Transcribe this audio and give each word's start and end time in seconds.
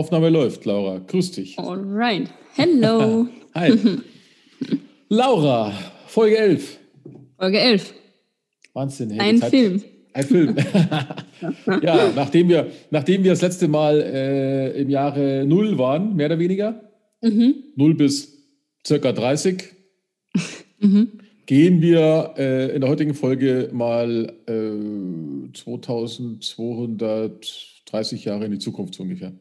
Aufnahme 0.00 0.30
läuft, 0.30 0.64
Laura. 0.64 0.98
Grüß 1.06 1.32
dich. 1.32 1.58
Alright. 1.58 2.30
Hello. 2.54 3.26
Hi. 3.54 3.70
Laura, 5.10 5.72
Folge 6.06 6.38
11. 6.38 6.78
Folge 7.38 7.60
11. 7.60 7.92
Wahnsinn. 8.72 9.10
hey, 9.10 9.20
Ein 9.20 9.42
Film. 9.42 9.82
Ein 10.14 10.24
Film. 10.24 10.56
ja, 11.82 12.10
nachdem 12.16 12.48
wir, 12.48 12.68
nachdem 12.90 13.24
wir 13.24 13.32
das 13.32 13.42
letzte 13.42 13.68
Mal 13.68 14.00
äh, 14.00 14.80
im 14.80 14.88
Jahre 14.88 15.44
0 15.46 15.76
waren, 15.76 16.16
mehr 16.16 16.26
oder 16.26 16.38
weniger, 16.38 16.80
Mhm. 17.22 17.56
0 17.76 17.94
bis 17.96 18.38
circa 18.86 19.12
30, 19.12 19.62
Mhm. 20.80 21.08
gehen 21.44 21.82
wir 21.82 22.32
äh, 22.38 22.74
in 22.74 22.80
der 22.80 22.88
heutigen 22.88 23.12
Folge 23.12 23.68
mal 23.74 24.32
äh, 24.46 25.52
2230 25.52 28.24
Jahre 28.24 28.46
in 28.46 28.52
die 28.52 28.58
Zukunft 28.58 28.94
so 28.94 29.02
ungefähr. 29.02 29.32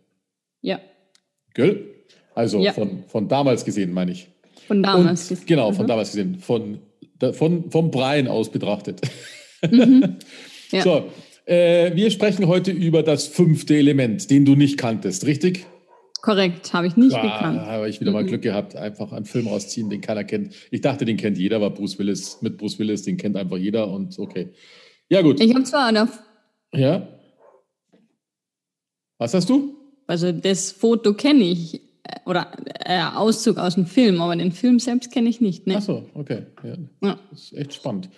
Ja, 0.61 0.79
Gell? 1.53 1.85
Also 2.35 2.59
Ja. 2.59 2.73
von, 2.73 3.03
von 3.07 3.27
damals 3.27 3.65
gesehen, 3.65 3.91
meine 3.93 4.11
ich. 4.11 4.27
von 4.67 4.83
damals. 4.83 5.31
Und, 5.31 5.47
genau, 5.47 5.71
von 5.71 5.85
Mhm. 5.85 5.87
damals 5.89 6.11
gesehen. 6.11 6.39
Von, 6.39 6.79
von, 7.33 7.71
vom 7.71 7.91
Brian 7.91 8.27
aus 8.27 8.49
betrachtet. 8.51 9.01
Mhm. 9.69 10.15
Ja. 10.71 10.83
So, 10.83 11.09
äh, 11.45 11.93
wir 11.93 12.11
sprechen 12.11 12.47
heute 12.47 12.71
über 12.71 13.03
das 13.03 13.27
fünfte 13.27 13.75
Element, 13.75 14.29
den 14.31 14.45
du 14.45 14.55
nicht 14.55 14.77
kanntest, 14.77 15.25
richtig? 15.25 15.65
Korrekt, 16.21 16.71
habe 16.71 16.87
ich 16.87 16.95
nicht 16.95 17.13
Ah, 17.15 17.21
gekannt. 17.21 17.59
habe 17.65 17.89
ich 17.89 17.99
wieder 17.99 18.11
mal 18.11 18.23
Mhm. 18.23 18.27
Glück 18.27 18.41
gehabt, 18.43 18.75
einfach 18.77 19.11
einen 19.11 19.25
Film 19.25 19.47
rausziehen, 19.47 19.89
den 19.89 19.99
keiner 19.99 20.23
kennt. 20.23 20.53
Ich 20.71 20.79
dachte, 20.79 21.03
den 21.03 21.17
kennt 21.17 21.37
jeder, 21.37 21.57
aber 21.57 21.71
Bruce 21.71 21.99
Willis, 21.99 22.41
mit 22.41 22.57
Bruce 22.57 22.79
Willis, 22.79 23.03
den 23.03 23.17
kennt 23.17 23.35
einfach 23.35 23.57
jeder 23.57 23.89
und 23.89 24.17
okay. 24.17 24.49
Ja, 25.09 25.21
gut. 25.21 25.41
Ich 25.41 25.53
habe 25.53 25.63
zwar, 25.65 25.91
da, 25.91 26.07
Ja. 26.73 27.07
Was 29.17 29.33
hast 29.33 29.49
du? 29.49 29.75
Also 30.09 30.31
das 30.31 30.71
Foto 30.71 31.13
kenne 31.13 31.43
ich, 31.43 31.75
äh, 31.75 31.79
oder 32.25 32.51
äh, 32.85 33.01
Auszug 33.15 33.57
aus 33.57 33.75
dem 33.75 33.85
Film, 33.85 34.21
aber 34.21 34.35
den 34.35 34.51
Film 34.51 34.79
selbst 34.79 35.11
kenne 35.11 35.29
ich 35.29 35.39
nicht. 35.41 35.67
Ne? 35.67 35.75
Ach 35.77 35.81
so, 35.81 36.03
okay. 36.13 36.43
Ja, 36.63 36.75
Ja. 37.07 37.19
Das 37.31 37.43
ist 37.43 37.53
echt 37.53 37.73
spannend. 37.73 38.09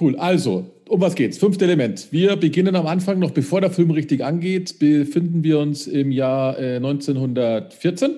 Cool. 0.00 0.16
Also, 0.16 0.64
um 0.88 1.00
was 1.00 1.14
geht's? 1.14 1.36
Fünfte 1.38 1.64
Element. 1.64 2.08
Wir 2.10 2.36
beginnen 2.36 2.74
am 2.76 2.86
Anfang, 2.86 3.18
noch 3.18 3.32
bevor 3.32 3.60
der 3.60 3.70
Film 3.70 3.90
richtig 3.90 4.24
angeht, 4.24 4.78
befinden 4.78 5.42
wir 5.44 5.58
uns 5.58 5.86
im 5.86 6.10
Jahr 6.12 6.58
äh, 6.58 6.76
1914 6.76 8.10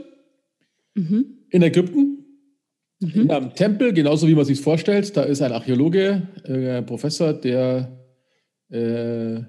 Mhm. 0.95 1.25
in 1.51 1.63
Ägypten. 1.63 2.19
Mhm. 3.01 3.21
In 3.23 3.31
einem 3.31 3.55
Tempel, 3.55 3.93
genauso 3.95 4.29
wie 4.29 4.35
man 4.35 4.45
sich 4.45 4.61
vorstellt. 4.61 5.17
Da 5.17 5.23
ist 5.23 5.41
ein 5.43 5.51
Archäologe, 5.53 6.29
äh, 6.45 6.77
ein 6.79 6.87
Professor, 6.87 7.33
der 7.33 7.91
äh, 8.71 9.41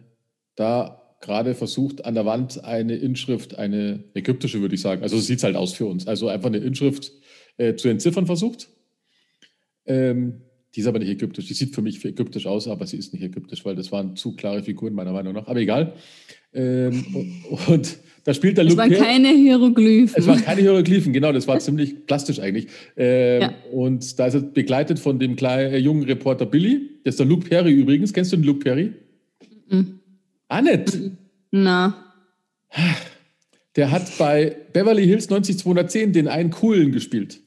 da 0.55 1.02
gerade 1.23 1.55
versucht, 1.55 2.05
an 2.05 2.13
der 2.13 2.25
Wand 2.25 2.63
eine 2.63 2.95
Inschrift, 2.95 3.57
eine 3.57 4.03
ägyptische, 4.13 4.61
würde 4.61 4.75
ich 4.75 4.81
sagen. 4.81 5.01
Also, 5.01 5.15
so 5.15 5.21
sieht 5.23 5.37
es 5.39 5.43
halt 5.43 5.55
aus 5.55 5.73
für 5.73 5.85
uns. 5.87 6.05
Also 6.05 6.27
einfach 6.27 6.49
eine 6.49 6.57
Inschrift 6.57 7.11
äh, 7.57 7.73
zu 7.75 7.87
entziffern 7.87 8.25
versucht. 8.27 8.69
Ähm, 9.85 10.41
die 10.75 10.79
ist 10.81 10.87
aber 10.87 10.99
nicht 10.99 11.09
ägyptisch. 11.09 11.45
Die 11.47 11.53
sieht 11.53 11.73
für 11.75 11.81
mich 11.81 12.03
ägyptisch 12.03 12.45
aus, 12.47 12.67
aber 12.67 12.85
sie 12.87 12.97
ist 12.97 13.13
nicht 13.13 13.23
ägyptisch, 13.23 13.63
weil 13.65 13.75
das 13.75 13.91
waren 13.91 14.15
zu 14.15 14.35
klare 14.35 14.63
Figuren, 14.63 14.93
meiner 14.93 15.11
Meinung 15.13 15.33
nach. 15.33 15.47
Aber 15.47 15.59
egal. 15.59 15.93
Ähm, 16.53 17.05
und, 17.49 17.67
und 17.69 17.97
da 18.25 18.33
spielt 18.33 18.57
der 18.57 18.63
Es 18.65 18.71
Luke 18.71 18.81
waren 18.81 18.89
Perry- 18.89 19.01
keine 19.03 19.29
Hieroglyphen. 19.29 20.15
es 20.17 20.27
waren 20.27 20.41
keine 20.41 20.61
Hieroglyphen, 20.61 21.13
genau, 21.13 21.31
das 21.31 21.47
war 21.47 21.59
ziemlich 21.67 22.05
plastisch 22.05 22.39
eigentlich. 22.39 22.67
Ähm, 22.97 23.41
Ja. 23.41 23.53
Und 23.71 24.17
da 24.19 24.27
ist 24.27 24.33
er 24.35 24.41
begleitet 24.41 24.99
von 24.99 25.19
dem 25.19 25.35
kleinen, 25.35 25.73
äh, 25.73 25.77
jungen 25.77 26.03
Reporter 26.03 26.45
Billy. 26.45 26.89
Das 27.03 27.13
ist 27.13 27.19
der 27.19 27.27
Luke 27.27 27.47
Perry 27.47 27.71
übrigens. 27.71 28.11
Kennst 28.13 28.31
du 28.33 28.37
den 28.37 28.45
Luke 28.45 28.59
Perry? 28.59 28.93
Mhm. 29.69 29.99
Ah, 30.53 30.61
nicht. 30.61 30.99
Na, 31.51 31.95
Der 33.75 33.89
hat 33.91 34.03
bei 34.19 34.55
Beverly 34.71 35.05
Hills 35.05 35.29
90210 35.29 36.13
den 36.13 36.27
einen 36.27 36.51
coolen 36.51 36.91
gespielt. 36.91 37.39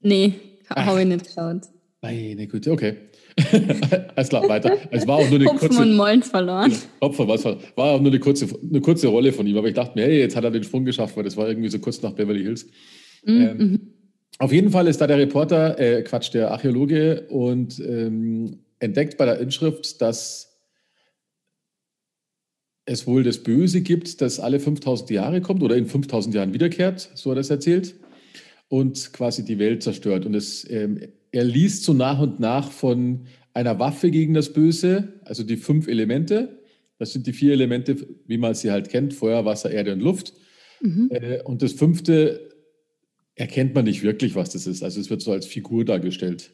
nee, 0.00 0.34
habe 0.74 1.00
ich 1.02 1.06
nicht 1.06 1.26
geschaut. 1.26 1.62
Meine 2.00 2.46
Güte, 2.46 2.70
okay. 2.72 2.96
Alles 4.16 4.28
klar, 4.30 4.48
weiter. 4.48 4.78
Es 4.90 5.06
war 5.06 5.16
auch 5.16 5.28
nur 5.28 5.38
eine 5.38 5.46
Hopfen 5.46 5.68
und 5.68 5.76
kurze, 5.76 5.86
Mollen 5.92 6.22
verloren. 6.22 6.72
Opfer, 7.00 7.28
was 7.28 7.44
war, 7.44 7.58
war 7.74 7.84
auch 7.92 8.00
nur 8.00 8.10
eine 8.10 8.18
kurze, 8.20 8.46
eine 8.62 8.80
kurze 8.80 9.08
Rolle 9.08 9.30
von 9.32 9.46
ihm. 9.46 9.58
Aber 9.58 9.68
ich 9.68 9.74
dachte 9.74 9.92
mir, 9.98 10.06
hey, 10.06 10.20
jetzt 10.20 10.36
hat 10.36 10.44
er 10.44 10.50
den 10.50 10.64
Sprung 10.64 10.84
geschafft, 10.86 11.16
weil 11.18 11.24
das 11.24 11.36
war 11.36 11.46
irgendwie 11.48 11.68
so 11.68 11.78
kurz 11.78 12.00
nach 12.00 12.12
Beverly 12.12 12.42
Hills. 12.42 12.66
Ähm, 13.26 13.56
Mhm. 13.58 13.80
Auf 14.38 14.52
jeden 14.52 14.70
Fall 14.70 14.86
ist 14.86 15.00
da 15.00 15.06
der 15.06 15.18
Reporter, 15.18 15.78
äh, 15.78 16.02
Quatsch, 16.02 16.32
der 16.34 16.50
Archäologe 16.50 17.26
und 17.28 17.78
ähm, 17.80 18.58
entdeckt 18.78 19.16
bei 19.18 19.24
der 19.26 19.38
Inschrift, 19.40 20.00
dass 20.02 20.45
es 22.86 23.06
wohl 23.06 23.24
das 23.24 23.42
Böse 23.42 23.82
gibt, 23.82 24.20
das 24.20 24.40
alle 24.40 24.60
5000 24.60 25.10
Jahre 25.10 25.40
kommt 25.40 25.62
oder 25.62 25.76
in 25.76 25.86
5000 25.86 26.34
Jahren 26.34 26.54
wiederkehrt, 26.54 27.10
so 27.14 27.30
hat 27.30 27.36
er 27.36 27.40
es 27.40 27.50
erzählt, 27.50 27.96
und 28.68 29.12
quasi 29.12 29.44
die 29.44 29.58
Welt 29.58 29.82
zerstört. 29.82 30.24
Und 30.24 30.34
es, 30.34 30.68
ähm, 30.70 31.00
er 31.32 31.44
liest 31.44 31.84
so 31.84 31.92
nach 31.92 32.20
und 32.20 32.40
nach 32.40 32.70
von 32.70 33.26
einer 33.52 33.78
Waffe 33.78 34.10
gegen 34.10 34.34
das 34.34 34.52
Böse, 34.52 35.14
also 35.24 35.42
die 35.42 35.56
fünf 35.56 35.88
Elemente. 35.88 36.60
Das 36.98 37.12
sind 37.12 37.26
die 37.26 37.32
vier 37.32 37.52
Elemente, 37.52 37.96
wie 38.26 38.38
man 38.38 38.54
sie 38.54 38.70
halt 38.70 38.88
kennt, 38.88 39.12
Feuer, 39.14 39.44
Wasser, 39.44 39.70
Erde 39.70 39.92
und 39.92 40.00
Luft. 40.00 40.32
Mhm. 40.80 41.08
Äh, 41.10 41.42
und 41.42 41.62
das 41.62 41.72
fünfte 41.72 42.50
erkennt 43.34 43.74
man 43.74 43.84
nicht 43.84 44.02
wirklich, 44.02 44.34
was 44.34 44.50
das 44.50 44.66
ist. 44.66 44.82
Also 44.82 45.00
es 45.00 45.10
wird 45.10 45.22
so 45.22 45.32
als 45.32 45.46
Figur 45.46 45.84
dargestellt. 45.84 46.52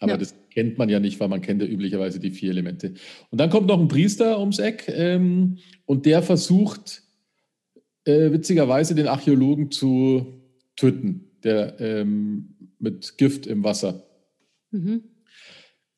Aber 0.00 0.12
Ja. 0.12 0.18
das 0.18 0.34
kennt 0.50 0.78
man 0.78 0.88
ja 0.88 1.00
nicht, 1.00 1.20
weil 1.20 1.28
man 1.28 1.40
kennt 1.40 1.62
ja 1.62 1.68
üblicherweise 1.68 2.20
die 2.20 2.30
vier 2.30 2.50
Elemente. 2.50 2.94
Und 3.30 3.40
dann 3.40 3.50
kommt 3.50 3.66
noch 3.68 3.80
ein 3.80 3.88
Priester 3.88 4.38
ums 4.40 4.58
Eck 4.58 4.84
ähm, 4.88 5.58
und 5.86 6.06
der 6.06 6.22
versucht 6.22 7.02
äh, 8.04 8.30
witzigerweise 8.32 8.94
den 8.94 9.08
Archäologen 9.08 9.70
zu 9.70 10.26
töten, 10.76 11.30
der 11.42 11.80
ähm, 11.80 12.54
mit 12.78 13.16
Gift 13.18 13.46
im 13.46 13.64
Wasser. 13.64 14.04
Mhm. 14.70 15.04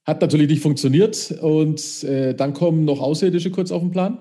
Hat 0.04 0.20
natürlich 0.20 0.49
nicht 0.49 0.62
funktioniert 0.62 1.32
und 1.42 2.04
äh, 2.04 2.34
dann 2.34 2.52
kommen 2.52 2.84
noch 2.84 3.00
Außerirdische 3.00 3.50
kurz 3.50 3.72
auf 3.72 3.82
den 3.82 3.90
Plan. 3.90 4.19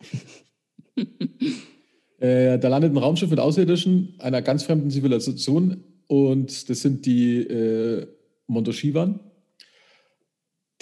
äh, 2.18 2.58
da 2.58 2.68
landet 2.68 2.92
ein 2.92 2.96
Raumschiff 2.96 3.30
mit 3.30 3.38
Außerirdischen 3.38 4.16
einer 4.18 4.42
ganz 4.42 4.64
fremden 4.64 4.90
Zivilisation 4.90 5.84
und 6.08 6.68
das 6.68 6.80
sind 6.80 7.06
die 7.06 7.46
Mondoschivan. 8.50 9.20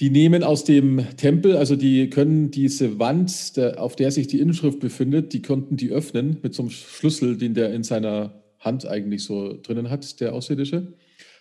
Die 0.01 0.11
nehmen 0.11 0.45
aus 0.45 0.65
dem 0.65 1.05
Tempel, 1.17 1.57
also 1.57 1.75
die 1.75 2.09
können 2.09 2.53
diese 2.53 3.01
Wand, 3.01 3.57
der, 3.57 3.83
auf 3.83 3.97
der 3.97 4.13
sich 4.13 4.29
die 4.29 4.39
Inschrift 4.39 4.79
befindet, 4.79 5.33
die 5.33 5.43
konnten 5.43 5.77
die 5.77 5.91
öffnen 5.91 6.39
mit 6.43 6.55
so 6.55 6.63
einem 6.63 6.71
Schlüssel, 6.71 7.37
den 7.37 7.55
der 7.55 7.75
in 7.75 7.83
seiner 7.83 8.43
Hand 8.61 8.87
eigentlich 8.87 9.25
so 9.25 9.59
drinnen 9.61 9.91
hat, 9.91 10.21
der 10.21 10.35
Außerirdische. 10.35 10.95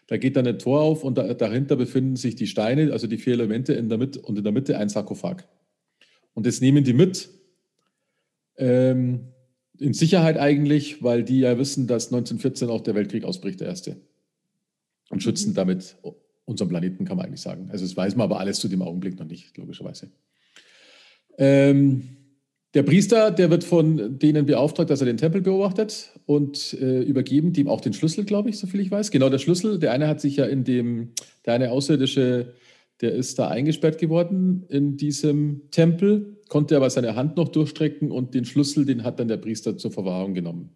Da 0.07 0.17
geht 0.17 0.35
dann 0.35 0.47
ein 0.47 0.57
Tor 0.57 0.81
auf 0.81 1.03
und 1.03 1.17
da, 1.17 1.33
dahinter 1.33 1.75
befinden 1.75 2.15
sich 2.15 2.35
die 2.35 2.47
Steine, 2.47 2.91
also 2.93 3.05
die 3.05 3.17
vier 3.17 3.33
Elemente 3.33 3.73
in 3.73 3.89
der 3.89 3.97
Mitte 3.99 4.21
und 4.21 4.37
in 4.37 4.43
der 4.43 4.53
Mitte 4.53 4.77
ein 4.77 4.89
Sarkophag. 4.89 5.43
Und 6.33 6.47
das 6.47 6.61
nehmen 6.61 6.83
die 6.83 6.93
mit 6.93 7.29
ähm, 8.57 9.33
in 9.79 9.93
Sicherheit 9.93 10.37
eigentlich, 10.37 11.03
weil 11.03 11.23
die 11.23 11.41
ja 11.41 11.59
wissen, 11.59 11.85
dass 11.85 12.07
1914 12.07 12.69
auch 12.69 12.81
der 12.81 12.95
Weltkrieg 12.95 13.23
ausbricht, 13.23 13.59
der 13.59 13.67
erste. 13.67 13.97
Und 15.09 15.23
schützen 15.23 15.53
damit 15.53 15.97
unseren 16.45 16.69
Planeten, 16.69 17.05
kann 17.05 17.17
man 17.17 17.25
eigentlich 17.25 17.41
sagen. 17.41 17.69
Also 17.71 17.85
das 17.85 17.95
weiß 17.95 18.15
man 18.15 18.25
aber 18.25 18.39
alles 18.39 18.59
zu 18.59 18.67
dem 18.67 18.81
Augenblick 18.81 19.19
noch 19.19 19.25
nicht, 19.27 19.57
logischerweise. 19.57 20.09
Ähm, 21.37 22.17
der 22.73 22.83
Priester, 22.83 23.31
der 23.31 23.49
wird 23.49 23.63
von 23.63 24.19
denen 24.19 24.45
beauftragt, 24.45 24.89
dass 24.89 25.01
er 25.01 25.05
den 25.05 25.17
Tempel 25.17 25.41
beobachtet 25.41 26.11
und 26.25 26.73
äh, 26.73 27.01
übergeben 27.01 27.53
dem 27.53 27.67
auch 27.67 27.81
den 27.81 27.93
Schlüssel, 27.93 28.23
glaube 28.23 28.49
ich, 28.49 28.59
soviel 28.59 28.81
ich 28.81 28.91
weiß. 28.91 29.11
Genau, 29.11 29.29
der 29.29 29.39
Schlüssel. 29.39 29.79
Der 29.79 29.91
eine 29.91 30.07
hat 30.07 30.21
sich 30.21 30.35
ja 30.37 30.45
in 30.45 30.63
dem, 30.63 31.13
der 31.45 31.53
eine 31.53 31.71
Außerirdische, 31.71 32.53
der 33.01 33.13
ist 33.13 33.39
da 33.39 33.47
eingesperrt 33.47 33.97
geworden 33.97 34.65
in 34.69 34.97
diesem 34.97 35.69
Tempel, 35.71 36.37
konnte 36.49 36.75
aber 36.75 36.89
seine 36.89 37.15
Hand 37.15 37.37
noch 37.37 37.49
durchstrecken 37.49 38.11
und 38.11 38.33
den 38.33 38.45
Schlüssel, 38.45 38.85
den 38.85 39.03
hat 39.03 39.19
dann 39.19 39.27
der 39.27 39.37
Priester 39.37 39.77
zur 39.77 39.91
Verwahrung 39.91 40.33
genommen. 40.33 40.75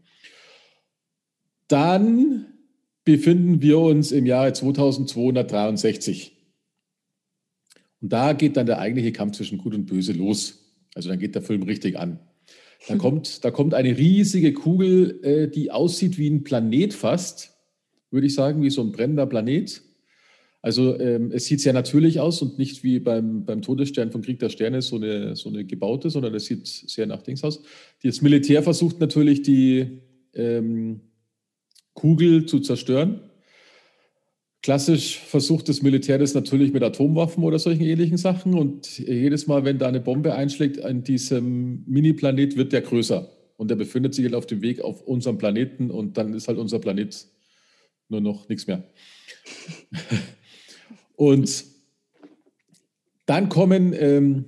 Dann 1.68 2.48
befinden 3.03 3.62
wir 3.62 3.80
uns 3.80 4.12
im 4.12 4.25
Jahre 4.25 4.53
2263. 4.53 6.38
Und 8.01 8.12
da 8.13 8.33
geht 8.33 8.57
dann 8.57 8.65
der 8.65 8.80
eigentliche 8.80 9.12
Kampf 9.12 9.38
zwischen 9.38 9.57
Gut 9.57 9.74
und 9.74 9.86
Böse 9.86 10.13
los. 10.13 10.75
Also 10.95 11.09
dann 11.09 11.19
geht 11.19 11.36
der 11.36 11.42
Film 11.42 11.63
richtig 11.63 11.98
an. 11.98 12.19
Da 12.88 12.95
kommt, 12.98 13.44
da 13.44 13.51
kommt 13.51 13.74
eine 13.74 13.98
riesige 13.98 14.53
Kugel, 14.53 15.19
äh, 15.24 15.48
die 15.48 15.71
aussieht 15.71 16.18
wie 16.18 16.30
ein 16.30 16.44
Planet 16.44 16.94
fast, 16.94 17.53
würde 18.09 18.27
ich 18.27 18.33
sagen, 18.33 18.62
wie 18.62 18.69
so 18.69 18.81
ein 18.81 18.92
brennender 18.92 19.25
Planet. 19.25 19.81
Also 20.63 21.00
ähm, 21.00 21.31
es 21.31 21.45
sieht 21.45 21.62
sehr 21.62 21.74
natürlich 21.74 22.19
aus 22.19 22.42
und 22.42 22.59
nicht 22.59 22.83
wie 22.83 23.00
beim, 23.00 23.45
beim 23.45 23.63
Todesstern 23.63 24.12
von 24.12 24.21
Krieg 24.21 24.38
der 24.39 24.50
Sterne 24.50 24.81
so 24.83 24.95
eine, 24.95 25.36
so 25.36 25.50
eine 25.50 25.65
gebaute, 25.65 26.12
sondern 26.12 26.36
es 26.36 26.45
sieht 26.45 26.68
sehr 26.68 27.07
nach 27.07 27.24
Dings 27.24 27.44
aus. 27.44 27.63
Das 28.03 28.21
Militär 28.21 28.62
versucht 28.62 29.00
natürlich 29.00 29.42
die 29.42 30.01
ähm, 30.36 31.01
Kugel 31.93 32.45
zu 32.45 32.59
zerstören. 32.59 33.21
klassisch 34.61 35.17
versucht 35.17 35.69
das 35.69 35.81
Militär 35.81 36.19
das 36.19 36.35
natürlich 36.35 36.71
mit 36.71 36.83
Atomwaffen 36.83 37.43
oder 37.43 37.57
solchen 37.57 37.83
ähnlichen 37.83 38.17
Sachen. 38.17 38.53
Und 38.53 38.99
jedes 38.99 39.47
Mal, 39.47 39.65
wenn 39.65 39.79
da 39.79 39.88
eine 39.88 39.99
Bombe 39.99 40.35
einschlägt 40.35 40.83
an 40.83 41.03
diesem 41.03 41.83
Mini-Planet, 41.88 42.57
wird 42.57 42.71
der 42.71 42.81
größer. 42.81 43.29
Und 43.57 43.69
der 43.69 43.75
befindet 43.75 44.13
sich 44.13 44.25
halt 44.25 44.35
auf 44.35 44.45
dem 44.45 44.61
Weg 44.61 44.81
auf 44.81 45.01
unserem 45.01 45.38
Planeten 45.38 45.91
und 45.91 46.17
dann 46.17 46.33
ist 46.33 46.47
halt 46.47 46.57
unser 46.57 46.79
Planet 46.79 47.27
nur 48.09 48.21
noch 48.21 48.49
nichts 48.49 48.67
mehr. 48.67 48.83
und 51.15 51.63
dann 53.25 53.49
kommen, 53.49 53.93
ähm, 53.97 54.45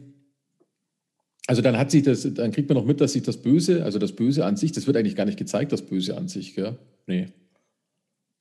also 1.47 1.61
dann 1.61 1.77
hat 1.77 1.91
sich 1.91 2.03
das, 2.03 2.27
dann 2.33 2.51
kriegt 2.51 2.69
man 2.69 2.77
noch 2.77 2.85
mit, 2.85 3.01
dass 3.01 3.13
sich 3.13 3.23
das 3.23 3.37
Böse, 3.37 3.83
also 3.83 3.99
das 3.99 4.13
Böse 4.13 4.45
an 4.45 4.55
sich, 4.55 4.71
das 4.71 4.87
wird 4.87 4.95
eigentlich 4.95 5.15
gar 5.15 5.25
nicht 5.25 5.37
gezeigt, 5.37 5.71
das 5.71 5.81
Böse 5.81 6.17
an 6.17 6.27
sich, 6.27 6.55
gell? 6.55 6.77
Nee. 7.05 7.27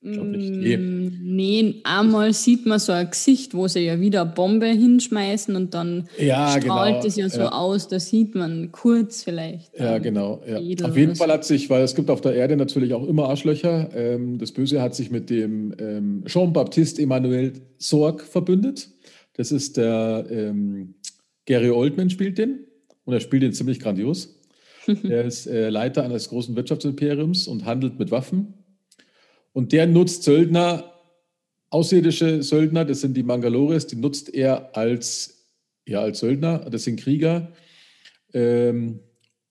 Ich 0.05 0.21
nicht. 0.21 0.51
Nee. 0.51 0.77
nee, 0.77 1.75
einmal 1.85 2.33
sieht 2.33 2.65
man 2.65 2.77
so 2.77 2.91
ein 2.91 3.09
Gesicht, 3.09 3.53
wo 3.53 3.69
sie 3.69 3.85
ja 3.85 4.01
wieder 4.01 4.23
eine 4.23 4.31
Bombe 4.31 4.65
hinschmeißen 4.65 5.55
und 5.55 5.73
dann 5.73 6.09
ja, 6.19 6.49
strahlt 6.49 6.95
genau. 6.95 7.07
es 7.07 7.15
ja 7.15 7.29
so 7.29 7.41
ja. 7.41 7.51
aus, 7.53 7.87
da 7.87 8.01
sieht 8.01 8.35
man 8.35 8.73
kurz 8.73 9.23
vielleicht. 9.23 9.79
Ja, 9.79 9.99
genau. 9.99 10.41
Ja. 10.45 10.57
Auf 10.85 10.97
jeden 10.97 11.15
Fall 11.15 11.31
hat 11.31 11.45
sich, 11.45 11.69
weil 11.69 11.83
es 11.83 11.95
gibt 11.95 12.09
auf 12.09 12.19
der 12.19 12.35
Erde 12.35 12.57
natürlich 12.57 12.93
auch 12.93 13.07
immer 13.07 13.29
Arschlöcher, 13.29 13.95
ähm, 13.95 14.39
das 14.39 14.51
Böse 14.51 14.81
hat 14.81 14.93
sich 14.93 15.09
mit 15.09 15.29
dem 15.29 15.73
ähm, 15.79 16.23
Jean-Baptiste 16.25 17.01
Emmanuel 17.01 17.53
Sorg 17.77 18.23
verbündet. 18.23 18.89
Das 19.35 19.53
ist 19.53 19.77
der 19.77 20.25
ähm, 20.29 20.95
Gary 21.45 21.69
Oldman 21.69 22.09
spielt 22.09 22.37
den 22.37 22.65
und 23.05 23.13
er 23.13 23.19
spielt 23.19 23.43
den 23.43 23.53
ziemlich 23.53 23.79
grandios. 23.79 24.39
er 25.03 25.23
ist 25.23 25.47
äh, 25.47 25.69
Leiter 25.69 26.03
eines 26.03 26.29
großen 26.29 26.55
Wirtschaftsimperiums 26.55 27.47
und 27.47 27.65
handelt 27.65 27.99
mit 27.99 28.11
Waffen 28.11 28.55
und 29.53 29.71
der 29.71 29.87
nutzt 29.87 30.23
Söldner, 30.23 30.91
außerirdische 31.69 32.43
Söldner, 32.43 32.85
das 32.85 33.01
sind 33.01 33.15
die 33.15 33.23
Mangalores, 33.23 33.87
die 33.87 33.95
nutzt 33.95 34.33
er 34.33 34.75
als, 34.75 35.47
ja, 35.87 36.01
als 36.01 36.19
Söldner, 36.19 36.69
das 36.69 36.83
sind 36.83 36.99
Krieger. 36.99 37.53
Ähm, 38.33 38.99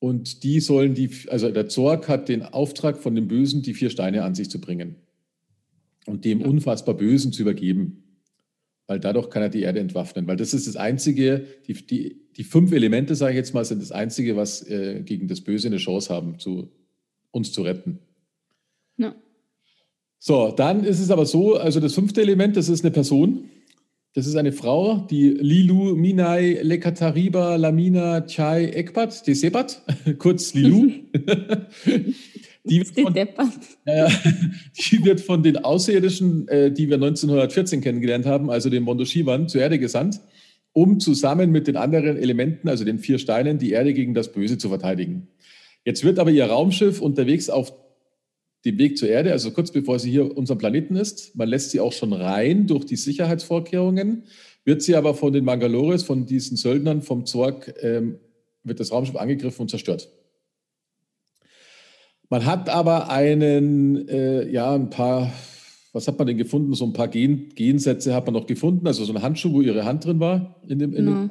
und 0.00 0.42
die 0.42 0.58
sollen 0.58 0.94
die, 0.94 1.10
also 1.28 1.48
der 1.50 1.68
Zorg 1.68 2.08
hat 2.08 2.28
den 2.28 2.42
Auftrag 2.42 2.98
von 2.98 3.14
dem 3.14 3.28
Bösen, 3.28 3.62
die 3.62 3.74
vier 3.74 3.90
Steine 3.90 4.24
an 4.24 4.34
sich 4.34 4.50
zu 4.50 4.60
bringen 4.60 4.96
und 6.06 6.24
dem 6.24 6.42
unfassbar 6.42 6.96
Bösen 6.96 7.32
zu 7.32 7.42
übergeben. 7.42 8.01
Weil 8.92 9.00
dadurch 9.00 9.30
kann 9.30 9.40
er 9.40 9.48
die 9.48 9.62
Erde 9.62 9.80
entwaffnen. 9.80 10.26
Weil 10.26 10.36
das 10.36 10.52
ist 10.52 10.66
das 10.66 10.76
Einzige, 10.76 11.46
die, 11.66 11.72
die, 11.72 12.20
die 12.36 12.44
fünf 12.44 12.72
Elemente, 12.72 13.14
sage 13.14 13.32
ich 13.32 13.38
jetzt 13.38 13.54
mal, 13.54 13.64
sind 13.64 13.80
das 13.80 13.90
Einzige, 13.90 14.36
was 14.36 14.68
äh, 14.68 15.00
gegen 15.02 15.28
das 15.28 15.40
Böse 15.40 15.68
eine 15.68 15.78
Chance 15.78 16.12
haben, 16.12 16.38
zu, 16.38 16.68
uns 17.30 17.52
zu 17.52 17.62
retten. 17.62 18.00
Ja. 18.98 19.14
So, 20.18 20.52
dann 20.54 20.84
ist 20.84 21.00
es 21.00 21.10
aber 21.10 21.24
so, 21.24 21.56
also 21.56 21.80
das 21.80 21.94
fünfte 21.94 22.20
Element, 22.20 22.54
das 22.58 22.68
ist 22.68 22.84
eine 22.84 22.90
Person. 22.90 23.48
Das 24.12 24.26
ist 24.26 24.36
eine 24.36 24.52
Frau, 24.52 25.06
die 25.10 25.30
Lilu 25.30 25.96
Minai 25.96 26.60
Lekatariba 26.60 27.56
Lamina 27.56 28.20
Chai 28.26 28.66
Ekbat, 28.74 29.26
die 29.26 29.34
Sebat, 29.34 29.80
kurz 30.18 30.52
Lilu. 30.52 30.90
die, 32.64 32.80
wird 32.80 33.00
von, 33.00 33.16
äh, 33.86 34.08
die 34.90 35.04
wird 35.04 35.20
von 35.20 35.42
den 35.42 35.58
Außerirdischen, 35.58 36.48
äh, 36.48 36.70
die 36.70 36.88
wir 36.88 36.94
1914 36.94 37.80
kennengelernt 37.80 38.26
haben, 38.26 38.50
also 38.50 38.70
den 38.70 38.84
Mondoshivan, 38.84 39.48
zur 39.48 39.60
Erde 39.60 39.78
gesandt, 39.78 40.20
um 40.72 41.00
zusammen 41.00 41.50
mit 41.50 41.66
den 41.66 41.76
anderen 41.76 42.16
Elementen, 42.16 42.68
also 42.68 42.84
den 42.84 42.98
vier 42.98 43.18
Steinen, 43.18 43.58
die 43.58 43.72
Erde 43.72 43.94
gegen 43.94 44.14
das 44.14 44.32
Böse 44.32 44.58
zu 44.58 44.68
verteidigen. 44.68 45.28
Jetzt 45.84 46.04
wird 46.04 46.18
aber 46.18 46.30
ihr 46.30 46.46
Raumschiff 46.46 47.00
unterwegs 47.00 47.50
auf 47.50 47.72
den 48.64 48.78
Weg 48.78 48.96
zur 48.96 49.08
Erde, 49.08 49.32
also 49.32 49.50
kurz 49.50 49.72
bevor 49.72 49.98
sie 49.98 50.10
hier 50.10 50.36
unserem 50.36 50.58
Planeten 50.58 50.94
ist. 50.94 51.34
Man 51.34 51.48
lässt 51.48 51.72
sie 51.72 51.80
auch 51.80 51.92
schon 51.92 52.12
rein 52.12 52.68
durch 52.68 52.84
die 52.84 52.96
Sicherheitsvorkehrungen, 52.96 54.24
wird 54.64 54.82
sie 54.82 54.94
aber 54.94 55.14
von 55.14 55.32
den 55.32 55.44
Mangalores, 55.44 56.04
von 56.04 56.26
diesen 56.26 56.56
Söldnern 56.56 57.02
vom 57.02 57.26
Zorg, 57.26 57.74
ähm, 57.82 58.20
wird 58.62 58.78
das 58.78 58.92
Raumschiff 58.92 59.16
angegriffen 59.16 59.62
und 59.62 59.68
zerstört. 59.68 60.08
Man 62.32 62.46
hat 62.46 62.70
aber 62.70 63.10
einen, 63.10 64.08
äh, 64.08 64.48
ja, 64.48 64.74
ein 64.74 64.88
paar, 64.88 65.30
was 65.92 66.08
hat 66.08 66.16
man 66.16 66.26
denn 66.26 66.38
gefunden? 66.38 66.72
So 66.72 66.86
ein 66.86 66.94
paar 66.94 67.08
Gen 67.08 67.50
Gensätze 67.54 68.14
hat 68.14 68.24
man 68.24 68.32
noch 68.32 68.46
gefunden, 68.46 68.86
also 68.86 69.04
so 69.04 69.12
ein 69.12 69.20
Handschuh, 69.20 69.52
wo 69.52 69.60
ihre 69.60 69.84
Hand 69.84 70.06
drin 70.06 70.18
war 70.18 70.56
in 70.66 70.78
dem, 70.78 70.94
in 70.94 71.06
ja. 71.08 71.12
dem 71.12 71.30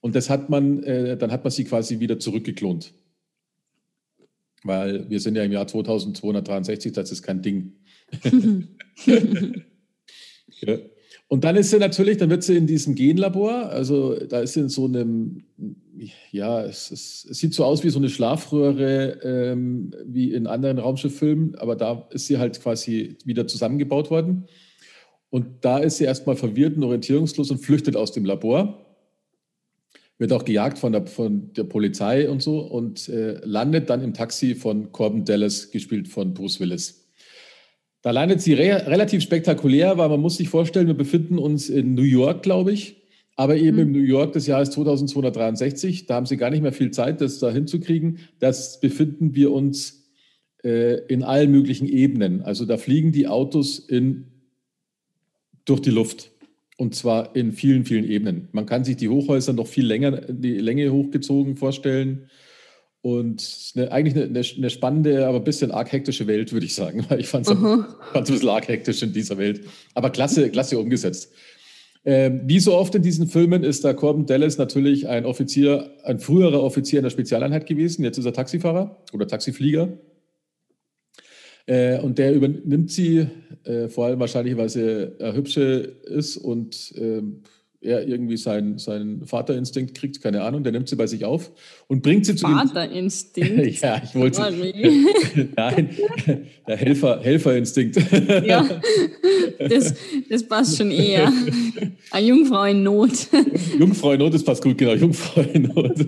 Und 0.00 0.14
das 0.14 0.30
hat 0.30 0.48
man, 0.48 0.84
äh, 0.84 1.16
dann 1.16 1.32
hat 1.32 1.42
man 1.42 1.50
sie 1.50 1.64
quasi 1.64 1.98
wieder 1.98 2.20
zurückgeklont 2.20 2.94
weil 4.62 5.10
wir 5.10 5.18
sind 5.18 5.34
ja 5.34 5.42
im 5.42 5.50
Jahr 5.50 5.66
2263, 5.66 6.92
das 6.92 7.10
ist 7.10 7.22
kein 7.22 7.42
Ding. 7.42 7.72
ja. 10.60 10.78
Und 11.28 11.42
dann 11.42 11.56
ist 11.56 11.70
sie 11.70 11.78
natürlich, 11.78 12.18
dann 12.18 12.30
wird 12.30 12.44
sie 12.44 12.56
in 12.56 12.66
diesem 12.66 12.94
Genlabor, 12.94 13.68
also 13.70 14.14
da 14.14 14.40
ist 14.40 14.52
sie 14.52 14.60
in 14.60 14.68
so 14.68 14.84
einem, 14.84 15.42
ja, 16.30 16.62
es, 16.64 16.92
ist, 16.92 17.26
es 17.28 17.38
sieht 17.38 17.52
so 17.52 17.64
aus 17.64 17.82
wie 17.82 17.90
so 17.90 17.98
eine 17.98 18.08
Schlafröhre, 18.08 19.18
ähm, 19.22 19.92
wie 20.04 20.32
in 20.32 20.46
anderen 20.46 20.78
Raumschifffilmen, 20.78 21.56
aber 21.56 21.74
da 21.74 22.06
ist 22.10 22.26
sie 22.26 22.38
halt 22.38 22.60
quasi 22.62 23.16
wieder 23.24 23.48
zusammengebaut 23.48 24.10
worden. 24.10 24.46
Und 25.28 25.46
da 25.62 25.78
ist 25.78 25.96
sie 25.96 26.04
erstmal 26.04 26.36
verwirrt 26.36 26.76
und 26.76 26.84
orientierungslos 26.84 27.50
und 27.50 27.58
flüchtet 27.58 27.96
aus 27.96 28.12
dem 28.12 28.24
Labor 28.24 28.86
wird 30.18 30.32
auch 30.32 30.44
gejagt 30.44 30.78
von 30.78 30.92
der, 30.92 31.06
von 31.06 31.52
der 31.52 31.64
Polizei 31.64 32.28
und 32.28 32.42
so 32.42 32.60
und 32.60 33.08
äh, 33.08 33.38
landet 33.44 33.90
dann 33.90 34.02
im 34.02 34.14
Taxi 34.14 34.54
von 34.54 34.92
Corbin 34.92 35.24
Dallas, 35.24 35.70
gespielt 35.70 36.08
von 36.08 36.32
Bruce 36.32 36.60
Willis. 36.60 37.05
Da 38.06 38.12
landet 38.12 38.40
sie 38.40 38.52
re 38.52 38.86
relativ 38.86 39.20
spektakulär, 39.20 39.98
weil 39.98 40.08
man 40.08 40.20
muss 40.20 40.36
sich 40.36 40.48
vorstellen, 40.48 40.86
wir 40.86 40.94
befinden 40.94 41.38
uns 41.38 41.68
in 41.68 41.94
New 41.94 42.02
York, 42.02 42.44
glaube 42.44 42.70
ich, 42.70 43.02
aber 43.34 43.56
eben 43.56 43.78
mhm. 43.78 43.82
im 43.82 43.92
New 43.94 44.06
York 44.06 44.32
des 44.32 44.46
Jahres 44.46 44.70
2263. 44.70 46.06
Da 46.06 46.14
haben 46.14 46.24
sie 46.24 46.36
gar 46.36 46.50
nicht 46.50 46.62
mehr 46.62 46.72
viel 46.72 46.92
Zeit, 46.92 47.20
das 47.20 47.40
da 47.40 47.50
hinzukriegen. 47.50 48.20
Das 48.38 48.78
befinden 48.78 49.34
wir 49.34 49.50
uns 49.50 50.08
äh, 50.62 51.04
in 51.06 51.24
allen 51.24 51.50
möglichen 51.50 51.88
Ebenen. 51.88 52.42
Also 52.42 52.64
da 52.64 52.76
fliegen 52.76 53.10
die 53.10 53.26
Autos 53.26 53.80
in, 53.80 54.26
durch 55.64 55.80
die 55.80 55.90
Luft. 55.90 56.30
Und 56.76 56.94
zwar 56.94 57.34
in 57.34 57.50
vielen, 57.50 57.84
vielen 57.86 58.04
Ebenen. 58.04 58.46
Man 58.52 58.66
kann 58.66 58.84
sich 58.84 58.96
die 58.96 59.08
Hochhäuser 59.08 59.52
noch 59.52 59.66
viel 59.66 59.84
länger, 59.84 60.12
die 60.12 60.58
Länge 60.58 60.92
hochgezogen 60.92 61.56
vorstellen. 61.56 62.30
Und 63.06 63.72
eine, 63.76 63.92
eigentlich 63.92 64.16
eine, 64.16 64.42
eine, 64.56 64.68
spannende, 64.68 65.28
aber 65.28 65.38
ein 65.38 65.44
bisschen 65.44 65.70
arg 65.70 65.92
hektische 65.92 66.26
Welt, 66.26 66.52
würde 66.52 66.66
ich 66.66 66.74
sagen. 66.74 67.06
Ich 67.18 67.28
fand 67.28 67.46
es 67.46 67.52
uh 67.52 67.56
-huh. 67.56 67.84
ein 68.14 68.24
bisschen 68.24 68.48
arg 68.48 68.66
hektisch 68.66 69.00
in 69.00 69.12
dieser 69.12 69.38
Welt. 69.38 69.60
Aber 69.94 70.10
klasse, 70.10 70.50
klasse 70.50 70.76
umgesetzt. 70.76 71.32
Ähm, 72.04 72.40
wie 72.46 72.58
so 72.58 72.74
oft 72.74 72.96
in 72.96 73.02
diesen 73.02 73.28
Filmen 73.28 73.62
ist 73.62 73.84
da 73.84 73.92
Corbin 73.92 74.26
Dallas 74.26 74.58
natürlich 74.58 75.06
ein 75.06 75.24
Offizier, 75.24 75.88
ein 76.02 76.18
früherer 76.18 76.60
Offizier 76.60 76.98
in 76.98 77.04
der 77.04 77.10
Spezialeinheit 77.10 77.66
gewesen. 77.66 78.02
Jetzt 78.02 78.18
ist 78.18 78.24
er 78.24 78.32
Taxifahrer 78.32 79.00
oder 79.12 79.28
Taxiflieger. 79.28 79.88
Äh, 81.66 82.00
und 82.00 82.18
der 82.18 82.34
übernimmt 82.34 82.90
sie, 82.90 83.28
äh, 83.62 83.86
vor 83.88 84.06
allem 84.06 84.18
wahrscheinlich, 84.18 84.56
weil 84.56 84.68
sie 84.68 84.80
äh, 84.80 85.32
hübsche 85.32 85.96
ist 86.06 86.38
und 86.38 86.92
ähm, 86.96 87.42
er 87.86 88.06
irgendwie 88.06 88.36
seinen, 88.36 88.78
seinen 88.78 89.24
Vaterinstinkt 89.26 89.96
kriegt, 89.96 90.20
keine 90.20 90.42
Ahnung, 90.42 90.62
der 90.62 90.72
nimmt 90.72 90.88
sie 90.88 90.96
bei 90.96 91.06
sich 91.06 91.24
auf 91.24 91.52
und 91.86 92.02
bringt 92.02 92.26
sie 92.26 92.34
zu 92.34 92.46
Vaterinstinkt? 92.46 93.80
ja, 93.82 94.02
ich 94.02 94.14
wollte. 94.14 94.40
Nein, 95.56 95.90
der 96.66 96.76
Helfer, 96.76 97.20
Helferinstinkt. 97.22 97.96
ja, 98.46 98.68
das, 99.58 99.94
das 100.28 100.42
passt 100.42 100.76
schon 100.76 100.90
eher. 100.90 101.32
Eine 102.10 102.26
Jungfrau 102.26 102.64
in 102.64 102.82
Not. 102.82 103.28
Jungfrau 103.78 104.12
in 104.12 104.18
Not, 104.18 104.34
das 104.34 104.44
passt 104.44 104.62
gut, 104.62 104.76
genau, 104.76 104.94
Jungfrau 104.94 105.40
in 105.42 105.62
Not. 105.62 106.06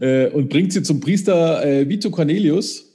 Äh, 0.00 0.28
und 0.30 0.48
bringt 0.48 0.72
sie 0.72 0.82
zum 0.82 1.00
Priester 1.00 1.64
äh, 1.64 1.88
Vito 1.88 2.10
Cornelius 2.10 2.92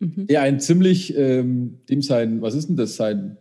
Mhm. 0.00 0.26
Ja, 0.28 0.42
ein 0.42 0.60
ziemlich, 0.60 1.16
ähm, 1.16 1.78
dem 1.88 2.02
sein, 2.02 2.40
was 2.40 2.54
ist 2.54 2.68
denn 2.68 2.76
das, 2.76 2.96
sein, 2.96 3.36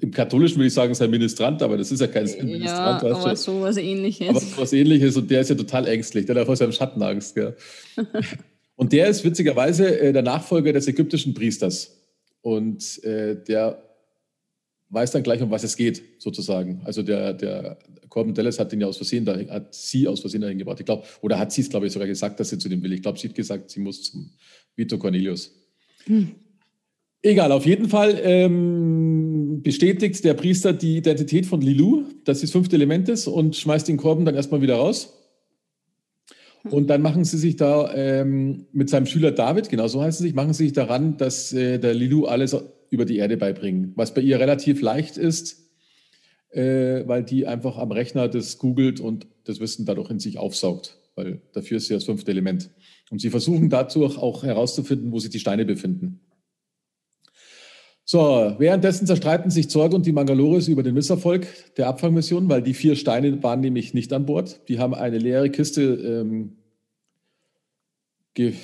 im 0.00 0.10
Katholischen 0.10 0.56
würde 0.56 0.68
ich 0.68 0.74
sagen, 0.74 0.94
sein 0.94 1.10
Ministrant, 1.10 1.62
aber 1.62 1.76
das 1.76 1.92
ist 1.92 2.00
ja 2.00 2.06
kein 2.06 2.24
Ministrant. 2.24 3.02
Ja, 3.02 3.10
aber 3.10 3.36
so 3.36 3.60
was 3.60 3.76
ähnliches. 3.76 4.28
Aber 4.28 4.42
was 4.62 4.72
ähnliches 4.72 5.16
und 5.16 5.30
der 5.30 5.42
ist 5.42 5.50
ja 5.50 5.56
total 5.56 5.86
ängstlich, 5.86 6.26
der 6.26 6.36
hat 6.36 6.46
vor 6.46 6.56
seinem 6.56 6.72
Schatten 6.72 7.02
Angst. 7.02 7.34
Gell? 7.34 7.54
und 8.76 8.92
der 8.92 9.08
ist 9.08 9.22
witzigerweise 9.24 10.00
äh, 10.00 10.12
der 10.12 10.22
Nachfolger 10.22 10.72
des 10.72 10.88
ägyptischen 10.88 11.34
Priesters. 11.34 11.98
Und 12.40 13.04
äh, 13.04 13.36
der 13.36 13.82
weiß 14.88 15.12
dann 15.12 15.22
gleich, 15.22 15.42
um 15.42 15.50
was 15.50 15.62
es 15.62 15.76
geht, 15.76 16.02
sozusagen. 16.18 16.80
Also 16.84 17.02
der, 17.02 17.34
der 17.34 17.78
Corbin 18.08 18.34
Dallas 18.34 18.58
hat 18.58 18.72
ihn 18.72 18.80
ja 18.80 18.86
aus 18.86 18.96
Versehen 18.96 19.24
dahin, 19.24 19.50
hat 19.50 19.74
sie 19.74 20.08
aus 20.08 20.20
Versehen 20.20 20.40
dahin 20.40 20.58
gebracht. 20.58 20.80
Ich 20.80 20.86
glaube, 20.86 21.04
oder 21.20 21.38
hat 21.38 21.52
sie 21.52 21.60
es, 21.60 21.68
glaube 21.68 21.86
ich, 21.86 21.92
sogar 21.92 22.08
gesagt, 22.08 22.40
dass 22.40 22.48
sie 22.48 22.58
zu 22.58 22.68
dem 22.68 22.82
will. 22.82 22.92
Ich 22.92 23.02
glaube, 23.02 23.18
sie 23.18 23.28
hat 23.28 23.34
gesagt, 23.34 23.70
sie 23.70 23.80
muss 23.80 24.02
zum 24.04 24.30
Vito 24.74 24.98
Cornelius. 24.98 25.52
Hm. 26.04 26.34
Egal, 27.22 27.52
auf 27.52 27.66
jeden 27.66 27.88
Fall 27.88 28.18
ähm, 28.22 29.19
bestätigt 29.62 30.24
der 30.24 30.34
Priester 30.34 30.72
die 30.72 30.98
Identität 30.98 31.46
von 31.46 31.60
Lilou, 31.60 32.04
dass 32.24 32.40
sie 32.40 32.46
das 32.46 32.52
fünfte 32.52 32.76
Element 32.76 33.08
ist, 33.08 33.26
und 33.26 33.56
schmeißt 33.56 33.88
den 33.88 33.96
Korben 33.96 34.24
dann 34.24 34.34
erstmal 34.34 34.62
wieder 34.62 34.76
raus. 34.76 35.16
Und 36.64 36.88
dann 36.88 37.00
machen 37.00 37.24
sie 37.24 37.38
sich 37.38 37.56
da 37.56 37.94
ähm, 37.94 38.66
mit 38.72 38.90
seinem 38.90 39.06
Schüler 39.06 39.32
David, 39.32 39.70
genau 39.70 39.88
so 39.88 40.02
heißt 40.02 40.20
es 40.20 40.24
sich, 40.24 40.34
machen 40.34 40.52
sie 40.52 40.64
sich 40.64 40.72
daran, 40.72 41.16
dass 41.16 41.52
äh, 41.52 41.78
der 41.78 41.94
Lilou 41.94 42.26
alles 42.26 42.56
über 42.90 43.04
die 43.04 43.16
Erde 43.16 43.36
beibringen, 43.36 43.92
was 43.96 44.12
bei 44.12 44.20
ihr 44.20 44.38
relativ 44.40 44.82
leicht 44.82 45.16
ist, 45.16 45.70
äh, 46.50 47.06
weil 47.06 47.22
die 47.22 47.46
einfach 47.46 47.78
am 47.78 47.92
Rechner 47.92 48.28
das 48.28 48.58
googelt 48.58 49.00
und 49.00 49.26
das 49.44 49.60
Wissen 49.60 49.86
dadurch 49.86 50.10
in 50.10 50.18
sich 50.18 50.38
aufsaugt, 50.38 50.98
weil 51.14 51.40
dafür 51.52 51.78
ist 51.78 51.86
sie 51.86 51.94
das 51.94 52.04
fünfte 52.04 52.30
Element. 52.30 52.70
Und 53.10 53.20
sie 53.20 53.30
versuchen 53.30 53.70
dazu 53.70 54.04
auch 54.04 54.42
herauszufinden, 54.44 55.12
wo 55.12 55.18
sich 55.18 55.30
die 55.30 55.40
Steine 55.40 55.64
befinden. 55.64 56.20
So, 58.10 58.56
währenddessen 58.58 59.06
zerstreiten 59.06 59.52
sich 59.52 59.70
Zorg 59.70 59.94
und 59.94 60.04
die 60.04 60.10
Mangalores 60.10 60.66
über 60.66 60.82
den 60.82 60.94
Misserfolg 60.94 61.46
der 61.76 61.86
Abfangmission, 61.86 62.48
weil 62.48 62.60
die 62.60 62.74
vier 62.74 62.96
Steine 62.96 63.40
waren 63.44 63.60
nämlich 63.60 63.94
nicht 63.94 64.12
an 64.12 64.26
Bord. 64.26 64.68
Die 64.68 64.80
haben 64.80 64.94
eine 64.94 65.16
leere 65.16 65.48
Kiste 65.48 66.24
ähm, 68.36 68.56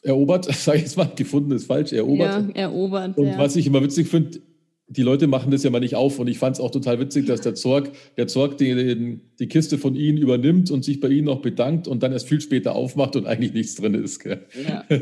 erobert, 0.00 0.46
sage 0.54 0.78
ich 0.78 0.84
jetzt 0.84 0.96
mal, 0.96 1.10
gefunden 1.14 1.50
ist 1.50 1.66
falsch, 1.66 1.92
erobert. 1.92 2.56
Ja, 2.56 2.62
erobert. 2.62 3.18
Und 3.18 3.26
ja. 3.26 3.36
was 3.36 3.54
ich 3.54 3.66
immer 3.66 3.82
witzig 3.82 4.08
finde, 4.08 4.40
die 4.86 5.02
Leute 5.02 5.26
machen 5.26 5.50
das 5.50 5.62
ja 5.62 5.68
mal 5.68 5.80
nicht 5.80 5.94
auf. 5.94 6.18
Und 6.18 6.28
ich 6.28 6.38
fand 6.38 6.56
es 6.56 6.60
auch 6.60 6.70
total 6.70 6.98
witzig, 7.00 7.26
dass 7.26 7.42
der 7.42 7.54
Zorg, 7.54 7.90
der 8.16 8.28
Zorg 8.28 8.56
die, 8.56 9.20
die 9.38 9.46
Kiste 9.46 9.76
von 9.76 9.94
ihnen 9.94 10.16
übernimmt 10.16 10.70
und 10.70 10.86
sich 10.86 11.00
bei 11.00 11.08
ihnen 11.08 11.26
noch 11.26 11.42
bedankt 11.42 11.86
und 11.86 12.02
dann 12.02 12.12
erst 12.12 12.28
viel 12.28 12.40
später 12.40 12.74
aufmacht 12.74 13.14
und 13.14 13.26
eigentlich 13.26 13.52
nichts 13.52 13.74
drin 13.74 13.92
ist. 13.92 14.24
Ja. 14.24 14.84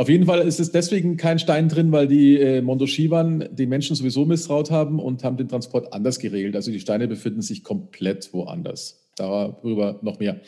Auf 0.00 0.08
jeden 0.08 0.24
Fall 0.24 0.40
ist 0.48 0.60
es 0.60 0.72
deswegen 0.72 1.18
kein 1.18 1.38
Stein 1.38 1.68
drin, 1.68 1.92
weil 1.92 2.08
die 2.08 2.40
äh, 2.40 2.62
Mondoschiwan 2.62 3.50
den 3.50 3.68
Menschen 3.68 3.94
sowieso 3.94 4.24
misstraut 4.24 4.70
haben 4.70 4.98
und 4.98 5.22
haben 5.22 5.36
den 5.36 5.46
Transport 5.46 5.92
anders 5.92 6.18
geregelt. 6.18 6.56
Also 6.56 6.70
die 6.70 6.80
Steine 6.80 7.06
befinden 7.06 7.42
sich 7.42 7.62
komplett 7.62 8.32
woanders. 8.32 9.10
Darüber 9.16 9.98
noch 10.00 10.18
mehr. 10.18 10.40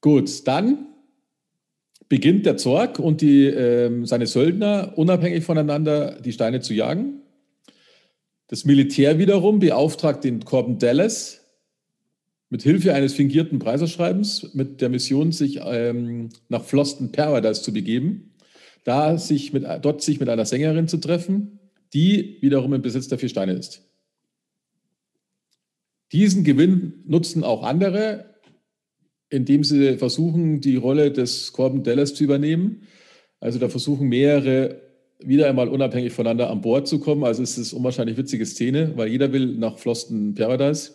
Gut, 0.00 0.46
dann 0.46 0.86
beginnt 2.08 2.46
der 2.46 2.58
Zorg 2.58 3.00
und 3.00 3.22
die, 3.22 3.46
äh, 3.46 4.06
seine 4.06 4.28
Söldner 4.28 4.92
unabhängig 4.94 5.42
voneinander 5.42 6.20
die 6.20 6.32
Steine 6.32 6.60
zu 6.60 6.72
jagen. 6.72 7.22
Das 8.46 8.64
Militär 8.64 9.18
wiederum 9.18 9.58
beauftragt 9.58 10.22
den 10.22 10.44
Corbin 10.44 10.78
Dallas 10.78 11.44
mit 12.50 12.62
Hilfe 12.62 12.94
eines 12.94 13.14
fingierten 13.14 13.58
Preiserschreibens 13.58 14.54
mit 14.54 14.80
der 14.80 14.90
Mission, 14.90 15.32
sich 15.32 15.58
ähm, 15.60 16.28
nach 16.48 16.62
Floston 16.62 17.10
Paradise 17.10 17.62
zu 17.62 17.72
begeben, 17.72 18.29
da 18.84 19.18
sich 19.18 19.52
mit, 19.52 19.64
dort 19.82 20.02
sich 20.02 20.20
mit 20.20 20.28
einer 20.28 20.46
Sängerin 20.46 20.88
zu 20.88 20.98
treffen, 20.98 21.58
die 21.92 22.38
wiederum 22.40 22.72
im 22.72 22.82
Besitz 22.82 23.08
der 23.08 23.18
vier 23.18 23.28
Steine 23.28 23.52
ist. 23.52 23.82
Diesen 26.12 26.44
Gewinn 26.44 27.04
nutzen 27.06 27.44
auch 27.44 27.62
andere, 27.62 28.34
indem 29.28 29.62
sie 29.62 29.96
versuchen, 29.96 30.60
die 30.60 30.76
Rolle 30.76 31.12
des 31.12 31.52
Corbin 31.52 31.84
Dallas 31.84 32.14
zu 32.14 32.24
übernehmen. 32.24 32.82
Also 33.38 33.58
da 33.58 33.68
versuchen 33.68 34.08
mehrere 34.08 34.80
wieder 35.20 35.48
einmal 35.48 35.68
unabhängig 35.68 36.12
voneinander 36.12 36.50
an 36.50 36.62
Bord 36.62 36.88
zu 36.88 36.98
kommen. 36.98 37.24
Also 37.24 37.42
es 37.42 37.58
ist 37.58 37.72
eine 37.72 37.78
unwahrscheinlich 37.78 38.16
witzige 38.16 38.44
Szene, 38.46 38.92
weil 38.96 39.08
jeder 39.08 39.32
will 39.32 39.54
nach 39.56 39.78
Floston 39.78 40.34
Paradise. 40.34 40.92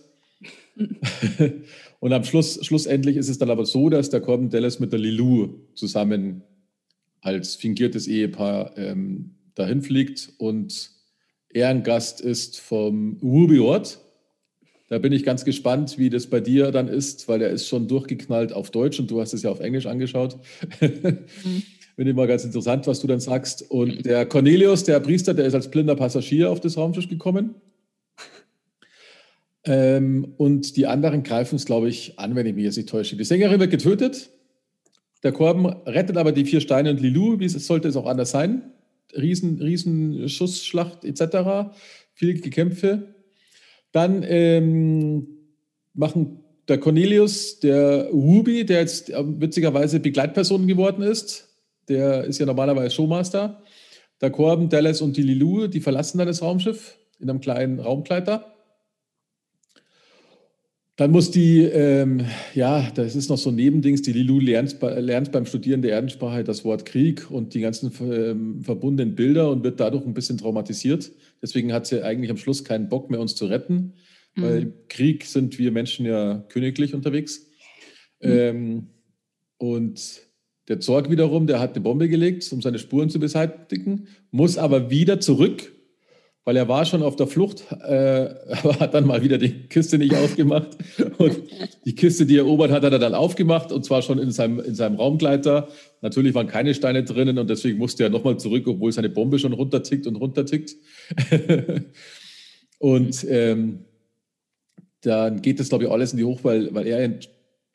und 2.00 2.12
am 2.12 2.24
Schluss, 2.24 2.60
schlussendlich 2.66 3.16
ist 3.16 3.30
es 3.30 3.38
dann 3.38 3.50
aber 3.50 3.66
so, 3.66 3.90
dass 3.90 4.10
der 4.10 4.20
Corbin 4.20 4.50
Dallas 4.50 4.80
mit 4.80 4.92
der 4.92 5.00
Lilou 5.00 5.62
zusammen 5.76 6.44
als 7.26 7.56
fingiertes 7.56 8.08
Ehepaar 8.08 8.78
ähm, 8.78 9.32
dahin 9.56 9.82
fliegt 9.82 10.34
und 10.38 10.92
Ehrengast 11.50 12.22
ist 12.22 12.60
vom 12.60 13.18
Ruby-Ort. 13.24 14.00
Da 14.90 15.00
bin 15.00 15.12
ich 15.12 15.24
ganz 15.24 15.44
gespannt, 15.44 15.98
wie 15.98 16.12
das 16.12 16.28
bei 16.28 16.40
dir 16.40 16.70
dann 16.70 16.88
ist, 16.88 17.28
weil 17.28 17.42
er 17.42 17.50
ist 17.50 17.68
schon 17.68 17.88
durchgeknallt 17.88 18.54
auf 18.54 18.70
Deutsch 18.70 19.00
und 19.00 19.10
du 19.10 19.20
hast 19.20 19.34
es 19.34 19.42
ja 19.42 19.50
auf 19.50 19.60
Englisch 19.60 19.88
angeschaut. 19.88 20.38
mhm. 20.80 21.64
Finde 21.96 22.12
ich 22.12 22.16
mal 22.16 22.28
ganz 22.28 22.44
interessant, 22.44 22.86
was 22.86 23.00
du 23.00 23.08
dann 23.08 23.20
sagst. 23.20 23.72
Und 23.72 24.06
der 24.06 24.28
Cornelius, 24.28 24.84
der 24.84 25.00
Priester, 25.00 25.34
der 25.34 25.46
ist 25.46 25.56
als 25.56 25.72
blinder 25.72 25.96
Passagier 25.96 26.52
auf 26.52 26.60
das 26.60 26.78
Raumschiff 26.78 27.10
gekommen. 27.10 27.56
Ähm, 29.64 30.34
und 30.38 30.78
die 30.78 30.86
anderen 30.86 31.24
greifen 31.24 31.56
es, 31.56 31.66
glaube 31.66 31.90
ich, 31.90 32.20
an, 32.20 32.36
wenn 32.36 32.46
ich 32.46 32.54
mich 32.54 32.66
jetzt 32.66 32.78
nicht 32.78 32.90
täusche. 32.90 33.16
Die 33.16 33.24
Sängerin 33.24 33.60
wird 33.60 33.72
getötet. 33.72 34.30
Der 35.26 35.32
Korben 35.32 35.66
rettet 35.66 36.18
aber 36.18 36.32
die 36.32 36.46
vier 36.46 36.62
Steine 36.62 36.92
und 36.92 37.02
Lilou, 37.02 37.40
wie 37.40 37.46
es 37.46 37.54
sollte 37.54 37.88
es 37.88 37.96
auch 37.96 38.06
anders 38.06 38.30
sein. 38.30 38.62
Riesen, 39.18 39.60
riesen 39.60 40.24
etc. 40.24 41.74
Viele 42.14 42.36
Gekämpfe. 42.36 43.16
Dann 43.92 44.24
ähm, 44.24 45.28
machen 45.96 46.42
der 46.68 46.78
Cornelius, 46.78 47.60
der 47.60 48.12
Ruby, 48.12 48.68
der 48.68 48.82
jetzt 48.82 49.10
witzigerweise 49.10 50.00
Begleitperson 50.00 50.68
geworden 50.68 51.02
ist, 51.02 51.50
der 51.90 52.26
ist 52.26 52.40
ja 52.40 52.46
normalerweise 52.46 52.94
Showmaster. 52.94 53.64
Der 54.22 54.30
Korben, 54.30 54.70
Dallas 54.70 55.02
und 55.02 55.18
die 55.18 55.24
Lilou, 55.24 55.66
die 55.66 55.82
verlassen 55.82 56.20
dann 56.20 56.28
das 56.28 56.44
Raumschiff 56.44 57.00
in 57.20 57.32
einem 57.32 57.42
kleinen 57.42 57.80
Raumkleiter. 57.80 58.55
Dann 60.98 61.12
muss 61.12 61.30
die, 61.30 61.60
ähm, 61.60 62.26
ja, 62.54 62.90
das 62.92 63.18
ist 63.18 63.30
noch 63.30 63.38
so 63.38 63.50
ein 63.50 63.56
Nebendings, 63.56 64.02
die 64.02 64.14
Lilou 64.14 64.40
lernt, 64.40 64.82
lernt 64.82 65.34
beim 65.34 65.46
Studieren 65.46 65.82
der 65.82 65.92
Erdensprache 65.92 66.46
das 66.46 66.64
Wort 66.64 66.86
Krieg 66.86 67.30
und 67.30 67.54
die 67.54 67.60
ganzen 67.60 67.92
ähm, 68.00 68.64
verbundenen 68.64 69.14
Bilder 69.14 69.52
und 69.52 69.66
wird 69.66 69.82
dadurch 69.82 70.06
ein 70.06 70.14
bisschen 70.14 70.38
traumatisiert. 70.38 71.12
Deswegen 71.42 71.74
hat 71.74 71.86
sie 71.86 72.02
eigentlich 72.02 72.32
am 72.32 72.38
Schluss 72.38 72.64
keinen 72.64 72.88
Bock 72.88 73.10
mehr, 73.10 73.20
uns 73.20 73.36
zu 73.36 73.46
retten, 73.48 73.94
mhm. 74.36 74.42
weil 74.42 74.62
im 74.62 74.74
Krieg 74.88 75.26
sind 75.26 75.60
wir 75.60 75.72
Menschen 75.74 76.06
ja 76.06 76.46
königlich 76.48 76.94
unterwegs. 76.94 77.50
Mhm. 78.22 78.32
Ähm, 78.32 78.88
und 79.58 80.22
der 80.70 80.80
Zorg 80.80 81.12
wiederum, 81.12 81.46
der 81.46 81.60
hat 81.60 81.76
eine 81.76 81.82
Bombe 81.82 82.08
gelegt, 82.08 82.50
um 82.54 82.62
seine 82.62 82.80
Spuren 82.80 83.10
zu 83.10 83.20
beseitigen, 83.20 84.08
muss 84.32 84.58
aber 84.58 84.90
wieder 84.90 85.20
zurück, 85.20 85.75
weil 86.46 86.56
er 86.56 86.68
war 86.68 86.86
schon 86.86 87.02
auf 87.02 87.16
der 87.16 87.26
Flucht, 87.28 87.66
äh, 87.72 87.76
aber 88.64 88.80
hat 88.80 88.94
dann 88.94 89.08
mal 89.08 89.22
wieder 89.24 89.38
die 89.38 89.68
Kiste 89.68 89.98
nicht 89.98 90.16
aufgemacht. 90.16 90.78
Und 91.18 91.42
die 91.86 91.96
Kiste, 91.96 92.26
die 92.26 92.38
er 92.38 92.44
erobert 92.44 92.72
hat, 92.72 92.84
hat 92.84 92.94
er 92.94 93.00
dann 93.00 93.16
aufgemacht 93.16 93.72
und 93.72 93.84
zwar 93.84 94.04
schon 94.04 94.20
in 94.20 94.32
seinem, 94.32 94.60
in 94.60 94.76
seinem 94.76 94.96
Raumgleiter. 94.96 95.68
Natürlich 96.02 96.36
waren 96.36 96.48
keine 96.48 96.76
Steine 96.76 97.04
drinnen 97.04 97.40
und 97.40 97.50
deswegen 97.50 97.80
musste 97.80 98.04
er 98.04 98.10
nochmal 98.12 98.38
zurück, 98.38 98.68
obwohl 98.68 98.92
seine 98.92 99.10
Bombe 99.10 99.40
schon 99.40 99.54
runtertickt 99.54 100.06
und 100.06 100.16
runtertickt. 100.16 100.76
und 102.78 103.26
ähm, 103.28 103.86
dann 105.02 105.42
geht 105.42 105.60
das, 105.60 105.70
glaube 105.70 105.86
ich, 105.86 105.90
alles 105.90 106.12
in 106.12 106.18
die 106.18 106.26
Hoch, 106.26 106.40
weil, 106.44 106.74
weil 106.74 106.86
er 106.86 107.20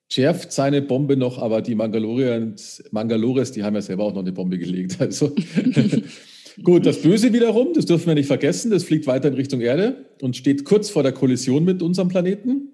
schärft 0.08 0.52
seine 0.52 0.82
Bombe 0.82 1.16
noch, 1.16 1.38
aber 1.38 1.60
die 1.60 1.74
Mangalorians, 1.74 2.84
Mangalores, 2.90 3.52
die 3.52 3.64
haben 3.64 3.74
ja 3.74 3.82
selber 3.82 4.04
auch 4.04 4.12
noch 4.12 4.22
eine 4.22 4.32
Bombe 4.32 4.58
gelegt. 4.58 5.00
Also 5.00 5.34
gut, 6.62 6.86
das 6.86 7.02
Böse 7.02 7.32
wiederum, 7.32 7.72
das 7.74 7.86
dürfen 7.86 8.06
wir 8.06 8.14
nicht 8.14 8.26
vergessen, 8.26 8.70
das 8.70 8.84
fliegt 8.84 9.06
weiter 9.06 9.28
in 9.28 9.34
Richtung 9.34 9.60
Erde 9.60 10.06
und 10.20 10.36
steht 10.36 10.64
kurz 10.64 10.90
vor 10.90 11.02
der 11.02 11.12
Kollision 11.12 11.64
mit 11.64 11.82
unserem 11.82 12.08
Planeten. 12.08 12.68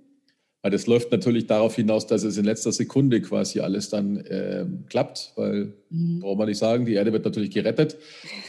Weil 0.62 0.72
das 0.72 0.88
läuft 0.88 1.12
natürlich 1.12 1.46
darauf 1.46 1.76
hinaus, 1.76 2.08
dass 2.08 2.24
es 2.24 2.38
in 2.38 2.44
letzter 2.44 2.72
Sekunde 2.72 3.20
quasi 3.20 3.60
alles 3.60 3.88
dann 3.88 4.16
äh, 4.16 4.66
klappt, 4.88 5.32
weil, 5.36 5.74
mhm. 5.90 6.18
braucht 6.20 6.38
man 6.38 6.48
nicht 6.48 6.58
sagen, 6.58 6.86
die 6.86 6.94
Erde 6.94 7.12
wird 7.12 7.24
natürlich 7.24 7.50
gerettet. 7.50 7.96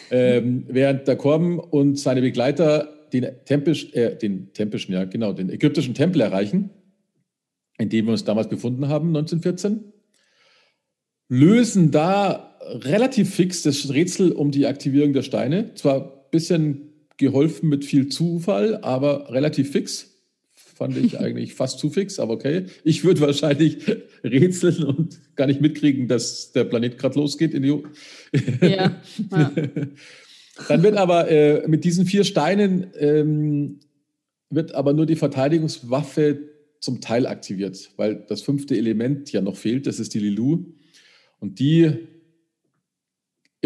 Ähm, 0.09 0.63
während 0.67 1.07
der 1.07 1.15
Korben 1.15 1.59
und 1.59 1.99
seine 1.99 2.21
Begleiter 2.21 2.89
den, 3.13 3.27
Tempisch, 3.45 3.93
äh, 3.93 4.15
den 4.15 4.51
tempischen, 4.53 4.93
ja 4.93 5.05
genau, 5.05 5.33
den 5.33 5.49
ägyptischen 5.49 5.93
Tempel 5.93 6.21
erreichen, 6.21 6.71
in 7.77 7.89
dem 7.89 8.05
wir 8.05 8.13
uns 8.13 8.23
damals 8.23 8.49
befunden 8.49 8.87
haben, 8.87 9.09
1914, 9.09 9.93
lösen 11.29 11.91
da 11.91 12.46
relativ 12.69 13.33
fix 13.33 13.61
das 13.61 13.91
Rätsel 13.93 14.31
um 14.31 14.51
die 14.51 14.67
Aktivierung 14.67 15.13
der 15.13 15.23
Steine. 15.23 15.73
Zwar 15.75 16.01
ein 16.01 16.11
bisschen 16.31 16.93
geholfen 17.17 17.69
mit 17.69 17.85
viel 17.85 18.09
Zufall, 18.09 18.77
aber 18.81 19.31
relativ 19.31 19.71
fix. 19.71 20.13
Fand 20.53 20.97
ich 20.97 21.19
eigentlich 21.19 21.53
fast 21.53 21.79
zu 21.79 21.89
fix, 21.89 22.19
aber 22.19 22.33
okay. 22.33 22.65
Ich 22.83 23.03
würde 23.03 23.21
wahrscheinlich 23.21 23.77
rätseln 24.23 24.83
und 24.83 25.19
gar 25.35 25.47
nicht 25.47 25.61
mitkriegen, 25.61 26.07
dass 26.07 26.51
der 26.51 26.63
Planet 26.63 26.97
gerade 26.97 27.19
losgeht. 27.19 27.53
In 27.53 27.63
die 27.63 27.83
ja. 28.61 29.01
ja. 29.31 29.51
Dann 30.67 30.81
wird 30.81 30.97
aber 30.97 31.29
äh, 31.29 31.67
mit 31.67 31.83
diesen 31.83 32.05
vier 32.05 32.23
Steinen 32.23 32.87
ähm, 32.97 33.79
wird 34.49 34.73
aber 34.73 34.93
nur 34.93 35.05
die 35.05 35.15
Verteidigungswaffe 35.15 36.39
zum 36.79 37.01
Teil 37.01 37.27
aktiviert, 37.27 37.91
weil 37.97 38.25
das 38.27 38.41
fünfte 38.41 38.77
Element 38.77 39.31
ja 39.31 39.41
noch 39.41 39.55
fehlt, 39.55 39.87
das 39.87 39.99
ist 39.99 40.13
die 40.13 40.19
Lilou. 40.19 40.65
Und 41.39 41.59
die 41.59 42.07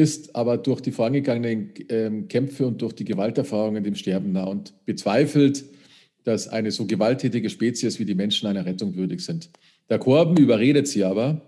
ist 0.01 0.35
aber 0.35 0.57
durch 0.57 0.81
die 0.81 0.91
vorangegangenen 0.91 1.73
ähm, 1.89 2.27
Kämpfe 2.27 2.65
und 2.65 2.81
durch 2.81 2.93
die 2.93 3.05
Gewalterfahrungen 3.05 3.83
dem 3.83 3.95
Sterben 3.95 4.31
nah 4.31 4.45
und 4.45 4.73
bezweifelt, 4.85 5.63
dass 6.23 6.47
eine 6.47 6.71
so 6.71 6.87
gewalttätige 6.87 7.49
Spezies 7.49 7.99
wie 7.99 8.05
die 8.05 8.15
Menschen 8.15 8.47
einer 8.47 8.65
Rettung 8.65 8.95
würdig 8.95 9.21
sind. 9.21 9.51
Der 9.89 9.99
Korben 9.99 10.37
überredet 10.37 10.87
sie 10.87 11.03
aber, 11.03 11.41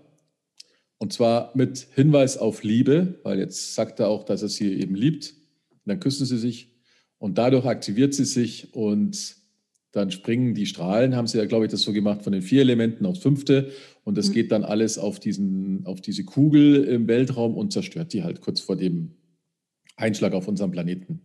und 0.98 1.12
zwar 1.12 1.50
mit 1.54 1.88
Hinweis 1.94 2.38
auf 2.38 2.62
Liebe, 2.62 3.18
weil 3.24 3.40
jetzt 3.40 3.74
sagt 3.74 3.98
er 3.98 4.08
auch, 4.08 4.24
dass 4.24 4.42
er 4.42 4.48
sie 4.48 4.72
eben 4.74 4.94
liebt. 4.94 5.34
Und 5.70 5.80
dann 5.86 6.00
küssen 6.00 6.24
sie 6.24 6.38
sich 6.38 6.70
und 7.18 7.36
dadurch 7.36 7.66
aktiviert 7.66 8.14
sie 8.14 8.24
sich 8.24 8.72
und 8.72 9.36
dann 9.94 10.10
springen 10.10 10.54
die 10.54 10.66
Strahlen, 10.66 11.14
haben 11.14 11.28
sie 11.28 11.38
ja, 11.38 11.44
glaube 11.44 11.66
ich, 11.66 11.70
das 11.70 11.82
so 11.82 11.92
gemacht, 11.92 12.22
von 12.22 12.32
den 12.32 12.42
vier 12.42 12.62
Elementen 12.62 13.06
aufs 13.06 13.20
fünfte. 13.20 13.70
Und 14.02 14.18
das 14.18 14.28
mhm. 14.28 14.32
geht 14.32 14.52
dann 14.52 14.64
alles 14.64 14.98
auf, 14.98 15.20
diesen, 15.20 15.86
auf 15.86 16.00
diese 16.00 16.24
Kugel 16.24 16.82
im 16.84 17.06
Weltraum 17.06 17.56
und 17.56 17.72
zerstört 17.72 18.12
die 18.12 18.24
halt 18.24 18.40
kurz 18.40 18.60
vor 18.60 18.76
dem 18.76 19.12
Einschlag 19.96 20.32
auf 20.32 20.48
unserem 20.48 20.72
Planeten. 20.72 21.20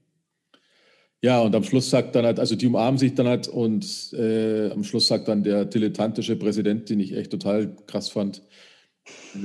Ja, 1.21 1.41
und 1.41 1.55
am 1.55 1.63
Schluss 1.63 1.89
sagt 1.89 2.15
dann 2.15 2.25
halt, 2.25 2.39
also 2.39 2.55
die 2.55 2.67
umarmen 2.67 2.99
sich 2.99 3.15
dann 3.15 3.27
halt 3.27 3.47
und 3.47 4.13
äh, 4.13 4.69
am 4.69 4.83
Schluss 4.83 5.07
sagt 5.07 5.27
dann 5.27 5.43
der 5.43 5.65
dilettantische 5.65 6.35
Präsident, 6.35 6.89
den 6.89 6.99
ich 6.99 7.13
echt 7.13 7.31
total 7.31 7.75
krass 7.87 8.09
fand, 8.09 8.43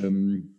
ähm, 0.02 0.54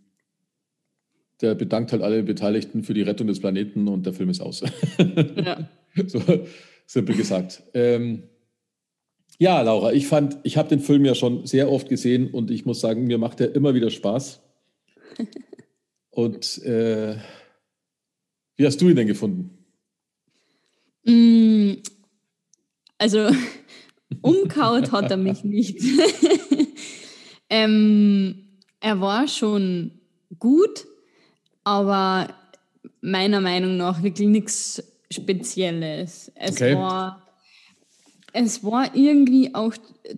der 1.41 1.53
bedankt 1.53 1.91
halt 1.91 2.01
alle 2.01 2.23
Beteiligten 2.23 2.83
für 2.83 2.93
die 2.93 3.03
Rettung 3.03 3.27
des 3.27 3.39
Planeten 3.39 3.87
und 3.87 4.05
der 4.05 4.13
Film 4.13 4.29
ist 4.29 4.41
aus. 4.41 4.63
Ja. 5.35 5.69
so 6.07 6.21
simpel 6.85 7.15
gesagt. 7.15 7.63
Ähm, 7.73 8.23
ja, 9.37 9.61
Laura, 9.61 9.93
ich 9.93 10.07
fand, 10.07 10.37
ich 10.43 10.57
habe 10.57 10.69
den 10.69 10.79
Film 10.79 11.05
ja 11.05 11.15
schon 11.15 11.45
sehr 11.45 11.71
oft 11.71 11.89
gesehen 11.89 12.29
und 12.31 12.51
ich 12.51 12.65
muss 12.65 12.79
sagen, 12.79 13.05
mir 13.05 13.17
macht 13.17 13.41
er 13.41 13.53
immer 13.55 13.73
wieder 13.73 13.89
Spaß. 13.89 14.41
Und 16.09 16.63
äh, 16.63 17.17
wie 18.55 18.65
hast 18.65 18.79
du 18.79 18.87
ihn 18.87 18.95
denn 18.95 19.07
gefunden? 19.07 19.65
Mm, 21.03 21.73
also, 22.97 23.29
umkaut 24.21 24.93
hat 24.93 25.11
er 25.11 25.17
mich 25.17 25.43
nicht. 25.43 25.77
ähm, 27.49 28.61
er 28.79 29.01
war 29.01 29.27
schon 29.27 29.99
gut, 30.39 30.85
aber 31.65 32.33
meiner 33.01 33.41
Meinung 33.41 33.75
nach 33.75 34.01
wirklich 34.01 34.29
nichts 34.29 34.81
Spezielles. 35.11 36.31
Es 36.35 36.53
okay. 36.53 36.75
war 36.75 37.24
es 38.35 38.63
war 38.63 38.95
irgendwie 38.95 39.55
auch 39.55 39.73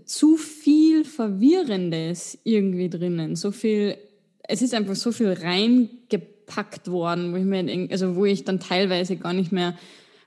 zu 0.06 0.38
viel 0.38 1.06
Verwirrendes 1.06 2.38
irgendwie 2.44 2.90
drinnen. 2.90 3.36
So 3.36 3.52
viel, 3.52 3.96
es 4.44 4.64
ist 4.64 4.74
einfach 4.74 4.96
so 4.96 5.12
viel 5.12 5.34
reingepackt 5.34 6.90
worden, 6.90 7.32
wo 7.32 7.38
ich 7.38 7.46
mir, 7.46 7.88
also 7.92 8.16
wo 8.16 8.26
ich 8.26 8.44
dann 8.44 8.60
teilweise 8.60 9.18
gar 9.18 9.34
nicht 9.34 9.52
mehr 9.52 9.78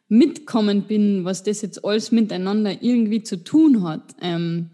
mitkommen 0.08 0.82
bin, 0.82 1.24
was 1.24 1.42
das 1.42 1.62
jetzt 1.62 1.84
alles 1.84 2.12
miteinander 2.12 2.80
irgendwie 2.80 3.24
zu 3.24 3.42
tun 3.42 3.82
hat. 3.82 4.02
Ähm, 4.20 4.70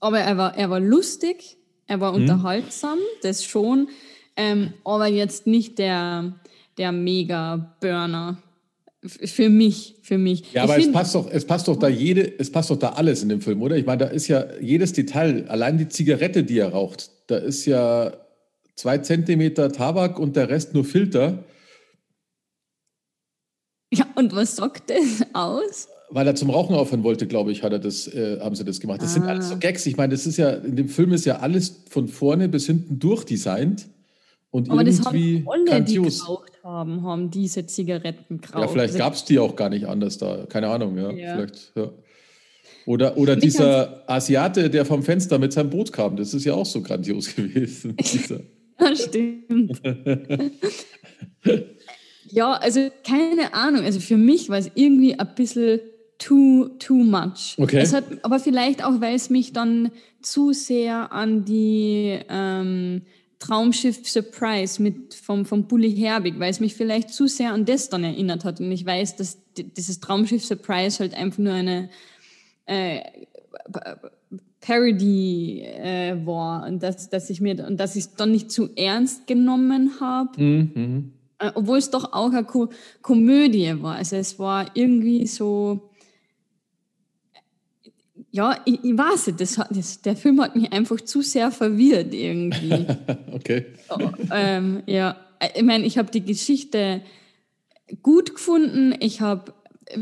aber 0.00 0.20
er 0.20 0.38
war, 0.38 0.56
er 0.56 0.70
war 0.70 0.80
lustig, 0.80 1.58
er 1.86 2.00
war 2.00 2.12
mhm. 2.12 2.22
unterhaltsam, 2.22 2.98
das 3.22 3.44
schon, 3.44 3.88
ähm, 4.36 4.72
aber 4.84 5.08
jetzt 5.08 5.46
nicht 5.46 5.78
der, 5.78 6.32
der 6.78 6.92
Mega-Burner. 6.92 8.42
Für 9.02 9.48
mich, 9.48 9.96
für 10.02 10.18
mich. 10.18 10.52
Ja, 10.52 10.64
aber 10.64 10.76
es 10.76 10.92
passt 10.92 11.14
doch, 11.14 11.30
es 11.30 11.46
passt 11.46 11.68
doch 11.68 11.76
da 11.76 11.88
jede, 11.88 12.38
es 12.38 12.52
passt 12.52 12.68
doch 12.70 12.78
da 12.78 12.90
alles 12.90 13.22
in 13.22 13.30
dem 13.30 13.40
Film, 13.40 13.62
oder? 13.62 13.76
Ich 13.76 13.86
meine, 13.86 14.04
da 14.04 14.10
ist 14.10 14.28
ja 14.28 14.44
jedes 14.60 14.92
Detail, 14.92 15.46
allein 15.48 15.78
die 15.78 15.88
Zigarette, 15.88 16.44
die 16.44 16.58
er 16.58 16.68
raucht, 16.68 17.10
da 17.26 17.36
ist 17.38 17.64
ja 17.64 18.12
zwei 18.76 18.98
Zentimeter 18.98 19.72
Tabak 19.72 20.18
und 20.18 20.36
der 20.36 20.50
Rest 20.50 20.74
nur 20.74 20.84
Filter. 20.84 21.44
Ja, 23.92 24.06
und 24.16 24.34
was 24.36 24.56
sagt 24.56 24.90
das 24.90 25.26
aus? 25.32 25.88
Weil 26.10 26.26
er 26.26 26.34
zum 26.34 26.50
Rauchen 26.50 26.74
aufhören 26.74 27.02
wollte, 27.02 27.26
glaube 27.26 27.52
ich, 27.52 27.62
hat 27.62 27.72
er 27.72 27.78
das, 27.78 28.06
äh, 28.06 28.38
haben 28.40 28.54
sie 28.54 28.64
das 28.64 28.80
gemacht. 28.80 29.00
Das 29.00 29.10
ah. 29.10 29.14
sind 29.14 29.22
alles 29.24 29.48
so 29.48 29.56
Gags. 29.56 29.86
Ich 29.86 29.96
meine, 29.96 30.12
das 30.12 30.26
ist 30.26 30.36
ja, 30.36 30.50
in 30.50 30.76
dem 30.76 30.88
Film 30.88 31.12
ist 31.12 31.24
ja 31.24 31.38
alles 31.38 31.84
von 31.88 32.06
vorne 32.06 32.48
bis 32.48 32.66
hinten 32.66 32.98
durchdesignt. 32.98 33.88
Und 34.50 34.68
Aber 34.68 34.82
irgendwie 34.82 35.44
das 35.44 35.56
haben 35.56 35.70
alle, 35.70 35.82
die 35.82 35.98
haben, 36.62 37.02
haben 37.02 37.30
diese 37.30 37.66
Zigaretten 37.66 38.40
geraucht. 38.40 38.62
Ja, 38.62 38.68
vielleicht 38.68 38.96
gab 38.96 39.14
es 39.14 39.24
die 39.24 39.38
auch 39.38 39.56
gar 39.56 39.68
nicht 39.68 39.86
anders 39.86 40.18
da. 40.18 40.46
Keine 40.48 40.68
Ahnung, 40.68 40.96
ja. 40.96 41.10
ja. 41.10 41.34
Vielleicht, 41.34 41.72
ja. 41.74 41.90
Oder, 42.86 43.16
oder 43.16 43.36
dieser 43.36 44.02
Asiate, 44.08 44.70
der 44.70 44.84
vom 44.84 45.02
Fenster 45.02 45.38
mit 45.38 45.52
seinem 45.52 45.70
Boot 45.70 45.92
kam, 45.92 46.16
das 46.16 46.34
ist 46.34 46.44
ja 46.44 46.54
auch 46.54 46.66
so 46.66 46.82
grandios 46.82 47.34
gewesen. 47.36 47.96
ja, 48.80 48.96
stimmt. 48.96 49.80
ja, 52.30 52.52
also 52.52 52.88
keine 53.06 53.54
Ahnung. 53.54 53.84
Also 53.84 54.00
für 54.00 54.16
mich 54.16 54.48
war 54.48 54.58
es 54.58 54.70
irgendwie 54.74 55.18
ein 55.18 55.34
bisschen 55.34 55.80
too, 56.18 56.68
too 56.78 56.94
much. 56.94 57.56
Okay. 57.58 57.86
Hat, 57.86 58.04
aber 58.22 58.38
vielleicht 58.38 58.84
auch, 58.84 59.00
weil 59.00 59.14
es 59.14 59.30
mich 59.30 59.52
dann 59.52 59.90
zu 60.22 60.52
sehr 60.52 61.12
an 61.12 61.44
die 61.44 62.18
ähm, 62.28 63.02
Traumschiff 63.40 64.06
Surprise 64.08 64.80
mit 64.80 65.14
vom, 65.14 65.44
vom 65.44 65.64
Bully 65.64 65.96
Herbig, 65.96 66.38
weil 66.38 66.50
es 66.50 66.60
mich 66.60 66.74
vielleicht 66.74 67.10
zu 67.10 67.26
sehr 67.26 67.52
an 67.52 67.64
das 67.64 67.88
dann 67.88 68.04
erinnert 68.04 68.44
hat. 68.44 68.60
Und 68.60 68.70
ich 68.70 68.86
weiß, 68.86 69.16
dass 69.16 69.38
dieses 69.56 69.98
Traumschiff 69.98 70.44
Surprise 70.44 71.00
halt 71.00 71.14
einfach 71.14 71.38
nur 71.38 71.54
eine 71.54 71.88
äh, 72.66 73.00
Parody 74.60 75.62
äh, 75.62 76.14
war 76.24 76.66
und 76.66 76.82
dass, 76.82 77.08
dass 77.08 77.30
ich 77.30 77.40
mir 77.40 77.66
und 77.66 77.78
dass 77.80 77.96
ich 77.96 78.04
es 78.04 78.14
dann 78.14 78.30
nicht 78.30 78.50
zu 78.50 78.68
ernst 78.76 79.26
genommen 79.26 79.98
habe. 80.00 80.40
Mhm. 80.40 81.12
Äh, 81.38 81.50
obwohl 81.54 81.78
es 81.78 81.90
doch 81.90 82.12
auch 82.12 82.30
eine 82.30 82.44
Ko 82.44 82.68
Komödie 83.00 83.82
war. 83.82 83.96
Also 83.96 84.16
es 84.16 84.38
war 84.38 84.70
irgendwie 84.74 85.26
so 85.26 85.89
ja, 88.32 88.60
ich, 88.64 88.84
ich 88.84 88.96
weiß 88.96 89.28
nicht, 89.28 89.40
das, 89.40 89.60
das, 89.70 90.02
der 90.02 90.16
Film 90.16 90.40
hat 90.40 90.54
mich 90.54 90.72
einfach 90.72 91.00
zu 91.00 91.22
sehr 91.22 91.50
verwirrt 91.50 92.14
irgendwie. 92.14 92.86
okay. 93.32 93.66
Oh, 93.88 93.98
ähm, 94.32 94.82
ja, 94.86 95.16
ich 95.56 95.62
meine, 95.62 95.84
ich 95.84 95.98
habe 95.98 96.10
die 96.10 96.24
Geschichte 96.24 97.02
gut 98.02 98.34
gefunden. 98.34 98.94
Ich 99.00 99.20
habe, 99.20 99.52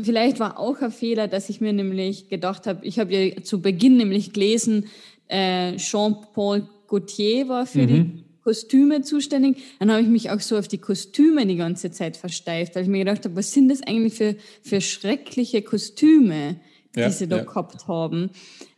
vielleicht 0.01 0.39
war 0.39 0.59
auch 0.59 0.81
ein 0.81 0.91
Fehler, 0.91 1.27
dass 1.27 1.49
ich 1.49 1.59
mir 1.59 1.73
nämlich 1.73 2.29
gedacht 2.29 2.67
habe, 2.67 2.85
ich 2.85 2.99
habe 2.99 3.13
ja 3.13 3.41
zu 3.41 3.61
Beginn 3.61 3.97
nämlich 3.97 4.33
gelesen, 4.33 4.87
äh, 5.27 5.75
Jean-Paul 5.77 6.67
Gaultier 6.87 7.47
war 7.47 7.65
für 7.65 7.83
mhm. 7.83 7.87
die 7.87 8.23
Kostüme 8.43 9.01
zuständig. 9.01 9.57
Dann 9.79 9.91
habe 9.91 10.01
ich 10.01 10.07
mich 10.07 10.29
auch 10.29 10.39
so 10.39 10.57
auf 10.57 10.67
die 10.67 10.79
Kostüme 10.79 11.45
die 11.47 11.55
ganze 11.55 11.91
Zeit 11.91 12.17
versteift, 12.17 12.75
weil 12.75 12.83
ich 12.83 12.89
mir 12.89 13.05
gedacht 13.05 13.25
habe, 13.25 13.35
was 13.35 13.53
sind 13.53 13.69
das 13.69 13.81
eigentlich 13.81 14.13
für, 14.13 14.35
für 14.61 14.81
schreckliche 14.81 15.61
Kostüme? 15.61 16.59
Ja, 16.95 17.07
die 17.07 17.13
sie 17.13 17.27
da 17.27 17.37
ja. 17.37 17.43
gehabt 17.43 17.87
haben. 17.87 18.29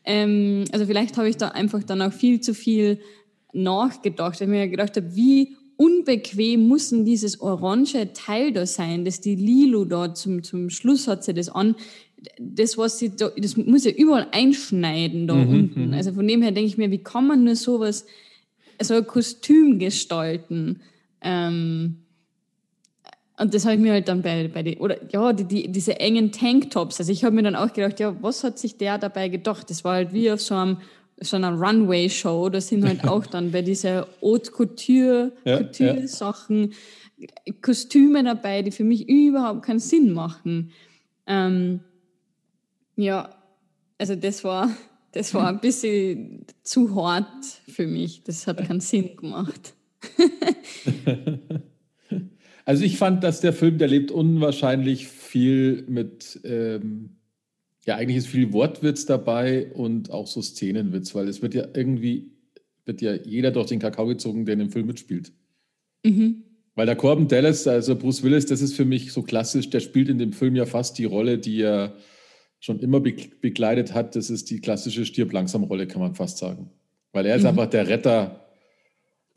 Ähm, 0.04 0.65
also 0.71 0.86
vielleicht 0.86 1.17
habe 1.17 1.30
ich 1.30 1.38
da 1.38 1.50
einfach 1.50 1.84
dann 1.84 2.02
auch 2.02 2.13
viel 2.13 2.41
zu 2.41 2.54
viel 2.54 3.00
nachgedacht, 3.54 4.39
weil 4.39 4.47
ich 4.47 4.52
mir 4.52 4.67
gedacht 4.67 4.95
habe, 4.97 5.15
wie 5.15 5.56
unbequem 5.78 6.67
muss 6.67 6.89
denn 6.89 7.06
dieses 7.06 7.41
orange 7.41 8.13
Teil 8.13 8.52
da 8.54 8.65
sein, 8.65 9.04
dass 9.04 9.19
die 9.19 9.36
Lilo 9.36 9.86
da 9.86 10.13
zum, 10.13 10.43
zum 10.43 10.69
Schluss 10.69 11.08
hat 11.08 11.24
sie 11.24 11.34
das 11.34 11.50
an. 11.50 11.76
Das, 12.39 12.78
was 12.78 13.00
sie 13.00 13.15
da, 13.15 13.30
das 13.36 13.58
muss 13.58 13.86
ja 13.86 13.91
überall 13.91 14.28
einschneiden 14.32 15.26
da 15.26 15.34
mhm, 15.34 15.50
unten. 15.50 15.88
Mhm. 15.88 15.93
Also 15.93 16.13
von 16.13 16.28
dem 16.28 16.43
her 16.43 16.52
denke 16.52 16.67
ich 16.67 16.78
mir, 16.78 16.91
wie 16.91 17.04
kann 17.04 17.26
man 17.26 17.43
nur 17.43 17.56
sowas, 17.56 18.06
so 18.80 18.93
ein 18.93 19.08
Kostüm 19.08 19.80
gestalten? 19.80 20.82
Ähm, 21.21 22.01
und 23.38 23.54
das 23.54 23.65
habe 23.65 23.76
ich 23.76 23.82
mir 23.82 23.94
halt 23.94 24.08
dann 24.08 24.22
bei, 24.22 24.48
bei 24.48 24.62
den, 24.62 24.78
oder 24.78 24.98
ja, 25.12 25.34
die, 25.34 25.46
die, 25.46 25.72
diese 25.72 26.00
engen 26.00 26.32
Tanktops. 26.32 27.00
Also 27.00 27.12
ich 27.12 27.24
habe 27.24 27.36
mir 27.36 27.44
dann 27.44 27.56
auch 27.56 27.74
gedacht, 27.74 28.00
ja, 28.00 28.15
was 28.22 28.44
hat 28.44 28.60
sich 28.60 28.78
der 28.78 28.98
dabei 28.98 29.30
gedacht? 29.30 29.70
Das 29.70 29.84
war 29.84 29.94
halt 29.94 30.13
wie 30.13 30.32
auf 30.32 30.41
so 30.41 30.56
einem 30.56 30.78
so 31.20 31.38
einer 31.38 31.54
Runway-Show. 31.54 32.50
Da 32.50 32.62
sind 32.62 32.86
halt 32.86 33.08
auch 33.08 33.26
dann 33.26 33.52
bei 33.52 33.62
dieser 33.62 34.08
Haute 34.22 34.52
Couture, 34.52 35.32
ja, 35.46 35.58
Couture 35.58 36.08
Sachen 36.08 36.74
ja. 37.17 37.28
Kostüme 37.62 38.24
dabei, 38.24 38.62
die 38.63 38.72
für 38.72 38.84
mich 38.84 39.08
überhaupt 39.08 39.63
keinen 39.63 39.80
Sinn 39.80 40.13
machen. 40.13 40.72
Ähm, 41.28 41.82
ja, 42.96 43.30
also 43.98 44.15
das 44.15 44.44
war, 44.44 44.70
das 45.12 45.34
war 45.34 45.48
ein 45.48 45.60
bisschen 45.60 46.46
zu 46.63 46.96
hart 46.96 47.46
für 47.67 47.88
mich. 47.88 48.24
Das 48.24 48.46
hat 48.48 48.58
keinen 48.67 48.82
Sinn 48.82 49.15
gemacht. 49.15 49.74
Also 52.65 52.84
ich 52.84 52.97
fand, 52.97 53.24
dass 53.24 53.41
der 53.41 53.54
Film, 53.54 53.78
der 53.78 53.88
lebt 53.88 54.12
unwahrscheinlich 54.12 55.08
viel 55.08 55.84
mit, 55.88 56.39
ähm, 56.43 57.17
ja 57.86 57.95
eigentlich 57.95 58.17
ist 58.17 58.28
viel 58.28 58.54
Wortwitz 58.54 59.06
dabei 59.06 59.71
und 59.74 60.12
auch 60.12 60.28
so 60.28 60.41
Szenenwitz, 60.41 61.15
weil 61.15 61.28
es 61.28 61.41
wird 61.41 61.54
ja 61.54 61.67
irgendwie, 61.74 62.32
wird 62.86 63.02
ja 63.02 63.13
jeder 63.13 63.52
durch 63.52 63.67
den 63.67 63.80
Kakao 63.80 64.06
gezogen, 64.06 64.45
der 64.45 64.54
in 64.54 64.60
dem 64.60 64.71
Film 64.71 64.88
mitspielt. 64.88 65.32
Mhm. 66.04 66.43
Weil 66.76 66.86
der 66.86 66.95
Corbin 66.95 67.28
Dallas, 67.28 67.67
also 67.67 67.95
Bruce 67.95 68.24
Willis, 68.24 68.45
das 68.45 68.62
ist 68.62 68.76
für 68.76 68.86
mich 68.86 69.12
so 69.12 69.24
klassisch, 69.24 69.69
der 69.69 69.82
spielt 69.82 70.10
in 70.10 70.19
dem 70.19 70.34
Film 70.34 70.56
ja 70.56 70.65
fast 70.65 70.97
die 70.97 71.06
Rolle, 71.06 71.38
die 71.38 71.62
er 71.62 71.95
schon 72.60 72.80
immer 72.80 73.00
be 73.00 73.13
begleitet 73.41 73.93
hat. 73.93 74.15
Das 74.15 74.30
ist 74.30 74.50
die 74.50 74.62
klassische 74.62 75.06
Stirb-langsam-Rolle, 75.06 75.88
kann 75.88 76.02
man 76.02 76.15
fast 76.15 76.38
sagen. 76.38 76.69
Weil 77.12 77.26
er 77.26 77.36
ist 77.36 77.41
mhm. 77.41 77.50
einfach 77.50 77.67
der 77.67 77.88
Retter 77.88 78.51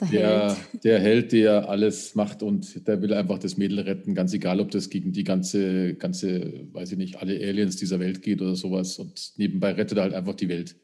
der, 0.00 0.08
der, 0.10 0.48
Held. 0.48 0.84
der 0.84 1.00
Held, 1.00 1.32
der 1.32 1.68
alles 1.68 2.14
macht 2.14 2.42
und 2.42 2.86
der 2.86 3.00
will 3.00 3.14
einfach 3.14 3.38
das 3.38 3.56
Mädel 3.56 3.80
retten, 3.80 4.14
ganz 4.14 4.32
egal, 4.32 4.60
ob 4.60 4.70
das 4.70 4.90
gegen 4.90 5.12
die 5.12 5.24
ganze, 5.24 5.94
ganze, 5.94 6.66
weiß 6.72 6.92
ich 6.92 6.98
nicht, 6.98 7.16
alle 7.16 7.34
Aliens 7.34 7.76
dieser 7.76 8.00
Welt 8.00 8.22
geht 8.22 8.42
oder 8.42 8.56
sowas. 8.56 8.98
Und 8.98 9.32
nebenbei 9.36 9.72
rettet 9.72 9.98
er 9.98 10.04
halt 10.04 10.14
einfach 10.14 10.34
die 10.34 10.48
Welt. 10.48 10.76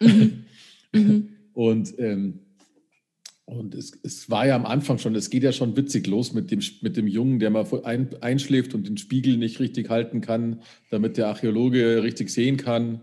Mhm. 0.00 0.44
mhm. 0.92 1.28
und 1.54 1.98
ähm, 1.98 2.40
und 3.44 3.74
es, 3.74 3.92
es, 4.02 4.30
war 4.30 4.46
ja 4.46 4.54
am 4.54 4.64
Anfang 4.64 4.98
schon, 4.98 5.14
es 5.14 5.28
geht 5.28 5.42
ja 5.42 5.52
schon 5.52 5.76
witzig 5.76 6.06
los 6.06 6.32
mit 6.32 6.50
dem, 6.50 6.60
mit 6.80 6.96
dem 6.96 7.06
Jungen, 7.06 7.38
der 7.38 7.50
mal 7.50 7.66
ein, 7.84 8.08
einschläft 8.20 8.72
und 8.72 8.88
den 8.88 8.96
Spiegel 8.96 9.36
nicht 9.36 9.60
richtig 9.60 9.90
halten 9.90 10.20
kann, 10.20 10.62
damit 10.90 11.16
der 11.16 11.26
Archäologe 11.26 12.02
richtig 12.02 12.30
sehen 12.30 12.56
kann. 12.56 13.00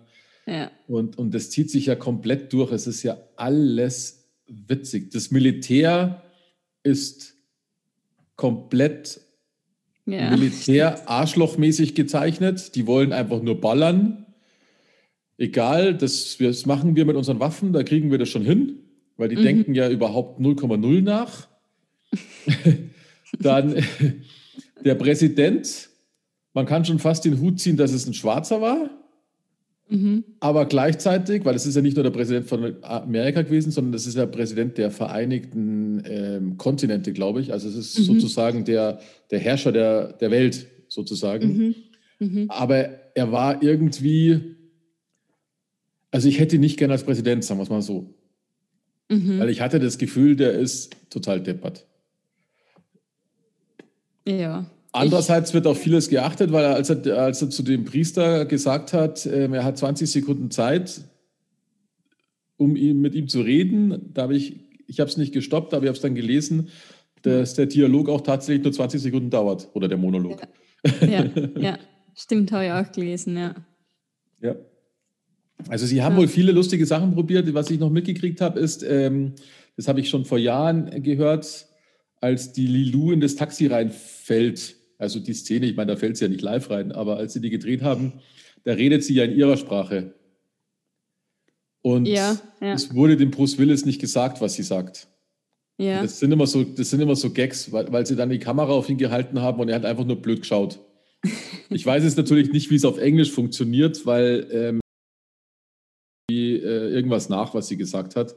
Ja. 0.47 0.71
Und, 0.88 1.17
und 1.17 1.33
das 1.33 1.49
zieht 1.51 1.69
sich 1.69 1.88
ja 1.88 1.95
komplett 1.95 2.53
durch. 2.53 2.71
Es 2.71 2.88
ist 2.88 3.03
ja 3.03 3.17
alles 3.35 4.18
witzig. 4.67 5.12
Das 5.12 5.31
Militär 5.31 6.23
ist 6.83 7.35
komplett 8.35 9.21
ja. 10.05 10.29
Militär 10.31 11.01
arschlochmäßig 11.09 11.95
gezeichnet. 11.95 12.75
Die 12.75 12.88
wollen 12.88 13.13
einfach 13.13 13.41
nur 13.41 13.59
ballern. 13.59 14.25
Egal, 15.38 15.95
das, 15.95 16.38
das 16.39 16.65
machen 16.65 16.95
wir 16.95 17.05
mit 17.05 17.15
unseren 17.15 17.39
Waffen, 17.39 17.71
da 17.71 17.83
kriegen 17.83 18.12
wir 18.12 18.17
das 18.17 18.27
schon 18.27 18.43
hin, 18.43 18.79
weil 19.15 19.29
die 19.29 19.38
mhm. 19.38 19.43
denken 19.43 19.73
ja 19.73 19.89
überhaupt 19.89 20.41
0,0 20.41 21.01
nach. 21.01 21.47
Dann 23.39 23.81
der 24.83 24.95
Präsident, 24.95 25.89
man 26.53 26.65
kann 26.65 26.83
schon 26.83 26.99
fast 26.99 27.23
den 27.23 27.39
Hut 27.39 27.59
ziehen, 27.59 27.77
dass 27.77 27.93
es 27.93 28.05
ein 28.05 28.13
Schwarzer 28.13 28.59
war. 28.59 28.89
Mhm. 29.89 30.23
Aber 30.39 30.67
gleichzeitig, 30.67 31.45
weil 31.45 31.56
es 31.56 31.65
ist 31.65 31.75
ja 31.75 31.82
nicht 31.82 31.97
nur 31.97 32.04
der 32.04 32.12
Präsident 32.12 32.45
von 32.45 32.75
Amerika 32.84 33.41
gewesen, 33.41 33.71
sondern 33.71 33.91
das 33.91 34.06
ist 34.06 34.15
der 34.15 34.28
Präsident 34.28 34.78
der 34.78 34.91
Vereinigten 34.91 36.04
ähm, 36.06 36.58
Kontinente, 36.58 37.12
glaube 37.12 37.41
ich. 37.41 37.52
Also 37.52 37.67
es 37.67 37.75
ist 37.75 37.99
mhm. 37.99 38.04
sozusagen 38.04 38.65
der, 38.65 38.99
der 39.32 39.39
Herrscher 39.39 39.71
der, 39.71 40.13
der 40.13 40.30
Welt, 40.30 40.67
sozusagen. 40.88 41.58
Mhm. 41.58 41.75
mhm. 42.19 42.45
Aber 42.49 42.89
er 43.15 43.32
war 43.32 43.63
irgendwie, 43.63 44.56
also 46.12 46.28
ich 46.28 46.39
hätte 46.39 46.58
ihn 46.58 46.62
nicht 46.62 46.78
gerne 46.78 46.93
als 46.93 47.04
Präsident, 47.04 47.43
sagen 47.43 47.60
wir 47.60 47.63
es 47.63 47.69
mal 47.69 47.82
so. 47.82 48.13
Mhm. 49.10 49.39
Weil 49.39 49.49
ich 49.49 49.62
hatte 49.62 49.80
das 49.80 49.97
Gefühl, 49.97 50.36
der 50.36 50.54
ist 50.54 50.95
total 51.10 51.41
deppert. 51.41 51.88
Ja. 54.28 54.69
Andererseits 54.91 55.54
wird 55.54 55.67
auf 55.67 55.80
vieles 55.80 56.10
geachtet, 56.10 56.52
weil 56.52 56.65
er, 56.65 56.75
als 56.75 56.89
er, 56.89 57.17
als 57.19 57.41
er 57.41 57.49
zu 57.49 57.62
dem 57.62 57.86
Priester 57.86 58.45
gesagt 58.45 58.93
hat, 58.93 59.25
äh, 59.25 59.47
er 59.47 59.63
hat 59.63 59.78
20 59.78 60.10
Sekunden 60.10 60.49
Zeit, 60.49 61.02
um 62.58 62.75
ihm, 62.75 62.99
mit 62.99 63.13
ihm 63.13 63.28
zu 63.28 63.41
reden, 63.41 64.12
da 64.13 64.23
habe 64.23 64.36
ich, 64.36 64.60
ich 64.88 64.99
habe 64.99 65.10
es 65.10 65.17
nicht 65.17 65.34
gestoppt, 65.34 65.73
aber 65.73 65.84
ich 65.84 65.89
habe 65.89 65.95
es 65.95 66.02
dann 66.02 66.15
gelesen, 66.15 66.69
dass 67.21 67.54
der 67.54 67.67
Dialog 67.67 68.10
auch 68.10 68.21
tatsächlich 68.21 68.63
nur 68.63 68.73
20 68.73 69.02
Sekunden 69.02 69.30
dauert 69.30 69.69
oder 69.73 69.88
der 69.88 69.97
Monolog. 69.97 70.41
Ja, 71.02 71.08
ja, 71.08 71.30
ja. 71.58 71.80
stimmt, 72.15 72.52
habe 72.52 72.65
ich 72.65 72.71
auch 72.71 72.91
gelesen, 72.91 73.38
ja. 73.38 73.56
Ja. 74.41 74.56
Also 75.67 75.86
sie 75.86 76.02
haben 76.02 76.13
ja. 76.13 76.21
wohl 76.21 76.28
viele 76.28 76.54
lustige 76.54 76.86
Sachen 76.86 77.13
probiert. 77.13 77.54
Was 77.54 77.69
ich 77.69 77.80
noch 77.80 77.89
mitgekriegt 77.89 78.39
habe, 78.39 78.60
ist, 78.60 78.82
ähm, 78.84 79.34
das 79.75 79.88
habe 79.88 79.99
ich 79.99 80.10
schon 80.10 80.23
vor 80.25 80.38
Jahren 80.38 81.04
gehört, 81.04 81.67
als 82.21 82.54
die 82.54 82.67
Lilou 82.67 83.12
in 83.12 83.19
das 83.19 83.36
Taxi 83.36 83.67
reinfällt 83.67 84.78
also 84.99 85.19
die 85.19 85.33
Szene, 85.33 85.65
ich 85.65 85.75
meine, 85.75 85.93
da 85.93 85.97
fällt 85.97 86.17
sie 86.17 86.25
ja 86.25 86.29
nicht 86.29 86.41
live 86.41 86.69
rein, 86.69 86.91
aber 86.91 87.17
als 87.17 87.33
sie 87.33 87.41
die 87.41 87.49
gedreht 87.49 87.81
haben, 87.81 88.13
da 88.65 88.73
redet 88.73 89.03
sie 89.03 89.15
ja 89.15 89.23
in 89.23 89.35
ihrer 89.35 89.57
Sprache. 89.57 90.13
Und 91.81 92.05
ja, 92.05 92.38
ja. 92.59 92.73
es 92.73 92.93
wurde 92.93 93.15
dem 93.15 93.31
Bruce 93.31 93.57
Willis 93.57 93.85
nicht 93.85 94.01
gesagt, 94.01 94.41
was 94.41 94.55
sie 94.55 94.63
sagt. 94.63 95.07
Ja. 95.77 96.01
Das 96.01 96.19
sind 96.19 96.33
immer 96.33 96.45
so, 96.45 96.65
das 96.65 96.89
sind 96.89 96.99
immer 96.99 97.15
so 97.15 97.31
Gags, 97.31 97.71
weil, 97.71 97.89
weil 97.91 98.05
sie 98.05 98.17
dann 98.17 98.29
die 98.29 98.39
Kamera 98.39 98.73
auf 98.73 98.89
ihn 98.89 98.97
gehalten 98.97 99.41
haben 99.41 99.62
und 99.62 99.69
er 99.69 99.75
hat 99.75 99.85
einfach 99.85 100.03
nur 100.03 100.21
blöd 100.21 100.41
geschaut. 100.41 100.79
ich 101.69 101.85
weiß 101.85 102.03
jetzt 102.03 102.17
natürlich 102.17 102.51
nicht, 102.51 102.69
wie 102.69 102.75
es 102.75 102.83
auf 102.83 102.97
Englisch 102.97 103.31
funktioniert, 103.31 104.05
weil 104.05 104.47
ähm, 104.51 104.79
die, 106.29 106.55
äh, 106.55 106.89
irgendwas 106.89 107.29
nach, 107.29 107.53
was 107.53 107.69
sie 107.69 107.77
gesagt 107.77 108.17
hat. 108.17 108.35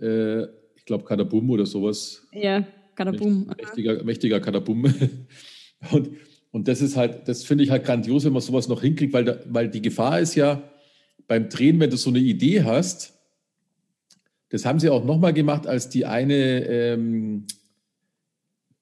Äh, 0.00 0.44
ich 0.74 0.86
glaube 0.86 1.04
Kadabum 1.04 1.50
oder 1.50 1.66
sowas. 1.66 2.26
Ja, 2.32 2.66
Kadabum. 2.94 3.52
Mächtiger, 3.54 4.02
mächtiger 4.02 4.40
Kadabum. 4.40 4.86
Und, 5.92 6.10
und 6.52 6.68
das 6.68 6.82
ist 6.82 6.96
halt, 6.96 7.28
das 7.28 7.44
finde 7.44 7.64
ich 7.64 7.70
halt 7.70 7.84
grandios, 7.84 8.24
wenn 8.24 8.32
man 8.32 8.42
sowas 8.42 8.68
noch 8.68 8.82
hinkriegt, 8.82 9.12
weil, 9.12 9.24
da, 9.24 9.38
weil 9.46 9.68
die 9.68 9.82
Gefahr 9.82 10.20
ist 10.20 10.34
ja 10.34 10.62
beim 11.26 11.48
Drehen, 11.48 11.78
wenn 11.80 11.90
du 11.90 11.96
so 11.96 12.10
eine 12.10 12.18
Idee 12.18 12.64
hast, 12.64 13.14
das 14.50 14.64
haben 14.64 14.80
sie 14.80 14.90
auch 14.90 15.04
nochmal 15.04 15.32
gemacht, 15.32 15.66
als 15.66 15.88
die 15.88 16.04
eine, 16.04 16.66
ähm, 16.66 17.46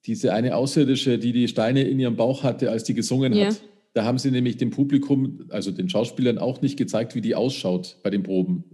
diese 0.06 0.32
eine 0.32 0.56
Außerirdische, 0.56 1.18
die 1.18 1.32
die 1.32 1.46
Steine 1.46 1.82
in 1.82 2.00
ihrem 2.00 2.16
Bauch 2.16 2.42
hatte, 2.42 2.70
als 2.70 2.84
die 2.84 2.94
gesungen 2.94 3.34
ja. 3.34 3.48
hat. 3.48 3.60
Da 3.92 4.04
haben 4.04 4.18
sie 4.18 4.30
nämlich 4.30 4.56
dem 4.56 4.70
Publikum, 4.70 5.44
also 5.50 5.70
den 5.70 5.90
Schauspielern, 5.90 6.38
auch 6.38 6.62
nicht 6.62 6.78
gezeigt, 6.78 7.14
wie 7.14 7.20
die 7.20 7.34
ausschaut 7.34 7.98
bei 8.02 8.08
den 8.08 8.22
Proben. 8.22 8.64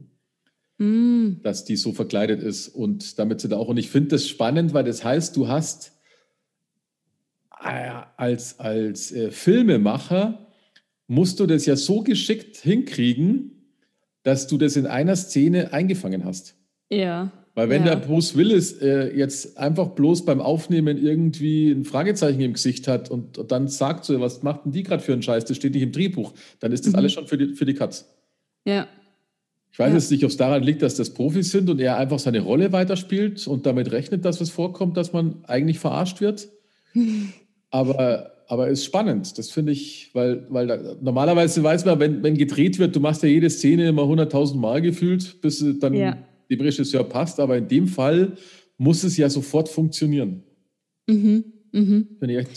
Mm. 0.79 1.41
Dass 1.43 1.65
die 1.65 1.77
so 1.77 1.93
verkleidet 1.93 2.43
ist. 2.43 2.69
Und 2.69 3.19
damit 3.19 3.41
sie 3.41 3.49
da 3.49 3.57
auch, 3.57 3.69
und 3.69 3.77
ich 3.77 3.91
finde 3.91 4.11
das 4.11 4.29
spannend, 4.29 4.73
weil 4.73 4.85
das 4.85 5.05
heißt, 5.05 5.37
du 5.37 5.49
hast 5.49 5.94
als, 7.65 8.59
als 8.61 9.13
äh, 9.13 9.31
Filmemacher 9.31 10.47
musst 11.07 11.41
du 11.41 11.47
das 11.47 11.67
ja 11.67 11.77
so 11.77 12.03
geschickt 12.03 12.57
hinkriegen, 12.57 13.55
dass 14.23 14.47
du 14.47 14.59
das 14.59 14.77
in 14.77 14.87
einer 14.87 15.17
Szene 15.17 15.73
eingefangen 15.73 16.25
hast. 16.25 16.57
Ja. 16.91 17.33
Weil 17.55 17.69
wenn 17.69 17.85
ja. 17.87 17.95
der 17.95 18.07
Bruce 18.07 18.37
Willis 18.37 18.73
äh, 18.81 19.17
jetzt 19.17 19.59
einfach 19.59 19.89
bloß 19.89 20.25
beim 20.25 20.41
Aufnehmen 20.41 20.99
irgendwie 20.99 21.71
ein 21.71 21.85
Fragezeichen 21.85 22.41
im 22.41 22.55
Gesicht 22.55 22.89
hat 22.89 23.11
und, 23.11 23.39
und 23.39 23.53
dann 23.53 23.69
sagt 23.69 24.05
so, 24.05 24.19
was 24.21 24.43
macht 24.43 24.65
denn 24.65 24.73
die 24.73 24.83
gerade 24.83 25.03
für 25.03 25.13
einen 25.13 25.23
Scheiß, 25.23 25.45
das 25.45 25.57
steht 25.57 25.75
nicht 25.75 25.83
im 25.83 25.93
Drehbuch, 25.93 26.33
dann 26.59 26.73
ist 26.73 26.85
das 26.85 26.95
mhm. 26.95 26.99
alles 26.99 27.13
schon 27.13 27.29
für 27.29 27.39
die, 27.39 27.55
für 27.55 27.65
die 27.65 27.75
Katz. 27.75 28.13
Ja. 28.65 28.89
Ich 29.71 29.79
weiß 29.79 29.89
ja. 29.89 29.95
jetzt 29.95 30.11
nicht, 30.11 30.25
ob 30.25 30.31
es 30.31 30.37
daran 30.37 30.63
liegt, 30.63 30.83
dass 30.83 30.97
das 30.97 31.11
Profis 31.11 31.51
sind 31.51 31.71
und 31.71 31.81
er 31.81 31.97
einfach 31.97 32.19
seine 32.19 32.41
Rolle 32.41 32.73
weiterspielt 32.73 33.47
und 33.47 33.67
damit 33.67 33.93
rechnet, 33.93 34.25
dass 34.25 34.41
es 34.41 34.51
vorkommt, 34.51 34.97
dass 34.97 35.13
man 35.13 35.45
eigentlich 35.45 35.79
verarscht 35.79 36.21
wird. 36.21 36.49
Aber, 37.75 38.31
aber 38.47 38.69
ist 38.69 38.85
spannend. 38.85 39.37
Das 39.37 39.51
finde 39.51 39.73
ich, 39.73 40.11
weil, 40.13 40.47
weil 40.49 40.69
da, 40.69 40.95
normalerweise 41.01 41.61
weiß 41.61 41.85
man, 41.85 41.99
wenn, 41.99 42.23
wenn 42.23 42.37
gedreht 42.37 42.79
wird, 42.79 42.95
du 42.95 43.01
machst 43.01 43.25
ja 43.25 43.29
jede 43.29 43.51
Szene 43.51 43.89
immer 43.89 44.03
100.000 44.03 44.57
Mal 44.57 44.81
gefühlt, 44.81 45.41
bis 45.41 45.65
dann 45.81 45.95
ja. 45.95 46.17
dem 46.49 46.61
Regisseur 46.61 47.03
passt. 47.03 47.41
Aber 47.41 47.57
in 47.57 47.67
dem 47.67 47.89
Fall 47.89 48.37
muss 48.79 49.03
es 49.03 49.17
ja 49.17 49.29
sofort 49.29 49.69
funktionieren. 49.69 50.45
Mhm. 51.09 51.45
Mhm. 51.73 52.07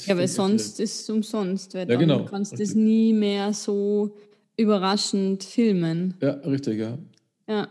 Ja, 0.06 0.16
weil 0.16 0.28
sonst 0.28 0.80
ist 0.80 1.02
es 1.02 1.10
umsonst, 1.10 1.74
weil 1.74 1.90
ja, 1.90 1.96
genau, 1.96 2.26
kannst 2.26 2.60
du 2.60 2.62
es 2.62 2.76
nie 2.76 3.12
mehr 3.12 3.52
so 3.54 4.16
überraschend 4.56 5.44
filmen. 5.44 6.14
Ja, 6.22 6.34
richtig, 6.46 6.78
ja. 6.78 7.00
Ja. 7.50 7.68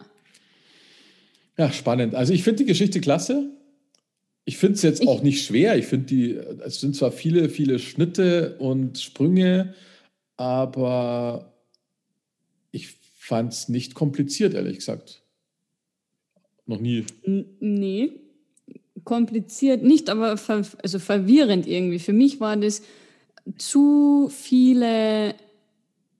Ja, 1.57 1.71
spannend. 1.71 2.17
Also 2.17 2.33
ich 2.33 2.43
finde 2.43 2.65
die 2.65 2.67
Geschichte 2.67 3.01
klasse. 3.01 3.56
Ich 4.49 4.59
finde 4.59 4.77
es 4.77 4.83
jetzt 4.83 5.03
ich, 5.03 5.09
auch 5.09 5.23
nicht 5.23 5.45
schwer. 5.45 5.77
Ich 5.77 5.87
finde 5.87 6.07
die, 6.07 6.31
es 6.65 6.81
sind 6.81 6.95
zwar 6.95 7.11
viele, 7.11 7.49
viele 7.49 7.81
Schnitte 7.81 8.57
und 8.59 8.97
Sprünge, 8.99 9.75
aber 10.37 11.53
ich 12.71 12.95
fand 13.19 13.53
es 13.53 13.69
nicht 13.69 13.95
kompliziert, 13.95 14.55
ehrlich 14.55 14.77
gesagt. 14.77 15.23
Noch 16.65 16.81
nie. 16.81 17.05
Nee, 17.59 18.13
kompliziert 19.03 19.83
nicht, 19.83 20.09
aber 20.09 20.37
ver 20.37 20.65
also 20.81 21.01
verwirrend 21.01 21.67
irgendwie. 21.67 21.99
Für 21.99 22.13
mich 22.13 22.39
war 22.39 22.57
das 22.57 22.83
zu 23.59 24.31
viele 24.33 25.35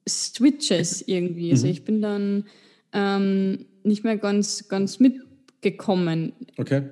Switches 0.09 1.03
irgendwie. 1.07 1.53
Also 1.53 1.67
mhm. 1.67 1.73
ich 1.73 1.85
bin 1.85 2.03
dann 2.03 2.45
ähm, 2.93 3.67
nicht 3.85 4.03
mehr 4.03 4.17
ganz, 4.17 4.69
ganz 4.69 4.99
mitgekommen. 4.99 6.33
Okay. 6.57 6.89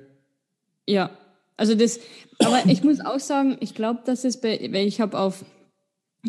Ja, 0.87 1.17
also 1.57 1.75
das, 1.75 1.99
aber 2.39 2.65
ich 2.67 2.83
muss 2.83 2.99
auch 2.99 3.19
sagen, 3.19 3.57
ich 3.59 3.75
glaube, 3.75 4.01
dass 4.05 4.23
es 4.23 4.41
bei, 4.41 4.69
weil 4.71 4.87
ich 4.87 4.99
habe 4.99 5.17
auf, 5.17 5.45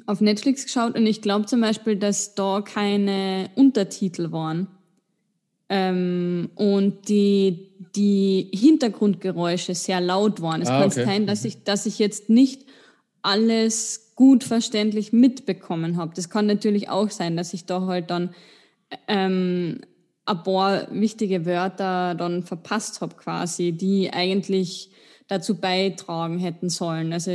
auf 0.06 0.20
Netflix 0.20 0.64
geschaut 0.64 0.96
und 0.96 1.06
ich 1.06 1.22
glaube 1.22 1.46
zum 1.46 1.60
Beispiel, 1.60 1.96
dass 1.96 2.34
da 2.34 2.60
keine 2.60 3.50
Untertitel 3.56 4.30
waren. 4.32 4.68
Ähm, 5.68 6.50
und 6.54 7.08
die, 7.08 7.72
die 7.96 8.50
Hintergrundgeräusche 8.54 9.74
sehr 9.74 10.00
laut 10.00 10.40
waren. 10.40 10.62
Es 10.62 10.68
ah, 10.68 10.78
kann 10.78 10.90
okay. 10.90 11.04
sein, 11.04 11.26
dass 11.26 11.44
ich, 11.44 11.64
dass 11.64 11.86
ich 11.86 11.98
jetzt 11.98 12.30
nicht 12.30 12.66
alles 13.22 14.12
gut 14.14 14.44
verständlich 14.44 15.12
mitbekommen 15.12 15.96
habe. 15.96 16.12
Das 16.14 16.30
kann 16.30 16.46
natürlich 16.46 16.88
auch 16.88 17.10
sein, 17.10 17.36
dass 17.36 17.52
ich 17.52 17.66
da 17.66 17.82
halt 17.86 18.10
dann 18.10 18.32
ähm, 19.08 19.80
ein 20.24 20.42
paar 20.44 20.86
wichtige 20.92 21.46
Wörter 21.46 22.14
dann 22.14 22.44
verpasst 22.44 23.00
habe 23.00 23.16
quasi, 23.16 23.72
die 23.72 24.12
eigentlich 24.12 24.90
dazu 25.28 25.60
beitragen 25.60 26.38
hätten 26.38 26.68
sollen. 26.68 27.12
Also 27.12 27.30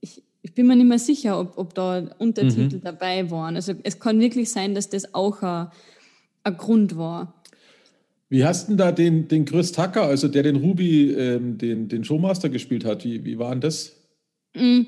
ich, 0.00 0.22
ich 0.42 0.54
bin 0.54 0.66
mir 0.66 0.76
nicht 0.76 0.88
mehr 0.88 0.98
sicher, 0.98 1.38
ob, 1.38 1.56
ob 1.56 1.74
da 1.74 2.14
Untertitel 2.18 2.76
mhm. 2.76 2.82
dabei 2.82 3.30
waren. 3.30 3.56
Also 3.56 3.74
es 3.82 3.98
kann 3.98 4.20
wirklich 4.20 4.50
sein, 4.50 4.74
dass 4.74 4.90
das 4.90 5.14
auch 5.14 5.42
ein, 5.42 5.68
ein 6.44 6.56
Grund 6.56 6.96
war. 6.96 7.42
Wie 8.28 8.44
hast 8.44 8.70
du 8.70 8.76
da 8.76 8.92
den, 8.92 9.28
den 9.28 9.44
Chris 9.44 9.72
Tucker, 9.72 10.04
also 10.04 10.26
der 10.26 10.42
den 10.42 10.56
Ruby, 10.56 11.10
ähm, 11.10 11.58
den, 11.58 11.88
den 11.88 12.02
Showmaster 12.02 12.48
gespielt 12.48 12.84
hat, 12.84 13.04
wie, 13.04 13.24
wie 13.24 13.38
war 13.38 13.50
denn 13.50 13.60
das? 13.60 13.92
Mm, 14.54 14.82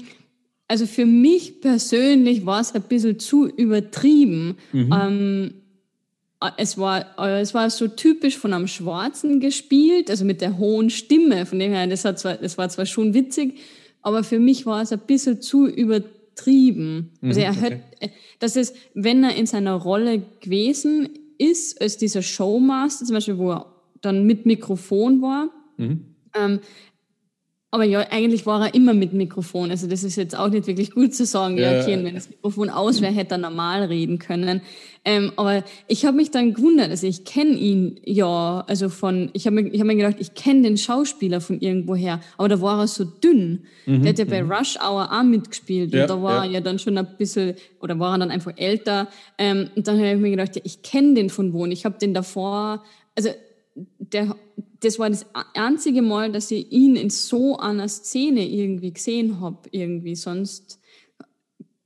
also 0.66 0.86
für 0.86 1.04
mich 1.04 1.60
persönlich 1.60 2.46
war 2.46 2.60
es 2.60 2.74
ein 2.74 2.82
bisschen 2.82 3.18
zu 3.18 3.46
übertrieben. 3.46 4.56
Mhm. 4.72 4.94
Ähm, 4.98 5.54
es 6.56 6.78
war, 6.78 7.18
es 7.38 7.54
war 7.54 7.70
so 7.70 7.88
typisch 7.88 8.38
von 8.38 8.52
einem 8.52 8.66
Schwarzen 8.66 9.40
gespielt, 9.40 10.10
also 10.10 10.24
mit 10.24 10.40
der 10.40 10.58
hohen 10.58 10.90
Stimme. 10.90 11.46
Von 11.46 11.58
dem 11.58 11.72
her, 11.72 11.86
das, 11.86 12.04
hat 12.04 12.18
zwar, 12.18 12.36
das 12.36 12.58
war 12.58 12.68
zwar 12.68 12.86
schon 12.86 13.14
witzig, 13.14 13.58
aber 14.02 14.24
für 14.24 14.38
mich 14.38 14.66
war 14.66 14.82
es 14.82 14.92
ein 14.92 15.00
bisschen 15.00 15.40
zu 15.40 15.66
übertrieben. 15.66 17.12
Mhm, 17.20 17.28
also 17.28 17.40
er 17.40 17.60
hört, 17.60 17.72
okay. 17.96 18.12
dass 18.38 18.56
es, 18.56 18.74
wenn 18.94 19.24
er 19.24 19.34
in 19.36 19.46
seiner 19.46 19.74
Rolle 19.74 20.22
gewesen 20.40 21.08
ist, 21.38 21.80
als 21.80 21.96
dieser 21.96 22.22
Showmaster 22.22 23.06
zum 23.06 23.14
Beispiel, 23.14 23.38
wo 23.38 23.52
er 23.52 23.66
dann 24.00 24.24
mit 24.24 24.46
Mikrofon 24.46 25.22
war, 25.22 25.50
mhm. 25.76 26.04
ähm, 26.34 26.60
Aber 27.74 27.82
ja, 27.82 28.06
eigentlich 28.12 28.46
war 28.46 28.66
er 28.68 28.74
immer 28.74 28.94
mit 28.94 29.14
Mikrofon. 29.14 29.72
Also 29.72 29.88
das 29.88 30.04
ist 30.04 30.14
jetzt 30.14 30.38
auch 30.38 30.48
nicht 30.48 30.68
wirklich 30.68 30.92
gut 30.92 31.12
zu 31.12 31.26
sagen. 31.26 31.58
Ja, 31.58 31.80
okay, 31.80 31.98
wenn 32.04 32.14
das 32.14 32.30
Mikrofon 32.30 32.70
aus 32.70 33.00
wäre, 33.00 33.12
hätte 33.12 33.34
er 33.34 33.38
normal 33.38 33.82
reden 33.82 34.20
können. 34.20 34.60
Ähm, 35.04 35.32
aber 35.34 35.64
ich 35.88 36.06
habe 36.06 36.16
mich 36.16 36.30
dann 36.30 36.54
gewundert, 36.54 36.90
also 36.90 37.08
ich 37.08 37.24
kenne 37.24 37.50
ihn 37.50 37.98
ja, 38.04 38.62
also 38.68 38.88
von, 38.88 39.28
ich 39.32 39.46
habe 39.46 39.56
mir, 39.56 39.72
ich 39.72 39.80
hab 39.80 39.88
mir 39.88 39.96
gedacht, 39.96 40.18
ich 40.20 40.34
kenne 40.34 40.62
den 40.62 40.76
Schauspieler 40.76 41.40
von 41.40 41.58
irgendwoher, 41.58 42.20
aber 42.38 42.48
da 42.48 42.60
war 42.60 42.78
er 42.78 42.86
so 42.86 43.02
dünn. 43.04 43.64
Mhm, 43.86 44.02
der 44.02 44.10
hat 44.10 44.18
ja 44.20 44.24
bei 44.24 44.44
mhm. 44.44 44.52
Rush 44.52 44.76
Hour 44.76 45.10
auch 45.12 45.24
mitgespielt 45.24 45.92
ja, 45.92 46.02
und 46.02 46.10
da 46.10 46.22
war 46.22 46.44
ja. 46.44 46.44
er 46.44 46.50
ja 46.52 46.60
dann 46.60 46.78
schon 46.78 46.96
ein 46.96 47.08
bisschen, 47.18 47.54
oder 47.80 47.98
war 47.98 48.14
er 48.14 48.18
dann 48.20 48.30
einfach 48.30 48.52
älter. 48.54 49.08
Ähm, 49.36 49.68
und 49.74 49.88
dann 49.88 49.98
habe 49.98 50.12
ich 50.12 50.16
mir 50.16 50.30
gedacht, 50.30 50.54
ja, 50.54 50.62
ich 50.64 50.82
kenne 50.82 51.14
den 51.14 51.28
von 51.28 51.52
wo 51.52 51.64
und 51.64 51.72
ich 51.72 51.84
habe 51.84 51.98
den 51.98 52.14
davor, 52.14 52.84
also 53.16 53.30
der, 53.74 54.36
das 54.80 54.98
war 54.98 55.10
das 55.10 55.26
einzige 55.54 56.02
Mal, 56.02 56.32
dass 56.32 56.50
ich 56.50 56.70
ihn 56.70 56.96
in 56.96 57.10
so 57.10 57.56
einer 57.58 57.88
Szene 57.88 58.46
irgendwie 58.46 58.92
gesehen 58.92 59.40
habe, 59.40 59.68
irgendwie. 59.70 60.14
Sonst, 60.14 60.80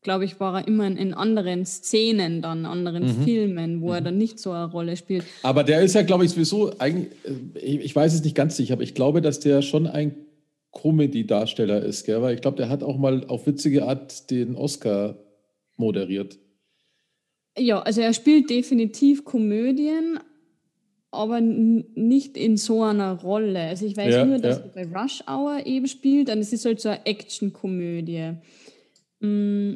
glaube 0.02 0.24
ich, 0.24 0.40
war 0.40 0.60
er 0.60 0.68
immer 0.68 0.86
in, 0.86 1.14
anderen 1.14 1.64
Szenen 1.64 2.42
dann, 2.42 2.66
anderen 2.66 3.04
mhm. 3.04 3.24
Filmen, 3.24 3.80
wo 3.80 3.88
mhm. 3.88 3.94
er 3.94 4.00
dann 4.00 4.18
nicht 4.18 4.38
so 4.38 4.50
eine 4.52 4.70
Rolle 4.70 4.96
spielt. 4.96 5.24
Aber 5.42 5.64
der 5.64 5.82
ist 5.82 5.94
ja, 5.94 6.02
glaube 6.02 6.24
ich, 6.24 6.30
sowieso 6.30 6.78
eigentlich, 6.78 7.12
äh, 7.24 7.76
ich 7.76 7.94
weiß 7.94 8.14
es 8.14 8.24
nicht 8.24 8.36
ganz 8.36 8.56
sicher, 8.56 8.74
aber 8.74 8.82
ich 8.82 8.94
glaube, 8.94 9.22
dass 9.22 9.40
der 9.40 9.62
schon 9.62 9.86
ein 9.86 10.14
Comedy-Darsteller 10.72 11.82
ist, 11.82 12.04
gell? 12.04 12.20
weil 12.22 12.34
ich 12.34 12.40
glaube, 12.40 12.58
der 12.58 12.68
hat 12.68 12.82
auch 12.82 12.98
mal 12.98 13.24
auf 13.26 13.46
witzige 13.46 13.86
Art 13.86 14.30
den 14.30 14.54
Oscar 14.54 15.16
moderiert. 15.76 16.38
Ja, 17.56 17.80
also 17.80 18.00
er 18.00 18.12
spielt 18.12 18.50
definitiv 18.50 19.24
Komödien, 19.24 20.20
aber 21.10 21.40
nicht 21.40 22.36
in 22.36 22.56
so 22.56 22.82
einer 22.82 23.14
Rolle. 23.14 23.60
Also 23.60 23.86
ich 23.86 23.96
weiß 23.96 24.14
ja, 24.14 24.24
nur, 24.24 24.38
dass 24.38 24.58
ja. 24.58 24.64
er 24.64 24.84
bei 24.84 25.00
Rush 25.00 25.22
Hour 25.26 25.66
eben 25.66 25.86
spielt 25.86 26.28
und 26.30 26.38
es 26.38 26.52
ist 26.52 26.64
halt 26.64 26.80
so 26.80 26.90
eine 26.90 27.06
Action-Komödie. 27.06 28.34
Mm, 29.20 29.74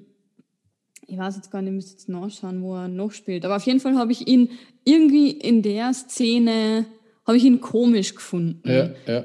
ich 1.06 1.18
weiß 1.18 1.36
jetzt 1.36 1.50
gar 1.50 1.62
nicht, 1.62 1.70
ich 1.70 1.74
müsste 1.74 1.92
jetzt 1.92 2.08
nachschauen, 2.08 2.62
wo 2.62 2.74
er 2.74 2.88
noch 2.88 3.12
spielt. 3.12 3.44
Aber 3.44 3.56
auf 3.56 3.66
jeden 3.66 3.80
Fall 3.80 3.96
habe 3.96 4.12
ich 4.12 4.28
ihn 4.28 4.50
irgendwie 4.84 5.30
in 5.30 5.62
der 5.62 5.92
Szene, 5.94 6.86
habe 7.26 7.36
ich 7.36 7.44
ihn 7.44 7.60
komisch 7.60 8.14
gefunden. 8.14 8.68
Ja, 8.68 8.90
ja. 9.06 9.24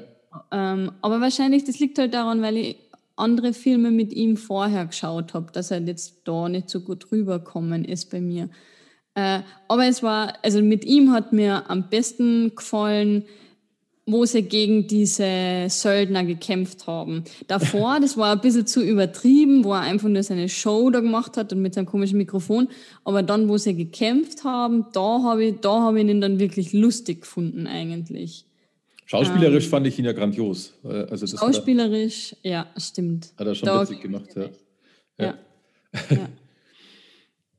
Ähm, 0.50 0.92
aber 1.02 1.20
wahrscheinlich, 1.20 1.64
das 1.64 1.78
liegt 1.78 1.98
halt 1.98 2.14
daran, 2.14 2.42
weil 2.42 2.56
ich 2.56 2.76
andere 3.16 3.52
Filme 3.52 3.90
mit 3.90 4.12
ihm 4.12 4.36
vorher 4.36 4.86
geschaut 4.86 5.34
habe, 5.34 5.50
dass 5.52 5.70
er 5.70 5.80
jetzt 5.80 6.22
da 6.24 6.48
nicht 6.48 6.70
so 6.70 6.80
gut 6.80 7.10
rüberkommen 7.10 7.84
ist 7.84 8.10
bei 8.10 8.20
mir. 8.20 8.48
Äh, 9.18 9.42
aber 9.66 9.86
es 9.86 10.04
war, 10.04 10.34
also 10.44 10.62
mit 10.62 10.84
ihm 10.84 11.12
hat 11.12 11.32
mir 11.32 11.68
am 11.68 11.88
besten 11.88 12.54
gefallen, 12.54 13.24
wo 14.06 14.24
sie 14.24 14.42
gegen 14.42 14.86
diese 14.86 15.66
Söldner 15.68 16.24
gekämpft 16.24 16.86
haben. 16.86 17.24
Davor, 17.48 17.98
das 18.00 18.16
war 18.16 18.32
ein 18.32 18.40
bisschen 18.40 18.68
zu 18.68 18.80
übertrieben, 18.80 19.64
wo 19.64 19.72
er 19.72 19.80
einfach 19.80 20.08
nur 20.08 20.22
seine 20.22 20.48
Show 20.48 20.88
da 20.90 21.00
gemacht 21.00 21.36
hat 21.36 21.52
und 21.52 21.60
mit 21.60 21.74
seinem 21.74 21.86
komischen 21.86 22.16
Mikrofon. 22.16 22.68
Aber 23.04 23.24
dann, 23.24 23.48
wo 23.48 23.58
sie 23.58 23.74
gekämpft 23.74 24.44
haben, 24.44 24.86
da 24.92 25.20
habe 25.24 25.46
ich, 25.46 25.60
da 25.60 25.80
habe 25.80 26.00
ich 26.00 26.06
ihn 26.06 26.20
dann 26.20 26.38
wirklich 26.38 26.72
lustig 26.72 27.22
gefunden 27.22 27.66
eigentlich. 27.66 28.44
Schauspielerisch 29.04 29.64
ähm, 29.64 29.70
fand 29.70 29.86
ich 29.88 29.98
ihn 29.98 30.04
ja 30.04 30.12
grandios. 30.12 30.74
Also 30.84 31.26
das 31.26 31.40
schauspielerisch, 31.40 32.36
er, 32.44 32.50
ja, 32.50 32.66
stimmt. 32.76 33.32
Hat 33.36 33.48
er 33.48 33.54
schon 33.56 33.66
da, 33.66 33.82
witzig 33.82 34.00
gemacht, 34.00 34.28
ja. 34.36 34.48
ja. 35.18 35.34
ja. 36.08 36.28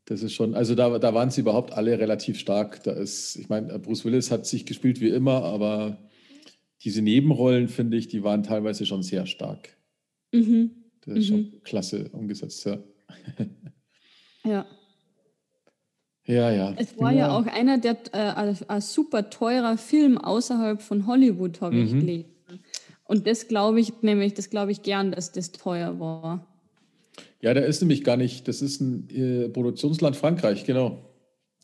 Das 0.10 0.24
ist 0.24 0.34
schon, 0.34 0.56
also 0.56 0.74
da, 0.74 0.98
da 0.98 1.14
waren 1.14 1.30
sie 1.30 1.42
überhaupt 1.42 1.72
alle 1.74 2.00
relativ 2.00 2.40
stark. 2.40 2.82
Da 2.82 2.94
ist, 2.94 3.36
ich 3.36 3.48
meine, 3.48 3.78
Bruce 3.78 4.06
Willis 4.06 4.32
hat 4.32 4.48
sich 4.48 4.66
gespielt 4.66 5.02
wie 5.02 5.10
immer, 5.10 5.44
aber 5.44 6.00
diese 6.84 7.04
Nebenrollen, 7.04 7.68
finde 7.68 7.96
ich, 7.96 8.08
die 8.08 8.24
waren 8.24 8.42
teilweise 8.42 8.88
schon 8.88 9.04
sehr 9.04 9.28
stark. 9.28 9.78
Mhm. 10.32 10.72
Das 11.02 11.16
ist 11.16 11.30
mhm. 11.30 11.52
schon 11.52 11.62
klasse 11.64 12.10
umgesetzt, 12.10 12.66
ja. 12.66 12.80
ja. 14.44 14.66
Ja, 16.26 16.52
ja. 16.52 16.74
Es 16.78 16.98
war 17.00 17.12
ja, 17.12 17.28
ja 17.28 17.38
auch 17.38 17.46
einer 17.46 17.78
der 17.78 17.98
äh, 18.12 18.56
ein 18.68 18.82
super 18.82 19.30
teurer 19.30 19.78
Film 19.78 20.18
außerhalb 20.18 20.82
von 20.82 21.06
Hollywood, 21.06 21.62
habe 21.62 21.76
mhm. 21.76 21.86
ich 21.86 21.92
gelesen. 21.92 22.30
Und 23.04 23.28
das 23.28 23.48
glaube 23.48 23.80
ich 23.80 24.02
nämlich, 24.02 24.34
das 24.34 24.50
glaube 24.50 24.72
ich 24.72 24.82
gern, 24.82 25.12
dass 25.12 25.32
das 25.32 25.52
teuer 25.52 26.00
war. 26.00 26.48
Ja, 27.42 27.54
der 27.54 27.66
ist 27.66 27.82
nämlich 27.82 28.04
gar 28.04 28.18
nicht, 28.18 28.48
das 28.48 28.62
ist 28.62 28.82
ein 28.82 29.10
äh, 29.10 29.50
Produktionsland 29.50 30.16
Frankreich, 30.16 30.66
genau. 30.66 31.10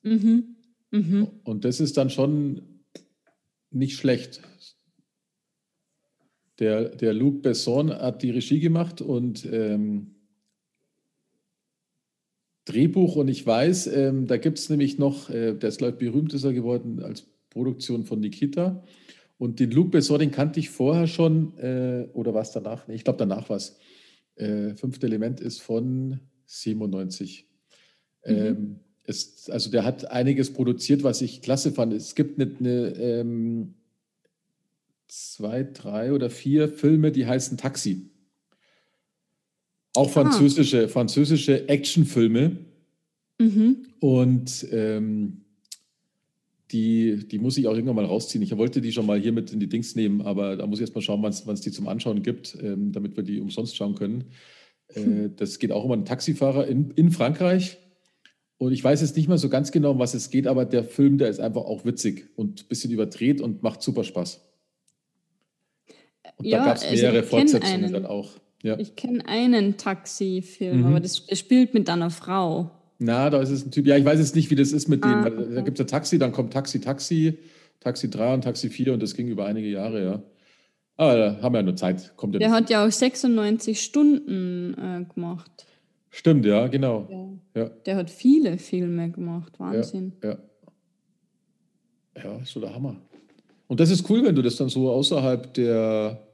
Mhm. 0.04 0.56
Mhm. 0.92 1.28
Und 1.44 1.66
das 1.66 1.80
ist 1.80 1.98
dann 1.98 2.10
schon 2.10 2.62
nicht 3.72 3.98
schlecht. 3.98 4.42
Der, 6.60 6.90
der 6.90 7.14
Luc 7.14 7.42
Besson 7.42 7.92
hat 7.92 8.24
die 8.24 8.30
Regie 8.30 8.62
gemacht 8.62 9.02
und 9.02 9.46
ähm, 9.52 10.16
Drehbuch. 12.64 13.16
Und 13.18 13.28
ich 13.28 13.46
weiß, 13.46 13.88
ähm, 13.88 14.28
da 14.28 14.38
gibt 14.38 14.58
es 14.60 14.70
nämlich 14.70 14.98
noch, 14.98 15.30
äh, 15.30 15.54
der 15.54 15.70
ist, 15.70 15.78
glaube 15.78 15.94
ich, 15.94 16.00
berühmt 16.00 16.34
ist 16.34 16.44
er 16.44 16.54
geworden 16.54 17.02
als 17.04 17.28
Produktion 17.50 18.06
von 18.06 18.20
Nikita. 18.20 18.84
Und 19.38 19.60
den 19.60 19.72
Luc 19.72 19.92
Besson, 19.92 20.20
den 20.20 20.32
kannte 20.32 20.60
ich 20.60 20.70
vorher 20.70 21.08
schon, 21.08 21.58
äh, 21.58 22.08
oder 22.14 22.34
was 22.34 22.52
danach? 22.52 22.88
Nee, 22.88 22.96
ich 22.96 23.04
glaube, 23.04 23.20
danach 23.20 23.50
war 23.50 23.58
es. 23.58 23.78
Äh, 24.36 24.76
fünfte 24.76 25.08
Element 25.08 25.40
ist 25.40 25.62
von 25.62 26.20
97. 26.46 27.48
Mhm. 28.26 28.36
Ähm, 28.36 28.80
es, 29.04 29.50
also 29.50 29.70
der 29.70 29.86
hat 29.86 30.10
einiges 30.12 30.52
produziert, 30.52 31.04
was 31.04 31.22
ich 31.22 31.42
klasse 31.42 31.72
fand. 31.72 31.94
Es 31.94 32.16
gibt 32.16 32.40
eine, 32.40 32.56
eine 32.60 32.88
ähm, 32.98 33.76
zwei, 35.08 35.64
drei 35.64 36.12
oder 36.12 36.30
vier 36.30 36.68
Filme, 36.70 37.12
die 37.12 37.26
heißen 37.26 37.58
Taxi. 37.58 38.10
Auch 39.96 40.10
französische, 40.10 40.86
ah. 40.86 40.88
französische 40.88 41.70
Actionfilme. 41.70 42.58
Mhm. 43.40 43.86
Und 44.00 44.68
ähm, 44.72 45.45
die, 46.72 47.28
die 47.28 47.40
muss 47.40 47.58
ich 47.58 47.68
auch 47.68 47.74
irgendwann 47.74 47.96
mal 47.96 48.06
rausziehen. 48.06 48.44
Ich 48.44 48.56
wollte 48.58 48.82
die 48.82 48.92
schon 48.92 49.06
mal 49.06 49.20
hier 49.20 49.32
mit 49.32 49.52
in 49.54 49.60
die 49.60 49.70
Dings 49.70 49.96
nehmen, 49.96 50.22
aber 50.22 50.56
da 50.56 50.66
muss 50.66 50.80
ich 50.80 50.84
erst 50.84 50.96
mal 50.96 51.02
schauen, 51.02 51.22
wann 51.22 51.54
es 51.54 51.62
die 51.62 51.72
zum 51.72 51.88
Anschauen 51.88 52.24
gibt, 52.24 52.58
ähm, 52.62 52.92
damit 52.92 53.16
wir 53.16 53.24
die 53.24 53.40
umsonst 53.40 53.76
schauen 53.76 53.96
können. 53.96 54.26
Äh, 54.88 55.02
hm. 55.02 55.36
Das 55.36 55.60
geht 55.60 55.72
auch 55.72 55.84
um 55.84 55.92
einen 55.92 56.06
Taxifahrer 56.06 56.68
in, 56.68 56.92
in 56.92 57.12
Frankreich. 57.12 57.78
Und 58.58 58.72
ich 58.72 58.84
weiß 58.84 59.02
jetzt 59.02 59.18
nicht 59.18 59.28
mehr 59.28 59.38
so 59.38 59.50
ganz 59.50 59.72
genau, 59.72 59.92
um 59.92 60.00
was 60.00 60.14
es 60.14 60.30
geht, 60.30 60.48
aber 60.48 60.66
der 60.66 60.84
Film, 60.84 61.18
der 61.18 61.30
ist 61.30 61.40
einfach 61.40 61.64
auch 61.64 61.84
witzig 61.86 62.30
und 62.36 62.62
ein 62.62 62.68
bisschen 62.68 62.92
überdreht 62.92 63.42
und 63.42 63.64
macht 63.64 63.82
super 63.82 64.04
Spaß. 64.04 64.42
Und 66.38 66.46
ja, 66.46 66.60
da 66.60 66.66
gab 66.66 66.78
es 66.78 66.84
also 66.84 66.96
mehrere 66.96 67.18
also 67.20 67.30
Fortsetzungen 67.30 67.84
einen, 67.84 67.94
dann 67.94 68.06
auch. 68.06 68.32
Ja. 68.64 68.80
Ich 68.80 68.96
kenne 68.96 69.28
einen 69.28 69.78
Taxifilm, 69.78 70.80
mhm. 70.80 70.86
aber 70.86 71.00
das, 71.00 71.26
das 71.28 71.38
spielt 71.38 71.74
mit 71.74 71.90
einer 71.90 72.10
Frau. 72.10 72.72
Na, 72.98 73.30
da 73.30 73.42
ist 73.42 73.50
es 73.50 73.66
ein 73.66 73.72
Typ. 73.72 73.86
Ja, 73.86 73.98
ich 73.98 74.06
weiß 74.06 74.20
jetzt 74.20 74.36
nicht, 74.36 74.50
wie 74.50 74.56
das 74.56 74.72
ist 74.72 74.88
mit 74.88 75.04
ah, 75.04 75.30
dem. 75.30 75.56
Da 75.56 75.62
gibt 75.62 75.80
es 75.80 75.80
ja 75.80 75.86
Taxi, 75.86 76.18
dann 76.18 76.32
kommt 76.32 76.54
Taxi, 76.54 76.80
Taxi, 76.80 77.38
Taxi 77.80 78.10
3 78.10 78.36
und 78.36 78.44
Taxi 78.44 78.70
4 78.70 78.94
und 78.94 79.04
das 79.04 79.14
ging 79.16 79.28
über 79.28 79.46
einige 79.46 79.68
Jahre, 79.68 80.04
ja. 80.04 80.24
Aber 80.98 81.18
da 81.18 81.42
haben 81.42 81.54
wir 81.54 81.60
ja 81.60 81.64
nur 81.64 81.76
Zeit. 81.76 82.14
Kommt 82.16 82.36
ja 82.36 82.40
Der 82.40 82.52
hat 82.52 82.70
ja 82.70 82.86
auch 82.86 82.92
96 82.92 83.82
Stunden 83.82 84.74
äh, 84.74 85.14
gemacht. 85.14 85.66
Stimmt, 86.10 86.46
ja, 86.46 86.68
genau. 86.68 87.40
Ja. 87.54 87.64
ja. 87.64 87.70
Der 87.86 87.98
hat 87.98 88.10
viele 88.10 88.58
Filme 88.58 89.12
gemacht. 89.12 89.60
Wahnsinn. 89.60 90.14
Ja, 90.24 90.38
ja. 92.16 92.24
ja, 92.24 92.38
ist 92.42 92.54
so 92.54 92.62
der 92.62 92.74
Hammer. 92.74 92.96
Und 93.68 93.82
das 93.82 93.90
ist 93.90 94.10
cool, 94.10 94.24
wenn 94.24 94.36
du 94.36 94.42
das 94.42 94.56
dann 94.56 94.70
so 94.70 94.90
außerhalb 94.90 95.54
der 95.54 96.26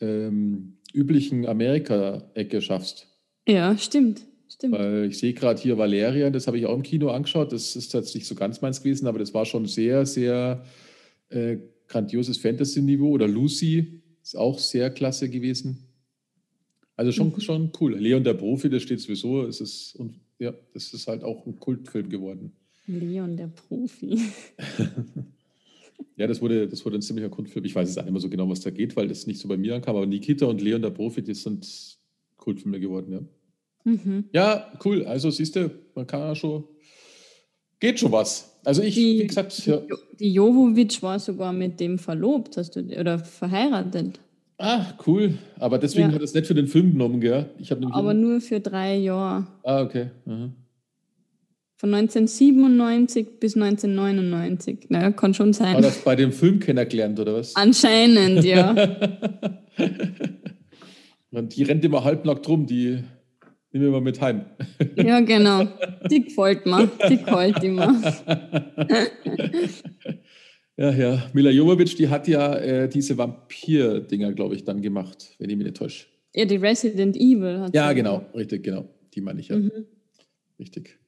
ähm, 0.00 0.78
üblichen 0.92 1.46
Amerika-Ecke 1.46 2.60
schaffst. 2.60 3.06
Ja, 3.46 3.76
stimmt. 3.78 4.22
Stimmt. 4.60 4.74
Weil 4.74 5.06
ich 5.06 5.18
sehe 5.18 5.32
gerade 5.32 5.58
hier 5.58 5.78
Valerian, 5.78 6.34
das 6.34 6.46
habe 6.46 6.58
ich 6.58 6.66
auch 6.66 6.74
im 6.74 6.82
Kino 6.82 7.08
angeschaut. 7.08 7.50
Das 7.50 7.76
ist 7.76 7.94
jetzt 7.94 8.14
nicht 8.14 8.26
so 8.26 8.34
ganz 8.34 8.60
meins 8.60 8.82
gewesen, 8.82 9.06
aber 9.06 9.18
das 9.18 9.32
war 9.32 9.46
schon 9.46 9.64
sehr, 9.64 10.04
sehr 10.04 10.62
äh, 11.30 11.56
grandioses 11.88 12.36
Fantasy-Niveau. 12.36 13.08
Oder 13.08 13.26
Lucy 13.26 14.02
ist 14.22 14.36
auch 14.36 14.58
sehr 14.58 14.90
klasse 14.90 15.30
gewesen. 15.30 15.86
Also 16.94 17.10
schon, 17.10 17.28
mhm. 17.28 17.40
schon 17.40 17.72
cool. 17.80 17.96
Leon 17.96 18.22
der 18.22 18.34
Profi, 18.34 18.68
das 18.68 18.82
steht 18.82 19.00
sowieso. 19.00 19.46
Es 19.46 19.62
ist, 19.62 19.96
und 19.96 20.20
ja, 20.38 20.52
das 20.74 20.92
ist 20.92 21.08
halt 21.08 21.24
auch 21.24 21.46
ein 21.46 21.58
Kultfilm 21.58 22.10
geworden. 22.10 22.52
Leon 22.86 23.38
der 23.38 23.46
Profi. 23.46 24.18
ja, 26.18 26.26
das 26.26 26.42
wurde, 26.42 26.68
das 26.68 26.84
wurde 26.84 26.98
ein 26.98 27.02
ziemlicher 27.02 27.30
Kultfilm. 27.30 27.64
Ich 27.64 27.74
weiß 27.74 27.88
jetzt 27.88 27.96
auch 27.98 28.04
nicht 28.04 28.12
mehr 28.12 28.20
so 28.20 28.28
genau, 28.28 28.50
was 28.50 28.60
da 28.60 28.68
geht, 28.68 28.94
weil 28.94 29.08
das 29.08 29.26
nicht 29.26 29.40
so 29.40 29.48
bei 29.48 29.56
mir 29.56 29.74
ankam. 29.74 29.96
Aber 29.96 30.04
Nikita 30.04 30.44
und 30.44 30.60
Leon 30.60 30.82
der 30.82 30.90
Profi, 30.90 31.22
das 31.22 31.44
sind 31.44 31.66
Kultfilme 32.36 32.78
geworden, 32.78 33.12
ja. 33.12 33.20
Mhm. 33.84 34.24
Ja, 34.32 34.72
cool. 34.84 35.04
Also 35.04 35.30
siehst 35.30 35.56
du, 35.56 35.70
man 35.94 36.06
kann 36.06 36.20
ja 36.20 36.34
schon, 36.34 36.64
geht 37.78 37.98
schon 37.98 38.12
was. 38.12 38.58
Also 38.64 38.82
ich, 38.82 38.94
die, 38.94 39.20
wie 39.20 39.26
gesagt, 39.26 39.66
ja. 39.66 39.80
Die 40.18 40.32
Jovovic 40.32 41.02
war 41.02 41.18
sogar 41.18 41.52
mit 41.52 41.80
dem 41.80 41.98
verlobt, 41.98 42.56
hast 42.56 42.76
du, 42.76 42.80
oder 42.98 43.18
verheiratet. 43.18 44.20
Ah, 44.58 44.92
cool. 45.06 45.38
Aber 45.58 45.78
deswegen 45.78 46.10
ja. 46.10 46.14
hat 46.14 46.22
es 46.22 46.34
nicht 46.34 46.46
für 46.46 46.54
den 46.54 46.66
Film 46.66 46.92
genommen, 46.92 47.20
gell? 47.20 47.48
Ich 47.58 47.72
Aber 47.72 48.12
nur 48.12 48.42
für 48.42 48.60
drei 48.60 48.96
Jahre. 48.96 49.46
Ah, 49.62 49.80
okay. 49.80 50.10
Mhm. 50.26 50.52
Von 51.76 51.94
1997 51.94 53.40
bis 53.40 53.54
1999. 53.56 54.88
Na, 54.90 55.12
kann 55.12 55.32
schon 55.32 55.54
sein. 55.54 55.72
War 55.72 55.80
das 55.80 56.04
bei 56.04 56.14
dem 56.14 56.30
Film 56.30 56.60
kennengelernt, 56.60 57.18
oder 57.18 57.36
was? 57.36 57.56
Anscheinend, 57.56 58.44
ja. 58.44 58.74
Die 61.32 61.62
rennt 61.62 61.84
immer 61.84 62.04
halbnackt 62.04 62.48
rum, 62.48 62.66
die 62.66 63.04
nehmen 63.72 63.86
wir 63.86 63.92
mal 63.92 64.00
mit 64.00 64.20
heim. 64.20 64.44
ja, 64.96 65.20
genau. 65.20 65.66
Die 66.10 66.24
gefällt 66.24 66.66
mir. 66.66 66.90
Die 67.08 67.18
gefällt 67.18 67.62
immer. 67.62 67.96
ja, 70.76 70.92
ja. 70.92 71.30
Mila 71.32 71.50
Jovovich, 71.50 71.94
die 71.96 72.08
hat 72.08 72.28
ja 72.28 72.56
äh, 72.56 72.88
diese 72.88 73.16
Vampir-Dinger, 73.16 74.32
glaube 74.32 74.54
ich, 74.54 74.64
dann 74.64 74.82
gemacht, 74.82 75.34
wenn 75.38 75.50
ich 75.50 75.56
mich 75.56 75.66
nicht 75.66 75.76
täusche. 75.76 76.06
Ja, 76.34 76.44
die 76.44 76.56
Resident 76.56 77.16
Evil 77.16 77.60
hat 77.60 77.74
Ja, 77.74 77.92
genau, 77.92 78.24
richtig, 78.34 78.62
genau. 78.62 78.88
Die 79.14 79.20
meine 79.20 79.40
ich 79.40 79.48
ja. 79.48 79.56
Mhm. 79.56 79.86
Richtig. 80.58 80.98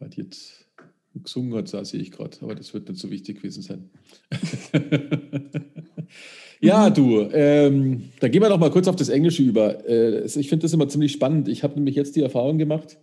Hat 0.00 0.16
jetzt 0.16 0.68
gesungen 1.14 1.54
hat, 1.54 1.72
da 1.72 1.84
sehe 1.84 2.00
ich 2.00 2.10
gerade, 2.10 2.36
aber 2.40 2.54
das 2.54 2.74
wird 2.74 2.88
nicht 2.88 3.00
so 3.00 3.10
wichtig 3.10 3.36
gewesen 3.36 3.62
sein. 3.62 3.90
ja, 6.64 6.90
du, 6.90 7.28
ähm, 7.32 8.10
dann 8.20 8.30
gehen 8.30 8.42
wir 8.42 8.48
noch 8.48 8.58
mal 8.58 8.70
kurz 8.70 8.88
auf 8.88 8.96
das 8.96 9.08
Englische 9.08 9.42
über. 9.42 9.88
Äh, 9.88 10.24
ich 10.24 10.48
finde 10.48 10.62
das 10.62 10.72
immer 10.72 10.88
ziemlich 10.88 11.12
spannend. 11.12 11.48
Ich 11.48 11.62
habe 11.62 11.74
nämlich 11.74 11.94
jetzt 11.94 12.16
die 12.16 12.22
Erfahrung 12.22 12.58
gemacht, 12.58 12.98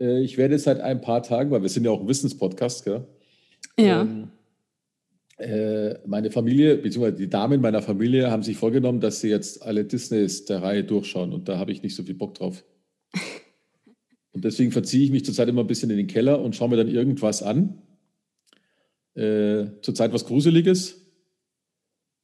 äh, 0.00 0.22
ich 0.22 0.38
werde 0.38 0.58
seit 0.58 0.80
ein 0.80 1.00
paar 1.00 1.22
Tagen, 1.22 1.50
weil 1.50 1.62
wir 1.62 1.68
sind 1.68 1.84
ja 1.84 1.90
auch 1.90 2.00
ein 2.00 2.08
Wissenspodcast, 2.08 2.84
gell? 2.84 3.04
Ja. 3.78 4.02
Ähm, 4.02 4.28
äh, 5.38 5.98
meine 6.06 6.30
Familie, 6.30 6.76
beziehungsweise 6.76 7.16
die 7.16 7.28
Damen 7.28 7.60
meiner 7.60 7.82
Familie 7.82 8.30
haben 8.30 8.42
sich 8.42 8.56
vorgenommen, 8.56 9.00
dass 9.00 9.20
sie 9.20 9.28
jetzt 9.28 9.62
alle 9.62 9.84
Disneys 9.84 10.46
der 10.46 10.62
Reihe 10.62 10.84
durchschauen 10.84 11.32
und 11.32 11.48
da 11.48 11.58
habe 11.58 11.72
ich 11.72 11.82
nicht 11.82 11.94
so 11.94 12.02
viel 12.02 12.14
Bock 12.14 12.34
drauf. 12.34 12.64
Und 14.32 14.44
deswegen 14.44 14.70
verziehe 14.70 15.02
ich 15.02 15.10
mich 15.10 15.24
zurzeit 15.24 15.48
immer 15.48 15.62
ein 15.62 15.66
bisschen 15.66 15.88
in 15.88 15.96
den 15.96 16.08
Keller 16.08 16.42
und 16.42 16.54
schaue 16.54 16.68
mir 16.68 16.76
dann 16.76 16.88
irgendwas 16.88 17.42
an. 17.42 17.80
Äh, 19.14 19.68
zurzeit 19.80 20.12
was 20.12 20.26
Gruseliges 20.26 21.05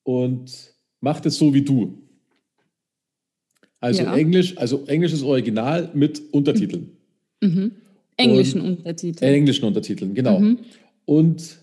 und 0.03 0.75
mache 1.01 1.23
das 1.23 1.37
so 1.37 1.55
wie 1.55 1.63
du. 1.63 1.99
Also 3.81 4.05
ja. 4.05 4.17
Englisch, 4.17 4.57
also 4.59 4.85
englisches 4.87 5.23
Original 5.23 5.91
mit 5.95 6.23
Untertiteln. 6.33 6.97
Mhm. 7.41 7.73
Englischen 8.17 8.61
und, 8.61 8.79
Untertiteln. 8.79 9.35
Englischen 9.35 9.65
Untertiteln, 9.65 10.15
genau. 10.15 10.39
Mhm. 10.39 10.59
Und 11.05 11.59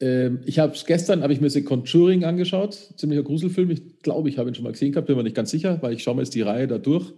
ähm, 0.00 0.40
ich 0.46 0.58
habe 0.58 0.74
gestern 0.86 1.22
habe 1.22 1.32
ich 1.32 1.40
mir 1.40 1.50
The 1.50 1.62
Conjuring 1.62 2.24
angeschaut, 2.24 2.94
ziemlicher 2.96 3.22
Gruselfilm. 3.22 3.70
Ich 3.70 3.98
glaube, 4.02 4.30
ich 4.30 4.38
habe 4.38 4.48
ihn 4.48 4.54
schon 4.54 4.64
mal 4.64 4.72
gesehen 4.72 4.92
gehabt, 4.92 5.06
bin 5.06 5.16
mir 5.16 5.22
nicht 5.22 5.36
ganz 5.36 5.50
sicher, 5.50 5.82
weil 5.82 5.92
ich 5.92 6.02
schaue 6.02 6.14
mir 6.14 6.22
jetzt 6.22 6.34
die 6.34 6.40
Reihe 6.40 6.66
da 6.66 6.78
durch, 6.78 7.12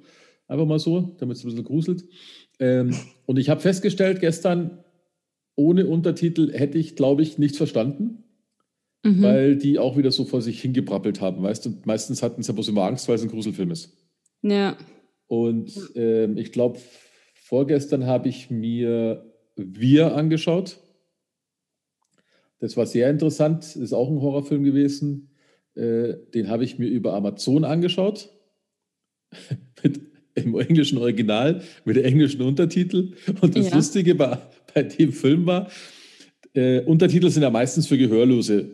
einfach 0.48 0.66
mal 0.66 0.80
so, 0.80 1.14
damit 1.18 1.36
es 1.36 1.44
ein 1.44 1.50
bisschen 1.50 1.64
gruselt. 1.64 2.04
Ähm, 2.58 2.96
und 3.26 3.38
ich 3.38 3.48
habe 3.48 3.60
festgestellt, 3.60 4.20
gestern 4.20 4.78
ohne 5.54 5.86
Untertitel 5.86 6.52
hätte 6.52 6.78
ich, 6.78 6.96
glaube 6.96 7.22
ich, 7.22 7.38
nichts 7.38 7.58
verstanden, 7.58 8.21
mhm. 9.02 9.22
weil 9.22 9.56
die 9.56 9.78
auch 9.78 9.96
wieder 9.96 10.12
so 10.12 10.24
vor 10.24 10.42
sich 10.42 10.60
hingebrappelt 10.60 11.20
haben, 11.20 11.42
weißt 11.42 11.66
du? 11.66 11.80
Meistens 11.84 12.22
hatten 12.22 12.42
sie 12.42 12.52
aber 12.52 12.66
immer 12.66 12.84
Angst, 12.84 13.08
weil 13.08 13.16
es 13.16 13.22
ein 13.22 13.28
Gruselfilm 13.28 13.70
ist. 13.70 13.96
Ja. 14.42 14.76
Und 15.26 15.72
ähm, 15.94 16.36
ich 16.36 16.52
glaube, 16.52 16.78
vorgestern 17.34 18.06
habe 18.06 18.28
ich 18.28 18.50
mir 18.50 19.24
Wir 19.56 20.14
angeschaut. 20.14 20.78
Das 22.58 22.76
war 22.76 22.86
sehr 22.86 23.10
interessant, 23.10 23.64
das 23.64 23.76
ist 23.76 23.92
auch 23.92 24.08
ein 24.08 24.20
Horrorfilm 24.20 24.62
gewesen. 24.62 25.30
Äh, 25.74 26.14
den 26.34 26.48
habe 26.48 26.64
ich 26.64 26.78
mir 26.78 26.88
über 26.88 27.14
Amazon 27.14 27.64
angeschaut. 27.64 28.30
Mit 29.82 30.00
im 30.34 30.58
englischen 30.58 30.98
Original 30.98 31.62
mit 31.84 31.98
englischen 31.98 32.42
Untertitel. 32.42 33.12
Und 33.40 33.56
das 33.56 33.70
ja. 33.70 33.76
Lustige 33.76 34.14
bei, 34.14 34.38
bei 34.74 34.82
dem 34.82 35.12
Film 35.12 35.46
war, 35.46 35.70
äh, 36.54 36.80
Untertitel 36.80 37.30
sind 37.30 37.42
ja 37.42 37.50
meistens 37.50 37.86
für 37.86 37.98
Gehörlose 37.98 38.70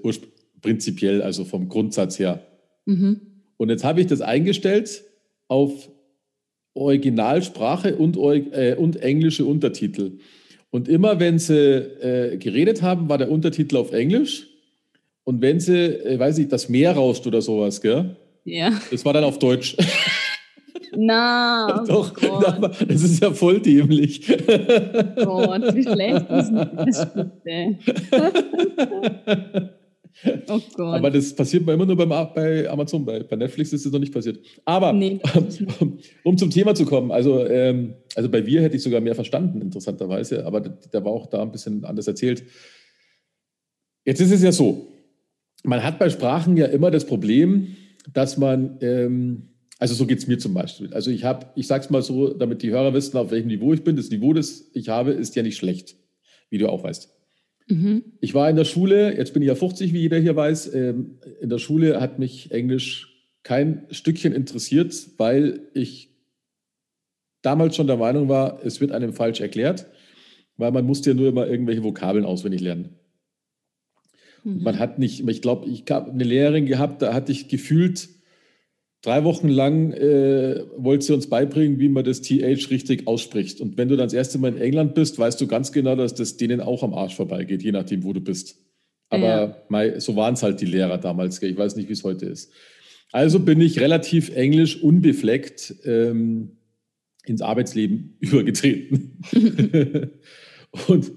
prinzipiell, 0.61 1.23
also 1.23 1.45
vom 1.45 1.69
Grundsatz 1.69 2.19
her. 2.19 2.47
Mhm. 2.87 3.21
Und 3.57 3.71
jetzt 3.71 3.85
habe 3.85 4.01
ich 4.01 4.07
das 4.07 4.21
eingestellt 4.21 5.05
auf 5.49 5.89
Originalsprache 6.75 7.97
und, 7.97 8.17
äh, 8.17 8.77
und 8.79 8.97
englische 9.03 9.45
Untertitel. 9.45 10.19
Und 10.71 10.89
immer 10.89 11.19
wenn 11.19 11.39
sie 11.39 11.55
äh, 11.55 12.37
geredet 12.37 12.83
haben, 12.83 13.09
war 13.09 13.19
der 13.19 13.31
Untertitel 13.31 13.77
auf 13.77 13.93
Englisch. 13.93 14.49
Und 15.25 15.41
wenn 15.41 15.61
sie, 15.61 15.77
äh, 15.77 16.19
weiß 16.19 16.39
ich, 16.39 16.49
das 16.49 16.69
Meer 16.69 16.93
rauscht 16.93 17.27
oder 17.27 17.43
sowas, 17.43 17.81
gell? 17.81 18.17
Ja. 18.45 18.79
Das 18.91 19.05
war 19.05 19.13
dann 19.13 19.25
auf 19.25 19.39
Deutsch. 19.39 19.77
Na, 21.01 21.81
oh 21.83 21.87
Doch, 21.87 22.13
Gott. 22.13 22.81
das 22.89 23.03
ist 23.05 23.23
ja 23.23 23.31
voll 23.31 23.61
dämlich. 23.61 24.27
Gott, 24.27 25.75
wie 25.75 25.83
schlecht 25.85 26.27
ist 26.29 26.53
das 26.53 27.15
bitte? 27.15 27.79
Oh 30.49 30.59
Gott. 30.75 30.97
Aber 30.97 31.13
das 31.13 31.33
passiert 31.33 31.69
immer 31.69 31.87
nur 31.87 31.97
beim, 31.97 32.09
bei 32.09 32.69
Amazon, 32.69 33.05
bei, 33.05 33.23
bei 33.23 33.37
Netflix 33.37 33.73
ist 33.73 33.87
das 33.87 33.93
noch 33.93 34.01
nicht 34.01 34.13
passiert. 34.13 34.41
Aber 34.65 34.93
nee, 34.93 35.21
um 36.25 36.37
zum 36.37 36.51
Thema 36.51 36.75
zu 36.75 36.85
kommen, 36.87 37.13
also, 37.13 37.47
ähm, 37.47 37.95
also 38.17 38.29
bei 38.29 38.45
Wir 38.45 38.63
hätte 38.63 38.75
ich 38.75 38.83
sogar 38.83 39.01
mehr 39.01 39.15
verstanden, 39.15 39.61
interessanterweise, 39.61 40.45
aber 40.45 40.61
der 40.61 41.05
war 41.05 41.13
auch 41.13 41.27
da 41.27 41.43
ein 41.43 41.53
bisschen 41.53 41.85
anders 41.85 42.09
erzählt. 42.09 42.43
Jetzt 44.05 44.21
ist 44.21 44.33
es 44.33 44.43
ja 44.43 44.51
so, 44.51 44.89
man 45.63 45.85
hat 45.85 46.01
bei 46.01 46.11
Sprachen 46.11 46.57
ja 46.57 46.67
immer 46.67 46.91
das 46.91 47.05
Problem, 47.05 47.77
dass 48.13 48.39
man 48.39 48.79
ähm, 48.81 49.51
also 49.79 49.95
so 49.95 50.07
geht 50.07 50.19
es 50.19 50.27
mir 50.27 50.39
zum 50.39 50.55
Beispiel. 50.55 50.93
Also 50.93 51.11
ich 51.11 51.25
habe, 51.25 51.47
ich 51.55 51.69
sage 51.69 51.85
es 51.85 51.91
mal 51.91 52.03
so, 52.03 52.35
damit 52.35 52.63
die 52.63 52.71
Hörer 52.71 52.93
wissen, 52.95 53.17
auf 53.17 53.31
welchem 53.31 53.47
Niveau 53.47 53.73
ich 53.73 53.85
bin. 53.85 53.97
Das 53.97 54.11
Niveau, 54.11 54.33
das 54.33 54.69
ich 54.75 54.89
habe, 54.89 55.13
ist 55.13 55.37
ja 55.37 55.43
nicht 55.43 55.57
schlecht, 55.57 55.97
wie 56.51 56.59
du 56.59 56.69
auch 56.69 56.83
weißt. 56.83 57.09
Mhm. 57.69 58.03
Ich 58.21 58.35
war 58.35 58.51
in 58.51 58.57
der 58.57 58.65
Schule, 58.65 59.17
jetzt 59.17 59.33
bin 59.35 59.43
ich 59.43 59.49
ja 59.49 59.55
50, 59.55 59.93
wie 59.93 60.01
jeder 60.01 60.19
hier 60.19 60.35
weiß. 60.35 60.75
Ähm, 60.75 61.19
in 61.41 61.49
der 61.49 61.59
Schule 61.59 62.01
hat 62.01 62.19
mich 62.19 62.51
Englisch 62.51 63.15
kein 63.45 63.87
Stückchen 63.91 64.33
interessiert, 64.33 64.95
weil 65.17 65.61
ich 65.75 66.11
damals 67.43 67.77
schon 67.77 67.87
der 67.87 67.99
Meinung 67.99 68.29
war, 68.29 68.61
es 68.65 68.81
wird 68.81 68.91
einem 68.91 69.13
falsch 69.13 69.41
erklärt, 69.41 69.87
weil 70.57 70.73
man 70.73 70.87
musste 70.87 71.11
ja 71.11 71.17
nur 71.17 71.29
immer 71.29 71.47
irgendwelche 71.47 71.85
Vokabeln 71.85 72.25
auswendig 72.25 72.61
lernen. 72.63 72.97
Mhm. 74.43 74.63
Man 74.65 74.79
hat 74.81 74.99
nicht, 74.99 75.27
ich 75.27 75.43
glaube, 75.43 75.69
ich 75.69 75.85
habe 75.89 76.11
eine 76.11 76.25
Lehrerin 76.25 76.67
gehabt, 76.67 77.01
da 77.01 77.15
hatte 77.15 77.31
ich 77.31 77.47
gefühlt 77.47 78.09
drei 79.03 79.25
Wochen 79.25 79.49
lang 79.49 79.93
äh, 79.93 80.65
wollte 80.77 81.07
sie 81.07 81.15
uns 81.15 81.29
beibringen, 81.29 81.79
wie 81.79 81.89
man 81.89 82.05
das 82.05 82.23
TH 82.23 82.71
richtig 82.71 83.07
ausspricht. 83.07 83.61
Und 83.61 83.77
wenn 83.79 83.89
du 83.89 83.97
dann 83.97 84.07
das 84.07 84.15
erste 84.15 84.39
Mal 84.39 84.55
in 84.55 84.61
England 84.61 84.95
bist, 84.95 85.19
weißt 85.19 85.41
du 85.41 85.47
ganz 85.47 85.73
genau, 85.73 85.95
dass 85.97 86.15
das 86.15 86.37
denen 86.37 86.61
auch 86.61 86.83
am 86.83 86.95
Arsch 86.95 87.15
vorbeigeht, 87.15 87.63
je 87.63 87.73
nachdem, 87.73 88.05
wo 88.05 88.13
du 88.13 88.21
bist. 88.21 88.57
Aber 89.11 89.65
ja. 89.71 90.01
so 90.01 90.17
waren 90.17 90.35
es 90.35 90.43
halt 90.43 90.61
die 90.61 90.67
Lehrer 90.67 90.99
damals. 90.99 91.43
Ich 91.43 91.57
weiß 91.57 91.77
nicht, 91.77 91.89
wie 91.89 91.95
es 91.95 92.05
heute 92.05 92.27
ist. 92.27 92.53
Also 93.11 93.41
bin 93.41 93.61
ich 93.61 93.81
relativ 93.81 94.35
englisch 94.35 94.83
unbefleckt 94.83 95.75
ähm, 95.85 96.59
ins 97.25 97.41
Arbeitsleben 97.41 98.17
übergetreten. 98.21 99.23
und 100.89 101.13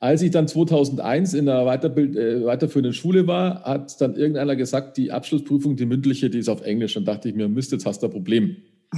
als 0.00 0.22
ich 0.22 0.30
dann 0.30 0.48
2001 0.48 1.34
in 1.34 1.44
der 1.44 1.66
Weiterbild, 1.66 2.16
äh, 2.16 2.44
weiterführenden 2.44 2.94
Schule 2.94 3.26
war, 3.26 3.62
hat 3.64 4.00
dann 4.00 4.16
irgendeiner 4.16 4.56
gesagt, 4.56 4.96
die 4.96 5.12
Abschlussprüfung, 5.12 5.76
die 5.76 5.84
mündliche, 5.84 6.30
die 6.30 6.38
ist 6.38 6.48
auf 6.48 6.62
Englisch. 6.62 6.96
Und 6.96 7.06
dachte 7.06 7.28
ich 7.28 7.34
mir, 7.34 7.48
Mist, 7.48 7.70
jetzt 7.70 7.84
hast 7.84 8.02
du 8.02 8.06
ein 8.06 8.12
Problem. 8.12 8.56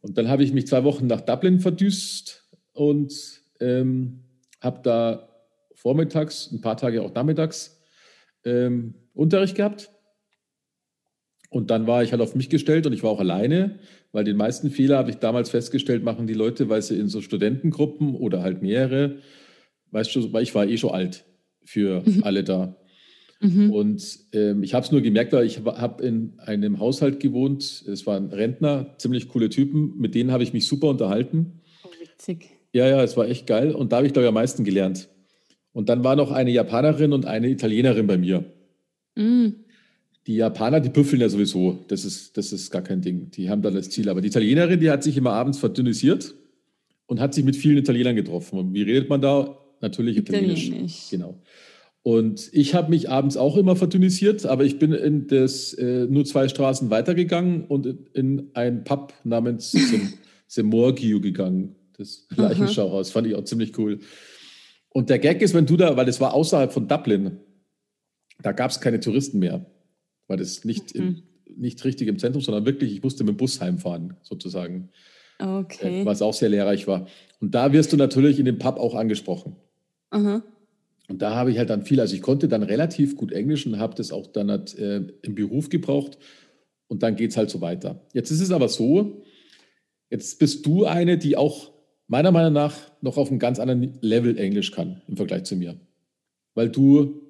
Und 0.00 0.16
dann 0.16 0.28
habe 0.28 0.44
ich 0.44 0.52
mich 0.52 0.66
zwei 0.66 0.84
Wochen 0.84 1.06
nach 1.06 1.22
Dublin 1.22 1.58
verdüst 1.58 2.48
und 2.72 3.12
ähm, 3.58 4.20
habe 4.60 4.80
da 4.84 5.28
vormittags, 5.74 6.52
ein 6.52 6.60
paar 6.60 6.76
Tage 6.76 7.02
auch 7.02 7.12
nachmittags 7.12 7.80
ähm, 8.44 8.94
Unterricht 9.12 9.56
gehabt. 9.56 9.90
Und 11.50 11.70
dann 11.70 11.88
war 11.88 12.04
ich 12.04 12.12
halt 12.12 12.22
auf 12.22 12.36
mich 12.36 12.48
gestellt 12.48 12.86
und 12.86 12.92
ich 12.92 13.02
war 13.02 13.10
auch 13.10 13.18
alleine, 13.18 13.80
weil 14.12 14.22
den 14.22 14.36
meisten 14.36 14.70
Fehler 14.70 14.98
habe 14.98 15.10
ich 15.10 15.16
damals 15.16 15.50
festgestellt, 15.50 16.04
machen 16.04 16.28
die 16.28 16.34
Leute, 16.34 16.68
weil 16.68 16.80
sie 16.80 16.96
in 16.96 17.08
so 17.08 17.20
Studentengruppen 17.20 18.14
oder 18.14 18.42
halt 18.42 18.62
mehrere 18.62 19.16
weißt 19.90 20.14
du, 20.14 20.32
weil 20.32 20.42
ich 20.42 20.54
war 20.54 20.66
eh 20.66 20.76
schon 20.76 20.90
alt 20.90 21.24
für 21.64 22.02
mhm. 22.04 22.22
alle 22.24 22.44
da. 22.44 22.76
Mhm. 23.40 23.70
Und 23.70 24.18
ähm, 24.32 24.62
ich 24.62 24.74
habe 24.74 24.84
es 24.84 24.90
nur 24.90 25.00
gemerkt, 25.00 25.32
weil 25.32 25.46
ich 25.46 25.60
habe 25.64 26.04
in 26.04 26.34
einem 26.38 26.80
Haushalt 26.80 27.20
gewohnt. 27.20 27.62
Es 27.86 28.06
waren 28.06 28.30
Rentner, 28.30 28.94
ziemlich 28.98 29.28
coole 29.28 29.48
Typen. 29.48 29.94
Mit 29.96 30.14
denen 30.14 30.32
habe 30.32 30.42
ich 30.42 30.52
mich 30.52 30.66
super 30.66 30.88
unterhalten. 30.88 31.60
Oh, 31.84 31.88
witzig. 32.00 32.50
Ja, 32.72 32.88
ja, 32.88 33.02
es 33.02 33.16
war 33.16 33.28
echt 33.28 33.46
geil. 33.46 33.72
Und 33.74 33.92
da 33.92 33.98
habe 33.98 34.06
ich, 34.06 34.12
glaube 34.12 34.24
ich, 34.24 34.28
am 34.28 34.34
meisten 34.34 34.64
gelernt. 34.64 35.08
Und 35.72 35.88
dann 35.88 36.02
war 36.02 36.16
noch 36.16 36.32
eine 36.32 36.50
Japanerin 36.50 37.12
und 37.12 37.26
eine 37.26 37.48
Italienerin 37.48 38.06
bei 38.06 38.18
mir. 38.18 38.44
Mhm. 39.14 39.54
Die 40.26 40.36
Japaner, 40.36 40.80
die 40.80 40.90
büffeln 40.90 41.22
ja 41.22 41.28
sowieso. 41.28 41.78
Das 41.88 42.04
ist, 42.04 42.36
das 42.36 42.52
ist 42.52 42.70
gar 42.70 42.82
kein 42.82 43.00
Ding. 43.00 43.30
Die 43.30 43.48
haben 43.48 43.62
da 43.62 43.70
das 43.70 43.88
Ziel. 43.88 44.08
Aber 44.08 44.20
die 44.20 44.28
Italienerin, 44.28 44.80
die 44.80 44.90
hat 44.90 45.02
sich 45.02 45.16
immer 45.16 45.32
abends 45.32 45.58
verdünnisiert 45.58 46.34
und 47.06 47.20
hat 47.20 47.34
sich 47.34 47.44
mit 47.44 47.56
vielen 47.56 47.78
Italienern 47.78 48.16
getroffen. 48.16 48.58
Und 48.58 48.74
wie 48.74 48.82
redet 48.82 49.08
man 49.08 49.20
da? 49.20 49.58
Natürlich 49.80 50.16
Italienisch. 50.16 50.66
Italienisch. 50.66 51.10
Genau. 51.10 51.40
Und 52.02 52.48
ich 52.52 52.74
habe 52.74 52.90
mich 52.90 53.10
abends 53.10 53.36
auch 53.36 53.56
immer 53.56 53.76
verdünnisiert, 53.76 54.46
aber 54.46 54.64
ich 54.64 54.78
bin 54.78 54.92
in 54.92 55.26
das 55.26 55.74
äh, 55.74 56.06
nur 56.08 56.24
zwei 56.24 56.48
Straßen 56.48 56.90
weitergegangen 56.90 57.64
und 57.66 57.86
in 58.14 58.50
ein 58.54 58.84
Pub 58.84 59.12
namens 59.24 59.76
Semorgio 60.46 61.20
gegangen. 61.20 61.74
das 61.98 62.26
Leichenschauhaus. 62.34 63.10
Fand 63.10 63.26
ich 63.26 63.34
auch 63.34 63.44
ziemlich 63.44 63.76
cool. 63.78 63.98
Und 64.90 65.10
der 65.10 65.18
Gag 65.18 65.42
ist, 65.42 65.54
wenn 65.54 65.66
du 65.66 65.76
da, 65.76 65.96
weil 65.96 66.06
das 66.06 66.20
war 66.20 66.32
außerhalb 66.32 66.72
von 66.72 66.88
Dublin, 66.88 67.38
da 68.42 68.52
gab 68.52 68.70
es 68.70 68.80
keine 68.80 69.00
Touristen 69.00 69.38
mehr, 69.38 69.66
weil 70.28 70.38
das 70.38 70.64
nicht, 70.64 70.94
mhm. 70.94 71.22
in, 71.46 71.62
nicht 71.62 71.84
richtig 71.84 72.08
im 72.08 72.18
Zentrum, 72.18 72.42
sondern 72.42 72.64
wirklich, 72.64 72.92
ich 72.92 73.02
musste 73.02 73.24
mit 73.24 73.34
dem 73.34 73.36
Bus 73.36 73.60
heimfahren, 73.60 74.16
sozusagen. 74.22 74.88
Okay. 75.38 76.02
Äh, 76.02 76.06
was 76.06 76.22
auch 76.22 76.34
sehr 76.34 76.48
lehrreich 76.48 76.86
war. 76.86 77.06
Und 77.40 77.54
da 77.54 77.72
wirst 77.72 77.92
du 77.92 77.96
natürlich 77.96 78.38
in 78.38 78.44
dem 78.44 78.58
Pub 78.58 78.78
auch 78.78 78.94
angesprochen. 78.94 79.56
Aha. 80.10 80.42
Und 81.08 81.22
da 81.22 81.34
habe 81.34 81.50
ich 81.50 81.58
halt 81.58 81.70
dann 81.70 81.84
viel, 81.84 82.00
also 82.00 82.14
ich 82.14 82.22
konnte 82.22 82.48
dann 82.48 82.62
relativ 82.62 83.16
gut 83.16 83.32
Englisch 83.32 83.66
und 83.66 83.78
habe 83.78 83.94
das 83.94 84.12
auch 84.12 84.26
dann 84.26 84.50
halt, 84.50 84.78
äh, 84.78 85.02
im 85.22 85.34
Beruf 85.34 85.70
gebraucht. 85.70 86.18
Und 86.86 87.02
dann 87.02 87.16
geht 87.16 87.30
es 87.30 87.36
halt 87.36 87.50
so 87.50 87.60
weiter. 87.60 88.00
Jetzt 88.12 88.30
ist 88.30 88.40
es 88.40 88.50
aber 88.50 88.68
so, 88.68 89.22
jetzt 90.10 90.38
bist 90.38 90.64
du 90.66 90.84
eine, 90.84 91.18
die 91.18 91.36
auch 91.36 91.72
meiner 92.06 92.30
Meinung 92.30 92.52
nach 92.52 92.74
noch 93.00 93.16
auf 93.16 93.30
einem 93.30 93.38
ganz 93.38 93.58
anderen 93.58 93.98
Level 94.00 94.38
Englisch 94.38 94.72
kann 94.72 95.02
im 95.08 95.16
Vergleich 95.16 95.44
zu 95.44 95.56
mir. 95.56 95.78
Weil 96.54 96.70
du 96.70 97.22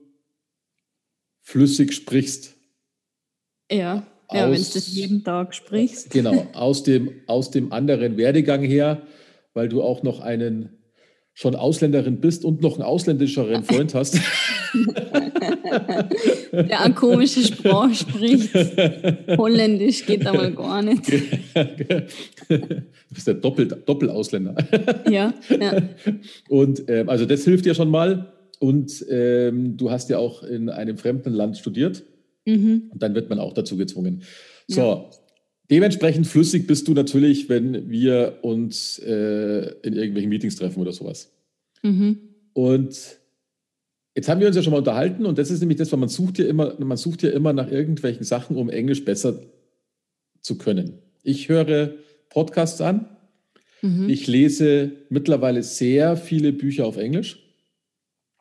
flüssig 1.40 1.92
sprichst. 1.92 2.54
Ja, 3.70 4.06
ja 4.32 4.50
wenn 4.50 4.62
du 4.62 4.70
das 4.72 4.94
jeden 4.94 5.24
Tag 5.24 5.54
sprichst. 5.54 6.10
Genau, 6.10 6.46
aus 6.52 6.82
dem, 6.82 7.10
aus 7.26 7.50
dem 7.50 7.72
anderen 7.72 8.16
Werdegang 8.16 8.62
her, 8.62 9.02
weil 9.54 9.68
du 9.68 9.82
auch 9.82 10.02
noch 10.02 10.20
einen 10.20 10.77
schon 11.38 11.54
Ausländerin 11.54 12.18
bist 12.18 12.44
und 12.44 12.62
noch 12.62 12.74
einen 12.74 12.82
ausländischeren 12.82 13.62
Freund 13.62 13.94
hast. 13.94 14.18
Der 16.52 16.80
eine 16.80 16.94
komische 16.94 17.44
Sprache 17.44 17.94
spricht. 17.94 18.52
Holländisch 19.38 20.04
geht 20.04 20.26
aber 20.26 20.50
gar 20.50 20.82
nicht. 20.82 21.08
Du 21.08 22.06
bist 23.10 23.28
der 23.28 23.34
Doppel, 23.34 23.68
Doppelausländer. 23.68 24.56
Ja, 25.08 25.32
ja. 25.48 25.80
Und 26.48 26.88
äh, 26.88 27.04
also 27.06 27.24
das 27.24 27.44
hilft 27.44 27.66
dir 27.66 27.74
schon 27.76 27.90
mal. 27.90 28.32
Und 28.58 29.06
ähm, 29.08 29.76
du 29.76 29.92
hast 29.92 30.10
ja 30.10 30.18
auch 30.18 30.42
in 30.42 30.68
einem 30.68 30.98
fremden 30.98 31.32
Land 31.32 31.56
studiert. 31.56 32.02
Mhm. 32.46 32.90
Und 32.90 33.00
dann 33.00 33.14
wird 33.14 33.30
man 33.30 33.38
auch 33.38 33.52
dazu 33.52 33.76
gezwungen. 33.76 34.24
So, 34.66 34.80
ja. 34.80 35.08
Dementsprechend 35.70 36.26
flüssig 36.26 36.66
bist 36.66 36.88
du 36.88 36.94
natürlich, 36.94 37.48
wenn 37.48 37.90
wir 37.90 38.38
uns 38.42 38.98
äh, 38.98 39.74
in 39.82 39.94
irgendwelchen 39.94 40.28
Meetings 40.28 40.56
treffen 40.56 40.80
oder 40.80 40.92
sowas. 40.92 41.30
Mhm. 41.82 42.18
Und 42.52 43.18
jetzt 44.14 44.28
haben 44.28 44.40
wir 44.40 44.46
uns 44.46 44.56
ja 44.56 44.62
schon 44.62 44.72
mal 44.72 44.78
unterhalten 44.78 45.26
und 45.26 45.38
das 45.38 45.50
ist 45.50 45.60
nämlich 45.60 45.78
das, 45.78 45.92
weil 45.92 46.00
man 46.00 46.08
sucht 46.08 46.38
ja 46.38 46.46
immer, 46.46 46.74
man 46.80 46.96
sucht 46.96 47.22
ja 47.22 47.30
immer 47.30 47.52
nach 47.52 47.70
irgendwelchen 47.70 48.24
Sachen, 48.24 48.56
um 48.56 48.68
Englisch 48.68 49.04
besser 49.04 49.40
zu 50.40 50.58
können. 50.58 50.98
Ich 51.22 51.48
höre 51.48 51.94
Podcasts 52.30 52.80
an. 52.80 53.08
Mhm. 53.82 54.08
Ich 54.08 54.26
lese 54.26 54.92
mittlerweile 55.08 55.62
sehr 55.62 56.16
viele 56.16 56.52
Bücher 56.52 56.86
auf 56.86 56.96
Englisch. 56.96 57.44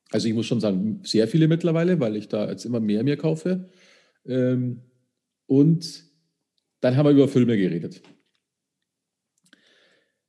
Also 0.09 0.27
ich 0.27 0.33
muss 0.33 0.45
schon 0.45 0.61
sagen, 0.61 1.01
sehr 1.03 1.27
viele 1.27 1.47
mittlerweile, 1.47 1.99
weil 1.99 2.15
ich 2.15 2.27
da 2.27 2.49
jetzt 2.49 2.65
immer 2.65 2.79
mehr 2.79 3.03
mir 3.03 3.17
kaufe. 3.17 3.69
Ähm, 4.25 4.81
und 5.47 6.06
dann 6.81 6.95
haben 6.95 7.05
wir 7.05 7.13
über 7.13 7.27
Filme 7.27 7.57
geredet. 7.57 8.01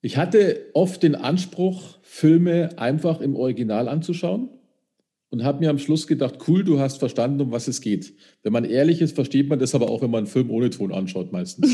Ich 0.00 0.16
hatte 0.16 0.70
oft 0.74 1.02
den 1.02 1.14
Anspruch, 1.16 1.98
Filme 2.02 2.78
einfach 2.78 3.20
im 3.20 3.34
Original 3.34 3.88
anzuschauen 3.88 4.48
und 5.30 5.44
habe 5.44 5.60
mir 5.60 5.70
am 5.70 5.78
Schluss 5.78 6.06
gedacht, 6.06 6.36
cool, 6.46 6.62
du 6.64 6.78
hast 6.78 6.98
verstanden, 6.98 7.40
um 7.40 7.50
was 7.50 7.68
es 7.68 7.80
geht. 7.80 8.14
Wenn 8.42 8.52
man 8.52 8.64
ehrlich 8.64 9.00
ist, 9.00 9.14
versteht 9.14 9.48
man 9.48 9.58
das 9.58 9.74
aber 9.74 9.90
auch, 9.90 10.00
wenn 10.00 10.10
man 10.10 10.18
einen 10.18 10.26
Film 10.28 10.50
ohne 10.50 10.70
Ton 10.70 10.92
anschaut 10.92 11.32
meistens. 11.32 11.70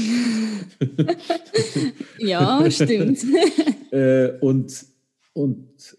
ja, 2.19 2.71
stimmt. 2.71 3.21
äh, 3.93 4.31
und, 4.41 4.87
und 5.35 5.99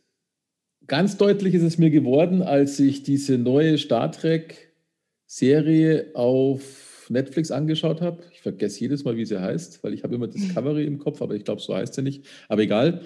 ganz 0.87 1.17
deutlich 1.17 1.53
ist 1.53 1.63
es 1.63 1.77
mir 1.77 1.91
geworden, 1.91 2.41
als 2.41 2.79
ich 2.79 3.03
diese 3.03 3.37
neue 3.37 3.77
Star 3.77 4.11
Trek-Serie 4.11 6.07
auf 6.15 6.84
Netflix 7.13 7.51
angeschaut 7.51 8.01
habe. 8.01 8.23
Ich 8.31 8.41
vergesse 8.41 8.79
jedes 8.79 9.03
Mal, 9.03 9.17
wie 9.17 9.25
sie 9.25 9.39
heißt, 9.39 9.83
weil 9.83 9.93
ich 9.93 10.03
habe 10.03 10.15
immer 10.15 10.27
Discovery 10.27 10.85
im 10.85 10.99
Kopf, 10.99 11.21
aber 11.21 11.35
ich 11.35 11.43
glaube, 11.43 11.61
so 11.61 11.75
heißt 11.75 11.93
sie 11.93 12.01
nicht. 12.01 12.25
Aber 12.49 12.61
egal. 12.61 13.01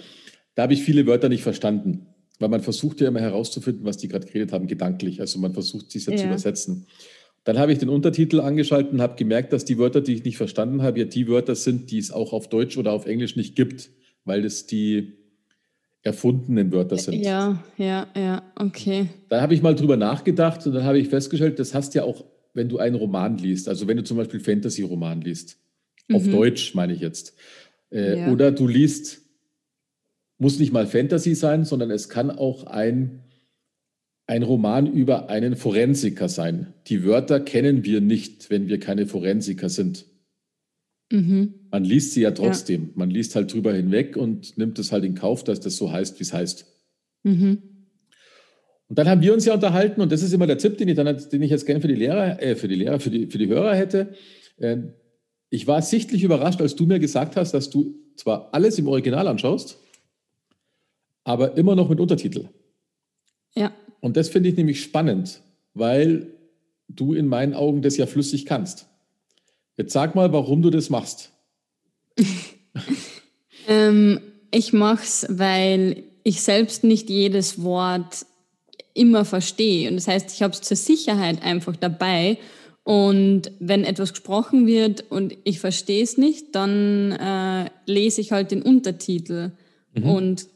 Da 0.56 0.64
habe 0.64 0.74
ich 0.74 0.84
viele 0.84 1.08
Wörter 1.08 1.30
nicht 1.30 1.44
verstanden, 1.44 2.08
weil 2.40 2.50
man 2.50 2.62
versucht 2.62 3.00
ja 3.02 3.08
immer 3.08 3.22
herauszufinden, 3.22 3.86
was 3.86 3.98
die 3.98 4.08
gerade 4.08 4.26
geredet 4.28 4.52
haben, 4.52 4.68
gedanklich. 4.68 5.22
Also 5.22 5.40
man 5.40 5.54
versucht, 5.54 5.92
sich 5.92 6.06
ja, 6.06 6.16
zu 6.16 6.26
übersetzen. 6.26 6.88
Dann 7.46 7.58
habe 7.58 7.72
ich 7.72 7.78
den 7.78 7.90
Untertitel 7.90 8.42
angeschaltet 8.42 8.92
und 8.92 9.02
habe 9.02 9.16
gemerkt, 9.16 9.54
dass 9.54 9.64
die 9.64 9.78
Wörter, 9.78 10.02
die 10.02 10.14
ich 10.14 10.24
nicht 10.24 10.38
verstanden 10.38 10.82
habe, 10.82 11.00
ja 11.00 11.06
die 11.06 11.28
Wörter 11.28 11.56
sind, 11.56 11.92
die 11.92 11.98
es 11.98 12.12
auch 12.12 12.34
auf 12.34 12.50
Deutsch 12.50 12.78
oder 12.78 12.92
auf 12.92 13.06
Englisch 13.06 13.36
nicht 13.36 13.56
gibt, 13.56 13.90
weil 14.26 14.44
es 14.44 14.66
die 14.66 15.14
erfundenen 16.02 16.72
Wörter 16.72 16.98
sind. 16.98 17.26
Ja, 17.26 17.64
ja, 17.78 18.08
ja, 18.16 18.44
okay. 18.56 19.10
Dann 19.30 19.42
habe 19.42 19.54
ich 19.54 19.62
mal 19.62 19.76
drüber 19.76 19.98
nachgedacht 19.98 20.66
und 20.66 20.74
dann 20.74 20.84
habe 20.84 21.00
ich 21.00 21.10
festgestellt, 21.10 21.60
das 21.60 21.74
hast 21.74 21.94
ja 21.94 22.04
auch, 22.04 22.24
wenn 22.60 22.68
du 22.68 22.78
einen 22.78 22.96
Roman 22.96 23.38
liest, 23.38 23.70
also 23.70 23.88
wenn 23.88 23.96
du 23.96 24.04
zum 24.04 24.18
Beispiel 24.18 24.42
Fantasy-Roman 24.42 25.22
liest, 25.22 25.58
mhm. 26.10 26.16
auf 26.18 26.28
Deutsch 26.28 26.76
meine 26.76 26.92
ich 26.92 27.00
jetzt, 27.00 27.34
äh, 27.90 28.20
ja. 28.20 28.32
oder 28.34 28.52
du 28.52 28.68
liest, 28.68 29.22
muss 30.38 30.60
nicht 30.60 30.74
mal 30.74 30.86
Fantasy 30.86 31.36
sein, 31.36 31.64
sondern 31.64 31.90
es 31.90 32.10
kann 32.10 32.30
auch 32.30 32.66
ein, 32.66 33.22
ein 34.28 34.44
Roman 34.44 34.92
über 34.92 35.30
einen 35.30 35.56
Forensiker 35.56 36.28
sein. 36.28 36.74
Die 36.88 37.06
Wörter 37.06 37.40
kennen 37.40 37.86
wir 37.86 38.02
nicht, 38.02 38.50
wenn 38.50 38.68
wir 38.68 38.78
keine 38.78 39.08
Forensiker 39.08 39.70
sind. 39.70 40.06
Mhm. 41.10 41.54
Man 41.72 41.86
liest 41.86 42.12
sie 42.12 42.22
ja 42.22 42.32
trotzdem. 42.32 42.88
Ja. 42.88 42.90
Man 42.96 43.10
liest 43.10 43.38
halt 43.38 43.54
drüber 43.54 43.74
hinweg 43.74 44.18
und 44.18 44.58
nimmt 44.58 44.78
es 44.80 44.92
halt 44.92 45.06
in 45.06 45.16
Kauf, 45.16 45.46
dass 45.46 45.62
das 45.62 45.78
so 45.78 45.94
heißt, 45.94 46.20
wie 46.20 46.24
es 46.24 46.34
heißt. 46.34 46.66
Mhm. 47.24 47.69
Und 48.90 48.98
dann 48.98 49.08
haben 49.08 49.22
wir 49.22 49.34
uns 49.34 49.46
ja 49.46 49.54
unterhalten, 49.54 50.02
und 50.02 50.12
das 50.12 50.24
ist 50.24 50.34
immer 50.34 50.48
der 50.48 50.58
Tipp, 50.58 50.78
den 50.78 50.88
ich, 50.90 50.96
dann, 50.96 51.06
den 51.32 51.42
ich 51.44 51.52
jetzt 51.52 51.68
gerne 51.68 51.80
für 51.80 51.88
die 51.88 51.96
Lehrer, 51.96 52.42
äh, 52.42 52.56
für 52.56 52.68
die 52.68 52.76
Lehrer, 52.76 53.00
für 53.00 53.12
die, 53.12 53.28
für 53.28 53.38
die 53.38 53.48
Hörer 53.48 53.76
hätte. 53.76 54.16
Äh, 54.58 54.78
ich 55.52 55.68
war 55.68 55.82
sichtlich 55.84 56.24
überrascht, 56.24 56.60
als 56.60 56.76
du 56.76 56.88
mir 56.88 57.00
gesagt 57.00 57.36
hast, 57.36 57.54
dass 57.54 57.70
du 57.70 57.96
zwar 58.16 58.50
alles 58.52 58.80
im 58.80 58.88
Original 58.88 59.28
anschaust, 59.28 59.78
aber 61.24 61.56
immer 61.56 61.76
noch 61.76 61.88
mit 61.88 62.00
Untertitel. 62.00 62.50
Ja. 63.56 63.72
Und 64.00 64.18
das 64.18 64.30
finde 64.30 64.50
ich 64.50 64.58
nämlich 64.58 64.82
spannend, 64.82 65.42
weil 65.76 66.34
du 66.88 67.14
in 67.14 67.28
meinen 67.28 67.54
Augen 67.54 67.84
das 67.84 67.96
ja 67.98 68.08
flüssig 68.08 68.46
kannst. 68.46 68.88
Jetzt 69.78 69.94
sag 69.94 70.16
mal, 70.16 70.34
warum 70.34 70.64
du 70.64 70.72
das 70.72 70.90
machst. 70.90 71.32
ähm, 73.68 74.20
ich 74.52 74.74
mache 74.74 75.04
es, 75.04 75.28
weil 75.30 76.04
ich 76.24 76.42
selbst 76.42 76.84
nicht 76.84 77.10
jedes 77.10 77.62
Wort 77.64 78.26
immer 78.94 79.26
verstehe. 79.26 79.90
Und 79.90 79.96
das 79.96 80.08
heißt, 80.08 80.32
ich 80.34 80.42
habe 80.42 80.54
es 80.54 80.62
zur 80.62 80.78
Sicherheit 80.78 81.42
einfach 81.44 81.76
dabei. 81.76 82.38
Und 82.84 83.52
wenn 83.60 83.84
etwas 83.84 84.12
gesprochen 84.14 84.66
wird 84.66 85.06
und 85.12 85.38
ich 85.44 85.60
verstehe 85.60 86.04
es 86.04 86.18
nicht, 86.18 86.56
dann 86.56 87.12
äh, 87.12 87.70
lese 87.86 88.22
ich 88.22 88.32
halt 88.32 88.52
den 88.52 88.62
Untertitel 88.62 89.52
mhm. 89.94 90.10
und, 90.10 90.48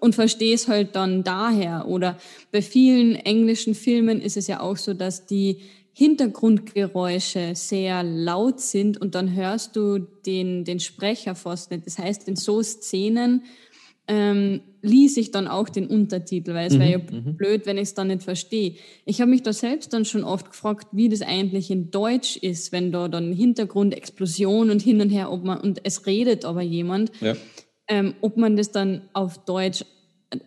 und 0.00 0.14
verstehe 0.14 0.54
es 0.54 0.68
halt 0.68 0.94
dann 0.94 1.24
daher. 1.24 1.88
Oder 1.88 2.18
bei 2.52 2.62
vielen 2.62 3.16
englischen 3.16 3.74
Filmen 3.74 4.20
ist 4.20 4.36
es 4.36 4.46
ja 4.46 4.60
auch 4.60 4.76
so, 4.76 4.94
dass 4.94 5.26
die 5.26 5.58
Hintergrundgeräusche 5.94 7.52
sehr 7.54 8.02
laut 8.02 8.60
sind 8.60 8.98
und 8.98 9.14
dann 9.14 9.34
hörst 9.34 9.76
du 9.76 9.98
den, 9.98 10.64
den 10.64 10.80
Sprecher 10.80 11.34
fast 11.34 11.70
nicht. 11.70 11.86
Das 11.86 11.98
heißt, 11.98 12.28
in 12.28 12.36
so 12.36 12.62
Szenen 12.62 13.42
ähm, 14.08 14.60
ließ 14.82 15.16
ich 15.16 15.30
dann 15.30 15.46
auch 15.46 15.68
den 15.68 15.86
Untertitel, 15.86 16.54
weil 16.54 16.66
es 16.66 16.74
mhm, 16.74 16.80
wäre 16.80 16.90
ja 16.90 16.98
mhm. 16.98 17.36
blöd, 17.36 17.66
wenn 17.66 17.76
ich 17.76 17.84
es 17.84 17.94
dann 17.94 18.08
nicht 18.08 18.22
verstehe. 18.22 18.74
Ich 19.04 19.20
habe 19.20 19.30
mich 19.30 19.42
da 19.42 19.52
selbst 19.52 19.92
dann 19.92 20.04
schon 20.04 20.24
oft 20.24 20.50
gefragt, 20.50 20.88
wie 20.92 21.08
das 21.08 21.22
eigentlich 21.22 21.70
in 21.70 21.90
Deutsch 21.90 22.36
ist, 22.36 22.72
wenn 22.72 22.90
da 22.90 23.08
dann 23.08 23.32
Hintergrundexplosion 23.32 24.70
und 24.70 24.82
hin 24.82 25.00
und 25.00 25.10
her, 25.10 25.30
ob 25.30 25.44
man, 25.44 25.60
und 25.60 25.80
es 25.84 26.06
redet 26.06 26.44
aber 26.44 26.62
jemand, 26.62 27.12
ja. 27.20 27.36
ähm, 27.86 28.14
ob 28.20 28.36
man 28.36 28.56
das 28.56 28.72
dann 28.72 29.02
auf 29.12 29.44
Deutsch 29.44 29.84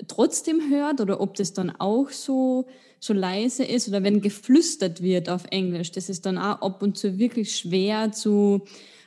trotzdem 0.07 0.69
hört 0.69 0.99
oder 0.99 1.21
ob 1.21 1.35
das 1.35 1.53
dann 1.53 1.69
auch 1.69 2.09
so 2.09 2.67
so 2.99 3.13
leise 3.13 3.63
ist 3.63 3.87
oder 3.87 4.03
wenn 4.03 4.21
geflüstert 4.21 5.01
wird 5.01 5.29
auf 5.29 5.45
Englisch, 5.51 5.91
das 5.91 6.09
ist 6.09 6.25
dann 6.25 6.37
auch 6.37 6.61
ab 6.61 6.81
und 6.81 6.97
zu 6.97 7.19
wirklich 7.19 7.55
schwer 7.55 8.11
zu, 8.11 8.65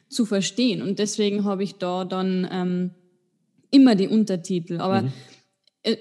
zu 0.08 0.24
verstehen. 0.24 0.82
Und 0.82 0.98
deswegen 1.00 1.44
habe 1.44 1.64
ich 1.64 1.76
da 1.76 2.04
dann 2.04 2.48
ähm, 2.50 2.90
immer 3.70 3.94
die 3.94 4.08
Untertitel. 4.08 4.80
Aber 4.80 5.02
mhm. 5.02 5.12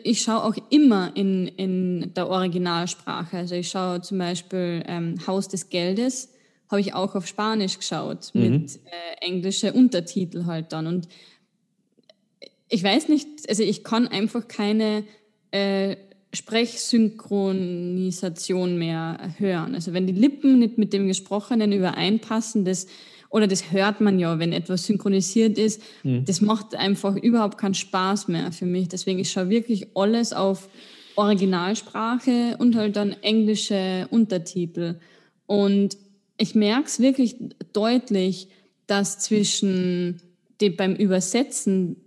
ich 0.04 0.22
schaue 0.22 0.44
auch 0.44 0.56
immer 0.70 1.16
in, 1.16 1.48
in 1.48 2.14
der 2.14 2.30
Originalsprache. 2.30 3.38
Also 3.38 3.56
ich 3.56 3.70
schaue 3.70 4.02
zum 4.02 4.18
Beispiel 4.18 4.84
ähm, 4.88 5.16
Haus 5.26 5.48
des 5.48 5.70
Geldes, 5.70 6.34
habe 6.70 6.82
ich 6.82 6.94
auch 6.94 7.16
auf 7.16 7.26
Spanisch 7.28 7.78
geschaut, 7.78 8.32
mhm. 8.34 8.42
mit 8.42 8.76
äh, 8.76 9.26
englische 9.26 9.72
Untertitel 9.74 10.46
halt 10.46 10.74
dann. 10.74 10.88
Und 10.88 11.08
ich 12.70 12.84
weiß 12.84 13.08
nicht, 13.10 13.28
also 13.48 13.64
ich 13.64 13.84
kann 13.84 14.08
einfach 14.08 14.48
keine 14.48 15.04
äh, 15.52 15.96
Sprechsynchronisation 16.34 18.78
mehr 18.78 19.34
hören. 19.38 19.76
Also 19.76 19.94
wenn 19.94 20.08
die 20.08 20.14
Lippen 20.14 20.60
nicht 20.60 20.78
mit 20.78 20.94
dem 20.94 21.08
Gesprochenen 21.08 21.72
übereinpassen, 21.72 22.66
das 22.66 22.88
oder 23.30 23.48
das 23.48 23.72
hört 23.72 24.02
man 24.02 24.20
ja, 24.20 24.40
wenn 24.40 24.54
etwas 24.54 24.86
synchronisiert 24.86 25.58
ist. 25.58 25.82
Mhm. 26.04 26.26
Das 26.26 26.42
macht 26.42 26.76
einfach 26.76 27.16
überhaupt 27.16 27.58
keinen 27.58 27.74
Spaß 27.74 28.28
mehr 28.28 28.52
für 28.52 28.66
mich. 28.66 28.88
Deswegen 28.88 29.20
ich 29.20 29.32
schaue 29.32 29.50
wirklich 29.50 29.88
alles 29.96 30.34
auf 30.34 30.70
Originalsprache 31.16 32.56
und 32.60 32.76
halt 32.76 32.96
dann 32.96 33.12
englische 33.22 34.08
Untertitel. 34.12 34.96
Und 35.46 35.98
ich 36.38 36.56
merke 36.56 36.86
es 36.86 37.00
wirklich 37.00 37.36
deutlich, 37.74 38.50
dass 38.86 39.20
zwischen 39.20 40.22
dem, 40.62 40.76
beim 40.76 40.96
Übersetzen, 40.96 41.98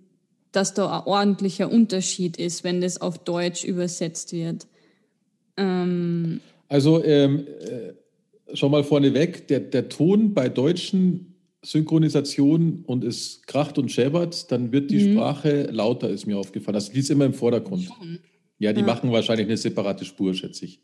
dass 0.53 0.75
da 0.75 1.01
ein 1.01 1.07
ordentlicher 1.07 1.71
Unterschied 1.71 2.37
ist, 2.37 2.65
wenn 2.65 2.81
das 2.81 3.01
auf 3.01 3.19
Deutsch 3.19 3.65
übersetzt 3.65 4.33
wird. 4.33 4.67
Ähm, 5.57 6.41
also 6.69 7.03
ähm, 7.05 7.47
äh, 7.61 7.93
schon 8.55 8.71
mal 8.71 8.85
vorneweg, 8.85 9.49
der, 9.49 9.61
der 9.61 9.89
Ton 9.89 10.35
bei 10.35 10.49
deutschen 10.49 11.31
Synchronisationen 11.63 12.85
und 12.87 13.05
es 13.05 13.43
kracht 13.47 13.79
und 13.79 13.91
scheppert, 13.91 14.51
dann 14.51 14.73
wird 14.73 14.91
die 14.91 15.05
mhm. 15.05 15.13
Sprache 15.13 15.63
lauter, 15.71 16.09
ist 16.09 16.27
mir 16.27 16.39
aufgefallen. 16.39 16.83
Die 16.95 16.99
ist 16.99 17.11
immer 17.11 17.27
im 17.27 17.35
Vordergrund. 17.35 17.85
Schon. 17.85 18.19
Ja, 18.59 18.73
die 18.73 18.81
ja. 18.81 18.87
machen 18.87 19.13
wahrscheinlich 19.13 19.47
eine 19.47 19.57
separate 19.57 20.05
Spur, 20.05 20.35
schätze 20.35 20.65
ich. 20.65 20.81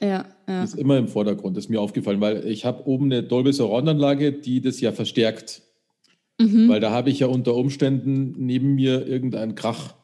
Ja, 0.00 0.26
ja. 0.48 0.64
Ist 0.64 0.76
immer 0.76 0.96
im 0.98 1.08
Vordergrund, 1.08 1.58
ist 1.58 1.68
mir 1.68 1.80
aufgefallen, 1.80 2.20
weil 2.20 2.46
ich 2.46 2.64
habe 2.64 2.86
oben 2.86 3.06
eine 3.06 3.22
Dolby 3.22 3.52
Surround-Anlage, 3.52 4.32
die 4.32 4.60
das 4.60 4.80
ja 4.80 4.92
verstärkt. 4.92 5.62
Mhm. 6.40 6.68
Weil 6.68 6.80
da 6.80 6.90
habe 6.90 7.10
ich 7.10 7.20
ja 7.20 7.26
unter 7.26 7.54
Umständen 7.54 8.34
neben 8.38 8.74
mir 8.74 9.06
irgendeinen 9.06 9.54
Krach. 9.54 9.94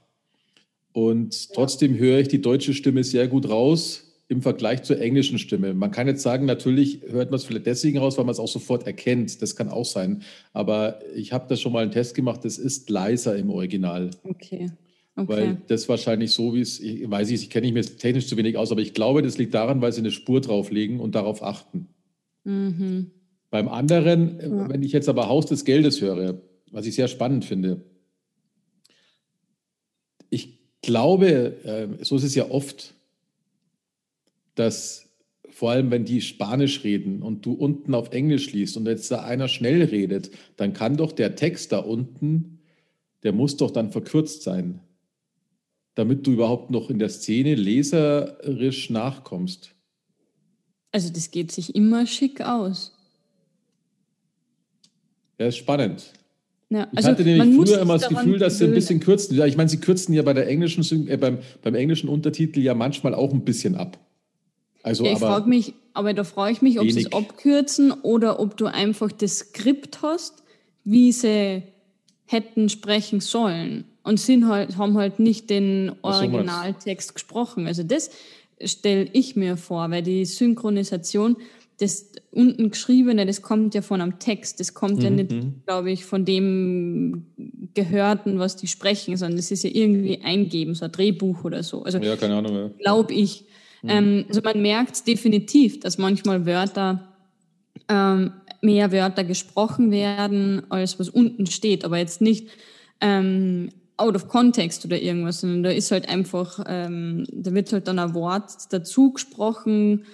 Und 0.92 1.52
trotzdem 1.54 1.96
höre 1.96 2.20
ich 2.20 2.28
die 2.28 2.42
deutsche 2.42 2.74
Stimme 2.74 3.04
sehr 3.04 3.28
gut 3.28 3.48
raus 3.48 4.05
im 4.28 4.42
Vergleich 4.42 4.82
zur 4.82 5.00
englischen 5.00 5.38
Stimme. 5.38 5.72
Man 5.72 5.92
kann 5.92 6.08
jetzt 6.08 6.22
sagen, 6.22 6.46
natürlich 6.46 7.00
hört 7.08 7.30
man 7.30 7.36
es 7.36 7.44
vielleicht 7.44 7.66
deswegen 7.66 7.98
raus, 7.98 8.18
weil 8.18 8.24
man 8.24 8.32
es 8.32 8.40
auch 8.40 8.48
sofort 8.48 8.86
erkennt. 8.86 9.40
Das 9.40 9.54
kann 9.54 9.68
auch 9.68 9.84
sein. 9.84 10.22
Aber 10.52 11.00
ich 11.14 11.32
habe 11.32 11.46
da 11.48 11.56
schon 11.56 11.72
mal 11.72 11.82
einen 11.82 11.92
Test 11.92 12.14
gemacht, 12.14 12.44
das 12.44 12.58
ist 12.58 12.90
leiser 12.90 13.36
im 13.36 13.50
Original. 13.50 14.10
Okay. 14.24 14.70
Okay. 15.18 15.28
Weil 15.28 15.62
das 15.68 15.88
wahrscheinlich 15.88 16.32
so, 16.32 16.52
wie 16.54 16.60
es, 16.60 16.78
ich 16.78 17.08
weiß 17.10 17.30
nicht, 17.30 17.42
ich 17.42 17.50
kenne 17.50 17.66
mich 17.66 17.74
mir 17.74 17.96
technisch 17.98 18.26
zu 18.26 18.36
wenig 18.36 18.58
aus, 18.58 18.70
aber 18.70 18.82
ich 18.82 18.92
glaube, 18.92 19.22
das 19.22 19.38
liegt 19.38 19.54
daran, 19.54 19.80
weil 19.80 19.92
sie 19.92 20.00
eine 20.00 20.10
Spur 20.10 20.42
drauflegen 20.42 21.00
und 21.00 21.14
darauf 21.14 21.42
achten. 21.42 21.88
Mhm. 22.44 23.12
Beim 23.50 23.68
anderen, 23.68 24.38
ja. 24.40 24.68
wenn 24.68 24.82
ich 24.82 24.92
jetzt 24.92 25.08
aber 25.08 25.28
Haus 25.28 25.46
des 25.46 25.64
Geldes 25.64 26.02
höre, 26.02 26.42
was 26.70 26.84
ich 26.84 26.94
sehr 26.94 27.08
spannend 27.08 27.46
finde, 27.46 27.80
ich 30.28 30.58
glaube, 30.82 31.56
äh, 31.64 32.04
so 32.04 32.16
ist 32.16 32.24
es 32.24 32.34
ja 32.34 32.50
oft, 32.50 32.95
dass 34.56 35.08
vor 35.48 35.70
allem, 35.70 35.90
wenn 35.90 36.04
die 36.04 36.20
Spanisch 36.20 36.84
reden 36.84 37.22
und 37.22 37.46
du 37.46 37.52
unten 37.52 37.94
auf 37.94 38.12
Englisch 38.12 38.52
liest 38.52 38.76
und 38.76 38.86
jetzt 38.86 39.10
da 39.10 39.22
einer 39.22 39.48
schnell 39.48 39.84
redet, 39.84 40.30
dann 40.56 40.72
kann 40.72 40.96
doch 40.96 41.12
der 41.12 41.36
Text 41.36 41.72
da 41.72 41.78
unten, 41.78 42.58
der 43.22 43.32
muss 43.32 43.56
doch 43.56 43.70
dann 43.70 43.90
verkürzt 43.90 44.42
sein 44.42 44.80
damit 45.96 46.26
du 46.26 46.32
überhaupt 46.32 46.70
noch 46.70 46.90
in 46.90 47.00
der 47.00 47.08
Szene 47.08 47.56
leserisch 47.56 48.90
nachkommst? 48.90 49.74
Also 50.92 51.12
das 51.12 51.30
geht 51.30 51.50
sich 51.50 51.74
immer 51.74 52.06
schick 52.06 52.40
aus. 52.40 52.94
Ja, 55.38 55.46
ist 55.46 55.56
spannend. 55.56 56.12
Ja, 56.68 56.84
also 56.94 56.98
ich 56.98 57.04
hatte 57.06 57.24
nämlich 57.24 57.54
früher 57.54 57.80
immer 57.80 57.98
das 57.98 58.08
Gefühl, 58.08 58.38
dass 58.38 58.58
sie 58.58 58.64
ein 58.64 58.74
bisschen 58.74 59.00
kürzen. 59.00 59.36
Ja, 59.36 59.46
ich 59.46 59.56
meine, 59.56 59.68
sie 59.68 59.78
kürzen 59.78 60.14
ja 60.14 60.22
bei 60.22 60.32
der 60.32 60.48
englischen, 60.48 61.08
äh, 61.08 61.16
beim, 61.16 61.38
beim 61.62 61.74
englischen 61.74 62.08
Untertitel 62.08 62.60
ja 62.60 62.74
manchmal 62.74 63.14
auch 63.14 63.32
ein 63.32 63.44
bisschen 63.44 63.74
ab. 63.74 63.98
Also, 64.86 65.04
ja, 65.04 65.14
ich 65.14 65.18
frage 65.18 65.48
mich, 65.48 65.74
aber 65.94 66.14
da 66.14 66.22
frage 66.22 66.52
ich 66.52 66.62
mich, 66.62 66.78
ob 66.78 66.88
sie 66.88 67.00
es 67.00 67.12
abkürzen 67.12 67.90
oder 67.90 68.38
ob 68.38 68.56
du 68.56 68.66
einfach 68.66 69.10
das 69.10 69.38
Skript 69.38 70.00
hast, 70.00 70.44
wie 70.84 71.10
sie 71.10 71.64
hätten 72.24 72.68
sprechen 72.68 73.18
sollen 73.18 73.82
und 74.04 74.20
sind 74.20 74.46
halt, 74.46 74.76
haben 74.76 74.96
halt 74.96 75.18
nicht 75.18 75.50
den 75.50 75.90
Originaltext 76.02 77.14
gesprochen. 77.14 77.66
Also 77.66 77.82
das 77.82 78.10
stelle 78.64 79.08
ich 79.12 79.34
mir 79.34 79.56
vor, 79.56 79.90
weil 79.90 80.04
die 80.04 80.24
Synchronisation, 80.24 81.36
das 81.80 82.12
unten 82.30 82.70
geschriebene, 82.70 83.26
das 83.26 83.42
kommt 83.42 83.74
ja 83.74 83.82
von 83.82 84.00
einem 84.00 84.20
Text, 84.20 84.60
das 84.60 84.72
kommt 84.72 84.98
mhm. 84.98 85.02
ja 85.02 85.10
nicht, 85.10 85.32
mhm. 85.32 85.54
glaube 85.66 85.90
ich, 85.90 86.04
von 86.04 86.24
dem 86.24 87.26
Gehörten, 87.74 88.38
was 88.38 88.54
die 88.54 88.68
sprechen, 88.68 89.16
sondern 89.16 89.36
das 89.36 89.50
ist 89.50 89.64
ja 89.64 89.70
irgendwie 89.72 90.20
eingeben, 90.22 90.76
so 90.76 90.84
ein 90.84 90.92
Drehbuch 90.92 91.42
oder 91.42 91.64
so. 91.64 91.82
Also 91.82 91.98
ja, 91.98 92.14
keine 92.14 92.36
Ahnung. 92.36 92.70
Glaube 92.78 93.12
ich. 93.12 93.45
Mhm. 93.82 93.90
Ähm, 93.90 94.24
also 94.28 94.40
man 94.42 94.62
merkt 94.62 95.06
definitiv, 95.06 95.80
dass 95.80 95.98
manchmal 95.98 96.46
Wörter 96.46 97.08
ähm, 97.88 98.32
mehr 98.62 98.92
Wörter 98.92 99.24
gesprochen 99.24 99.90
werden, 99.90 100.62
als 100.70 100.98
was 100.98 101.08
unten 101.08 101.46
steht, 101.46 101.84
aber 101.84 101.98
jetzt 101.98 102.20
nicht 102.20 102.48
ähm, 103.00 103.70
out 103.96 104.14
of 104.14 104.28
context 104.28 104.84
oder 104.84 105.00
irgendwas, 105.00 105.40
sondern 105.40 105.62
da 105.62 105.70
ist 105.70 105.90
halt 105.90 106.08
einfach, 106.08 106.64
ähm, 106.66 107.26
da 107.32 107.54
wird 107.54 107.72
halt 107.72 107.88
dann 107.88 107.98
ein 107.98 108.14
Wort 108.14 108.50
dazu 108.70 109.12
gesprochen, 109.12 110.04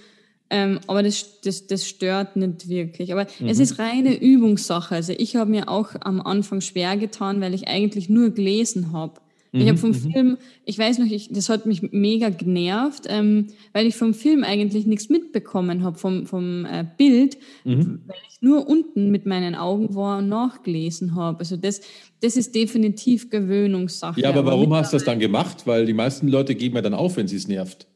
ähm, 0.50 0.80
aber 0.86 1.02
das, 1.02 1.40
das, 1.40 1.66
das 1.66 1.88
stört 1.88 2.36
nicht 2.36 2.68
wirklich. 2.68 3.12
Aber 3.12 3.26
mhm. 3.40 3.48
es 3.48 3.58
ist 3.58 3.78
reine 3.78 4.14
Übungssache. 4.14 4.94
Also 4.94 5.14
ich 5.16 5.34
habe 5.34 5.50
mir 5.50 5.68
auch 5.68 5.94
am 6.00 6.20
Anfang 6.20 6.60
schwer 6.60 6.98
getan, 6.98 7.40
weil 7.40 7.54
ich 7.54 7.68
eigentlich 7.68 8.10
nur 8.10 8.30
gelesen 8.30 8.92
habe. 8.92 9.14
Ich 9.54 9.68
habe 9.68 9.72
mhm, 9.72 9.76
vom 9.76 9.90
mhm. 9.90 10.12
Film, 10.12 10.38
ich 10.64 10.78
weiß 10.78 10.98
noch, 10.98 11.06
ich, 11.06 11.28
das 11.30 11.50
hat 11.50 11.66
mich 11.66 11.82
mega 11.92 12.30
genervt, 12.30 13.04
ähm, 13.08 13.48
weil 13.74 13.86
ich 13.86 13.94
vom 13.94 14.14
Film 14.14 14.44
eigentlich 14.44 14.86
nichts 14.86 15.10
mitbekommen 15.10 15.82
habe, 15.82 15.98
vom, 15.98 16.24
vom 16.24 16.64
äh, 16.64 16.86
Bild, 16.96 17.36
mhm. 17.64 18.00
weil 18.06 18.16
ich 18.30 18.40
nur 18.40 18.66
unten 18.66 19.10
mit 19.10 19.26
meinen 19.26 19.54
Augen 19.54 19.94
war 19.94 20.18
und 20.18 20.30
nachgelesen 20.30 21.14
habe. 21.14 21.40
Also 21.40 21.58
das, 21.58 21.82
das 22.22 22.38
ist 22.38 22.54
definitiv 22.54 23.28
Gewöhnungssache. 23.28 24.18
Ja, 24.22 24.30
aber, 24.30 24.38
aber 24.38 24.52
warum 24.52 24.72
hast 24.72 24.94
du 24.94 24.96
das 24.96 25.04
dann 25.04 25.18
gemacht? 25.18 25.66
Weil 25.66 25.84
die 25.84 25.92
meisten 25.92 26.28
Leute 26.28 26.54
geben 26.54 26.76
ja 26.76 26.80
dann 26.80 26.94
auf, 26.94 27.18
wenn 27.18 27.28
sie 27.28 27.36
es 27.36 27.46
nervt. 27.46 27.86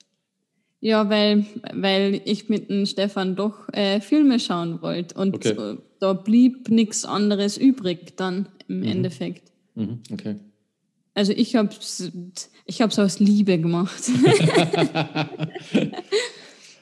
Ja, 0.81 1.09
weil, 1.09 1.47
weil 1.73 2.21
ich 2.27 2.51
mit 2.51 2.69
dem 2.69 2.85
Stefan 2.85 3.35
doch 3.35 3.73
äh, 3.73 4.01
Filme 4.01 4.39
schauen 4.41 4.83
wollte 4.83 5.19
und 5.19 5.35
okay. 5.35 5.55
so, 5.57 5.79
da 6.01 6.13
blieb 6.13 6.69
nichts 6.69 7.07
anderes 7.07 7.57
übrig 7.57 8.15
dann 8.19 8.51
im 8.69 8.81
mhm. 8.81 8.89
Endeffekt. 8.89 9.53
Mhm. 9.75 10.01
Okay. 10.13 10.37
Also 11.17 11.33
ich 11.33 11.57
habe 11.57 11.71
es 11.71 12.13
ich 12.67 12.83
hab's 12.83 12.99
aus 12.99 13.21
Liebe 13.21 13.59
gemacht. 13.59 14.03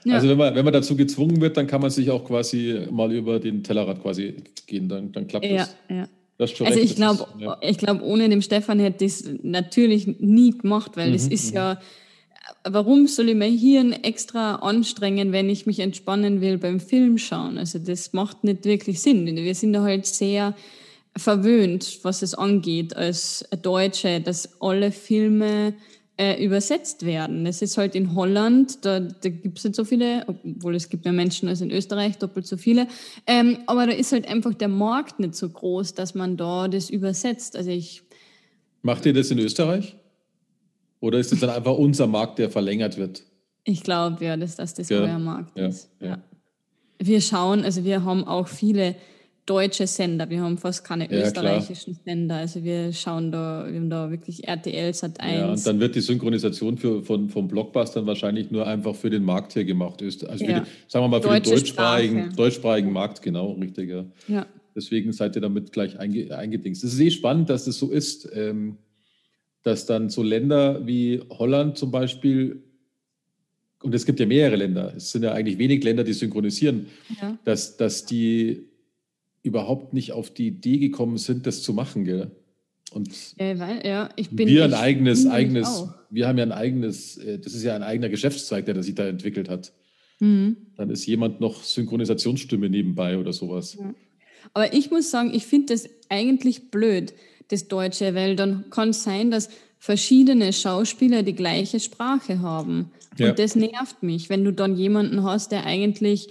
ja. 0.04 0.14
Also 0.14 0.28
wenn 0.28 0.36
man, 0.36 0.54
wenn 0.56 0.64
man 0.64 0.72
dazu 0.72 0.96
gezwungen 0.96 1.40
wird, 1.40 1.56
dann 1.56 1.68
kann 1.68 1.80
man 1.80 1.90
sich 1.90 2.10
auch 2.10 2.24
quasi 2.24 2.86
mal 2.90 3.12
über 3.12 3.38
den 3.38 3.62
Tellerrad 3.62 4.02
quasi 4.02 4.34
gehen, 4.66 4.88
dann, 4.88 5.12
dann 5.12 5.28
klappt 5.28 5.46
ja, 5.46 5.58
das. 5.58 5.76
Ja. 5.88 6.08
also 6.38 6.64
recht, 6.64 6.78
ich 6.78 6.96
glaube, 6.96 7.28
ja. 7.38 7.56
ich 7.60 7.78
glaube, 7.78 8.02
ohne 8.02 8.28
den 8.28 8.42
Stefan 8.42 8.80
hätte 8.80 9.04
ich 9.04 9.12
es 9.12 9.30
natürlich 9.42 10.08
nie 10.18 10.50
gemacht, 10.50 10.96
weil 10.96 11.10
mhm, 11.10 11.14
es 11.14 11.28
ist 11.28 11.52
mhm. 11.52 11.56
ja, 11.56 11.80
warum 12.64 13.06
soll 13.06 13.28
ich 13.28 13.36
mein 13.36 13.56
Hirn 13.56 13.92
extra 13.92 14.56
anstrengen, 14.56 15.30
wenn 15.30 15.48
ich 15.48 15.64
mich 15.64 15.78
entspannen 15.78 16.40
will 16.40 16.58
beim 16.58 16.80
Film 16.80 17.18
schauen? 17.18 17.56
Also 17.56 17.78
das 17.78 18.12
macht 18.12 18.42
nicht 18.42 18.64
wirklich 18.64 19.00
Sinn. 19.00 19.26
Wir 19.26 19.54
sind 19.54 19.74
da 19.74 19.82
halt 19.82 20.06
sehr 20.06 20.56
verwöhnt, 21.16 22.00
was 22.02 22.22
es 22.22 22.34
angeht, 22.34 22.96
als 22.96 23.44
Deutsche, 23.62 24.20
dass 24.20 24.60
alle 24.60 24.90
Filme 24.90 25.74
äh, 26.16 26.44
übersetzt 26.44 27.04
werden. 27.04 27.46
Es 27.46 27.62
ist 27.62 27.76
halt 27.76 27.94
in 27.94 28.14
Holland, 28.14 28.84
da, 28.84 29.00
da 29.00 29.28
gibt 29.28 29.58
es 29.58 29.64
nicht 29.64 29.76
so 29.76 29.84
viele, 29.84 30.24
obwohl 30.26 30.74
es 30.74 30.88
gibt 30.88 31.04
mehr 31.04 31.12
Menschen 31.12 31.48
als 31.48 31.60
in 31.60 31.70
Österreich, 31.70 32.18
doppelt 32.18 32.46
so 32.46 32.56
viele. 32.56 32.86
Ähm, 33.26 33.58
aber 33.66 33.86
da 33.86 33.92
ist 33.92 34.12
halt 34.12 34.28
einfach 34.28 34.54
der 34.54 34.68
Markt 34.68 35.18
nicht 35.18 35.34
so 35.34 35.48
groß, 35.48 35.94
dass 35.94 36.14
man 36.14 36.36
da 36.36 36.68
das 36.68 36.90
übersetzt. 36.90 37.56
Also 37.56 37.70
ich. 37.70 38.02
Macht 38.82 39.06
ihr 39.06 39.12
das 39.12 39.30
in 39.30 39.38
Österreich? 39.38 39.96
Oder 41.00 41.18
ist 41.18 41.32
es 41.32 41.40
dann 41.40 41.50
einfach 41.50 41.76
unser 41.76 42.06
Markt, 42.06 42.38
der 42.38 42.50
verlängert 42.50 42.96
wird? 42.96 43.24
Ich 43.64 43.82
glaube 43.82 44.24
ja, 44.24 44.36
dass 44.36 44.56
das 44.56 44.74
das 44.74 44.88
ja, 44.88 45.00
euer 45.00 45.18
Markt 45.18 45.58
ja, 45.58 45.66
ist. 45.66 45.90
Ja. 46.00 46.22
Wir 46.98 47.20
schauen, 47.20 47.64
also 47.64 47.84
wir 47.84 48.04
haben 48.04 48.24
auch 48.24 48.46
viele 48.46 48.94
deutsche 49.46 49.86
Sender. 49.86 50.28
Wir 50.30 50.40
haben 50.40 50.56
fast 50.56 50.84
keine 50.84 51.10
ja, 51.10 51.22
österreichischen 51.22 51.94
klar. 51.94 52.04
Sender. 52.04 52.36
Also 52.36 52.64
wir 52.64 52.92
schauen 52.92 53.30
da, 53.30 53.66
wir 53.68 53.78
haben 53.78 53.90
da 53.90 54.10
wirklich 54.10 54.46
RTL 54.48 54.94
Sat 54.94 55.20
1. 55.20 55.38
Ja, 55.38 55.50
und 55.50 55.66
dann 55.66 55.80
wird 55.80 55.94
die 55.94 56.00
Synchronisation 56.00 56.78
für, 56.78 57.02
von, 57.02 57.28
von 57.28 57.48
Blockbustern 57.48 58.06
wahrscheinlich 58.06 58.50
nur 58.50 58.66
einfach 58.66 58.94
für 58.94 59.10
den 59.10 59.24
Markt 59.24 59.52
hier 59.52 59.64
gemacht. 59.64 60.02
Also 60.02 60.44
ja. 60.44 60.60
die, 60.60 60.66
sagen 60.88 61.04
wir 61.04 61.08
mal 61.08 61.20
für 61.20 61.28
Deutsche 61.28 61.42
den 61.42 61.52
deutschsprachigen, 61.52 62.36
deutschsprachigen 62.36 62.92
Markt, 62.92 63.22
genau, 63.22 63.52
richtig. 63.52 63.90
Ja. 63.90 64.04
ja. 64.28 64.46
Deswegen 64.74 65.12
seid 65.12 65.36
ihr 65.36 65.42
damit 65.42 65.72
gleich 65.72 65.98
einge, 65.98 66.36
eingedingst. 66.36 66.82
Es 66.82 66.94
ist 66.94 67.00
eh 67.00 67.10
spannend, 67.10 67.50
dass 67.50 67.66
das 67.66 67.78
so 67.78 67.90
ist, 67.90 68.28
ähm, 68.34 68.78
dass 69.62 69.86
dann 69.86 70.08
so 70.08 70.22
Länder 70.22 70.86
wie 70.86 71.22
Holland 71.30 71.78
zum 71.78 71.90
Beispiel 71.90 72.62
und 73.82 73.94
es 73.94 74.06
gibt 74.06 74.18
ja 74.18 74.24
mehrere 74.24 74.56
Länder, 74.56 74.94
es 74.96 75.12
sind 75.12 75.24
ja 75.24 75.32
eigentlich 75.32 75.58
wenig 75.58 75.84
Länder, 75.84 76.04
die 76.04 76.14
synchronisieren, 76.14 76.86
ja. 77.20 77.38
dass, 77.44 77.76
dass 77.76 78.06
die 78.06 78.66
überhaupt 79.44 79.92
nicht 79.92 80.12
auf 80.12 80.30
die 80.30 80.48
Idee 80.48 80.78
gekommen 80.78 81.18
sind, 81.18 81.46
das 81.46 81.62
zu 81.62 81.72
machen, 81.72 82.04
gell? 82.04 82.32
Und 82.92 83.10
ja, 83.38 83.58
weil, 83.58 83.86
ja, 83.86 84.08
ich 84.16 84.30
bin, 84.30 84.48
wir 84.48 84.64
ein 84.64 84.74
eigenes, 84.74 85.26
eigenes, 85.26 85.88
wir 86.10 86.26
haben 86.26 86.38
ja 86.38 86.44
ein 86.44 86.52
eigenes, 86.52 87.16
äh, 87.18 87.38
das 87.38 87.54
ist 87.54 87.62
ja 87.62 87.74
ein 87.74 87.82
eigener 87.82 88.08
Geschäftszweig, 88.08 88.66
der 88.66 88.82
sich 88.82 88.94
da 88.94 89.06
entwickelt 89.06 89.48
hat. 89.48 89.72
Mhm. 90.20 90.56
Dann 90.76 90.90
ist 90.90 91.06
jemand 91.06 91.40
noch 91.40 91.62
Synchronisationsstimme 91.62 92.70
nebenbei 92.70 93.18
oder 93.18 93.32
sowas. 93.32 93.76
Ja. 93.78 93.94
Aber 94.52 94.72
ich 94.72 94.90
muss 94.90 95.10
sagen, 95.10 95.34
ich 95.34 95.46
finde 95.46 95.74
das 95.74 95.88
eigentlich 96.08 96.70
blöd, 96.70 97.14
das 97.48 97.68
Deutsche, 97.68 98.14
weil 98.14 98.36
dann 98.36 98.70
kann 98.70 98.90
es 98.90 99.02
sein, 99.02 99.30
dass 99.30 99.50
verschiedene 99.78 100.52
Schauspieler 100.52 101.22
die 101.22 101.34
gleiche 101.34 101.80
Sprache 101.80 102.40
haben. 102.40 102.92
Ja. 103.18 103.30
Und 103.30 103.38
das 103.38 103.54
nervt 103.54 104.02
mich, 104.02 104.28
wenn 104.28 104.44
du 104.44 104.52
dann 104.52 104.76
jemanden 104.76 105.22
hast, 105.22 105.52
der 105.52 105.64
eigentlich, 105.64 106.28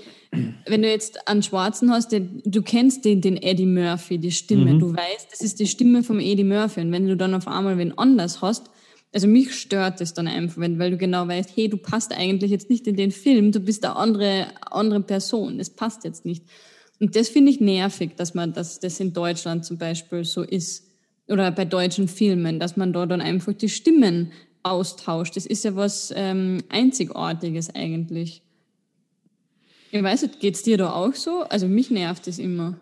wenn 0.68 0.82
du 0.82 0.90
jetzt 0.90 1.28
einen 1.28 1.44
Schwarzen 1.44 1.92
hast, 1.92 2.12
der, 2.12 2.22
du 2.22 2.62
kennst 2.62 3.06
den, 3.06 3.22
den 3.22 3.38
Eddie 3.38 3.66
Murphy, 3.66 4.18
die 4.18 4.32
Stimme, 4.32 4.74
mhm. 4.74 4.80
du 4.80 4.94
weißt, 4.94 5.28
das 5.32 5.42
ist 5.42 5.60
die 5.60 5.68
Stimme 5.68 6.04
vom 6.04 6.20
Eddie 6.20 6.44
Murphy. 6.44 6.82
Und 6.82 6.92
wenn 6.92 7.08
du 7.08 7.16
dann 7.16 7.34
auf 7.34 7.48
einmal 7.48 7.78
wen 7.78 7.98
anders 7.98 8.42
hast, 8.42 8.70
also 9.14 9.28
mich 9.28 9.54
stört 9.54 10.02
es 10.02 10.14
dann 10.14 10.28
einfach, 10.28 10.60
wenn, 10.60 10.80
weil 10.80 10.92
du 10.92 10.98
genau 10.98 11.28
weißt, 11.28 11.52
hey, 11.56 11.70
du 11.70 11.78
passt 11.78 12.12
eigentlich 12.14 12.50
jetzt 12.50 12.70
nicht 12.70 12.88
in 12.88 12.96
den 12.96 13.12
Film, 13.12 13.52
du 13.52 13.60
bist 13.60 13.86
eine 13.86 13.96
andere, 13.96 14.48
andere 14.72 15.02
Person, 15.02 15.60
das 15.60 15.70
passt 15.70 16.04
jetzt 16.04 16.26
nicht. 16.26 16.44
Und 17.00 17.16
das 17.16 17.30
finde 17.30 17.52
ich 17.52 17.60
nervig, 17.60 18.16
dass 18.16 18.34
man, 18.34 18.54
dass 18.54 18.80
das 18.80 19.00
in 19.00 19.14
Deutschland 19.14 19.66
zum 19.66 19.78
Beispiel 19.78 20.24
so 20.24 20.42
ist. 20.42 20.88
Oder 21.28 21.52
bei 21.52 21.66
deutschen 21.66 22.08
Filmen, 22.08 22.60
dass 22.60 22.76
man 22.76 22.92
da 22.92 23.06
dann 23.06 23.22
einfach 23.22 23.54
die 23.54 23.70
Stimmen 23.70 24.32
austauscht. 24.64 25.36
Das 25.36 25.46
ist 25.46 25.64
ja 25.64 25.76
was 25.76 26.14
ähm, 26.16 26.64
Einzigartiges 26.70 27.74
eigentlich. 27.74 28.42
Ich 29.92 30.02
weiß 30.02 30.24
nicht, 30.24 30.40
geht 30.40 30.56
es 30.56 30.64
dir 30.64 30.78
da 30.78 30.94
auch 30.94 31.14
so? 31.14 31.44
Also 31.50 31.68
mich 31.68 31.92
nervt 31.92 32.26
das 32.26 32.40
immer. 32.40 32.80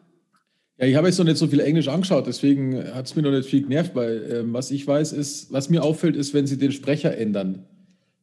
Ja, 0.77 0.87
ich 0.87 0.95
habe 0.95 1.07
jetzt 1.07 1.17
noch 1.17 1.25
nicht 1.25 1.37
so 1.37 1.47
viel 1.47 1.59
Englisch 1.59 1.89
angeschaut, 1.89 2.25
deswegen 2.25 2.77
hat 2.95 3.05
es 3.05 3.15
mir 3.15 3.21
noch 3.21 3.31
nicht 3.31 3.49
viel 3.49 3.63
genervt, 3.63 3.93
weil 3.93 4.31
ähm, 4.31 4.53
was 4.53 4.71
ich 4.71 4.87
weiß 4.87 5.11
ist, 5.11 5.51
was 5.51 5.69
mir 5.69 5.83
auffällt, 5.83 6.15
ist, 6.15 6.33
wenn 6.33 6.47
sie 6.47 6.57
den 6.57 6.71
Sprecher 6.71 7.15
ändern 7.17 7.65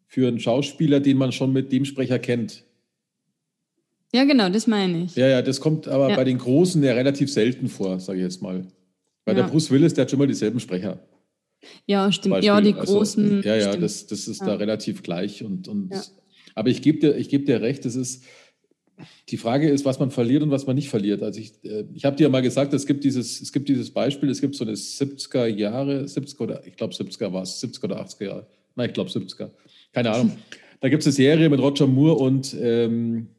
für 0.06 0.26
einen 0.26 0.40
Schauspieler, 0.40 1.00
den 1.00 1.18
man 1.18 1.32
schon 1.32 1.52
mit 1.52 1.70
dem 1.70 1.84
Sprecher 1.84 2.18
kennt. 2.18 2.64
Ja, 4.14 4.24
genau, 4.24 4.48
das 4.48 4.66
meine 4.66 5.04
ich. 5.04 5.14
Ja, 5.16 5.28
ja, 5.28 5.42
das 5.42 5.60
kommt 5.60 5.86
aber 5.86 6.10
ja. 6.10 6.16
bei 6.16 6.24
den 6.24 6.38
Großen 6.38 6.82
ja 6.82 6.94
relativ 6.94 7.30
selten 7.30 7.68
vor, 7.68 8.00
sage 8.00 8.18
ich 8.18 8.24
jetzt 8.24 8.40
mal. 8.40 8.66
Bei 9.24 9.32
ja. 9.32 9.42
der 9.42 9.50
Bruce 9.50 9.70
Willis, 9.70 9.92
der 9.92 10.02
hat 10.02 10.10
schon 10.10 10.18
mal 10.18 10.26
dieselben 10.26 10.58
Sprecher. 10.60 10.98
Ja, 11.86 12.12
stimmt. 12.12 12.44
Ja, 12.44 12.60
die 12.60 12.74
also, 12.74 12.94
großen. 12.94 13.42
Ja, 13.42 13.56
ja, 13.56 13.76
das, 13.76 14.06
das 14.06 14.28
ist 14.28 14.40
ja. 14.40 14.46
da 14.46 14.54
relativ 14.54 15.02
gleich. 15.02 15.42
Und, 15.44 15.68
und 15.68 15.92
Aber 16.54 16.70
ich 16.70 16.82
gebe 16.82 16.98
dir, 16.98 17.22
geb 17.24 17.46
dir 17.46 17.60
recht, 17.60 17.84
das 17.84 17.96
ist, 17.96 18.24
die 19.28 19.36
Frage 19.36 19.68
ist, 19.68 19.84
was 19.84 19.98
man 19.98 20.10
verliert 20.10 20.42
und 20.42 20.50
was 20.50 20.66
man 20.66 20.76
nicht 20.76 20.88
verliert. 20.88 21.22
Also 21.22 21.40
ich, 21.40 21.52
äh, 21.64 21.84
ich 21.94 22.04
habe 22.04 22.16
dir 22.16 22.24
ja 22.24 22.28
mal 22.28 22.42
gesagt, 22.42 22.72
es 22.74 22.86
gibt, 22.86 23.04
dieses, 23.04 23.40
es 23.40 23.52
gibt 23.52 23.68
dieses 23.68 23.90
Beispiel, 23.90 24.28
es 24.30 24.40
gibt 24.40 24.54
so 24.54 24.64
eine 24.64 24.74
70er 24.74 25.46
Jahre, 25.46 26.04
70er 26.04 26.40
oder 26.40 26.66
ich 26.66 26.76
glaube 26.76 26.94
70er 26.94 27.32
war 27.32 27.42
es, 27.42 27.62
70er 27.62 27.84
oder 27.84 28.00
80er 28.00 28.24
Jahre. 28.24 28.46
Nein, 28.74 28.88
ich 28.88 28.94
glaube 28.94 29.10
70er. 29.10 29.50
Keine 29.92 30.12
Ahnung. 30.12 30.36
Da 30.80 30.88
gibt 30.88 31.00
es 31.00 31.08
eine 31.08 31.14
Serie 31.14 31.48
mit 31.48 31.58
Roger 31.58 31.88
Moore 31.88 32.14
und 32.14 32.54
ähm, 32.56 33.30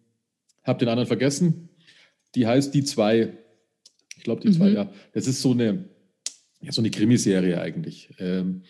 habe 0.64 0.80
den 0.80 0.90
anderen 0.90 1.08
vergessen. 1.08 1.70
Die 2.36 2.46
heißt 2.46 2.74
Die 2.74 2.84
zwei. 2.84 3.32
Ich 4.18 4.24
glaube, 4.24 4.42
die 4.42 4.50
mhm. 4.50 4.54
zwei, 4.54 4.70
ja. 4.72 4.92
Das 5.14 5.26
ist 5.26 5.42
so 5.42 5.52
eine, 5.52 5.86
ja, 6.62 6.72
so 6.72 6.82
eine 6.82 6.92
Krimiserie 6.92 7.60
eigentlich. 7.60 8.10
Ähm, 8.20 8.64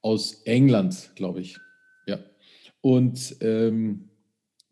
aus 0.00 0.42
England, 0.44 1.10
glaube 1.14 1.40
ich. 1.40 1.56
Ja. 2.06 2.18
Und 2.80 3.36
ähm, 3.40 4.08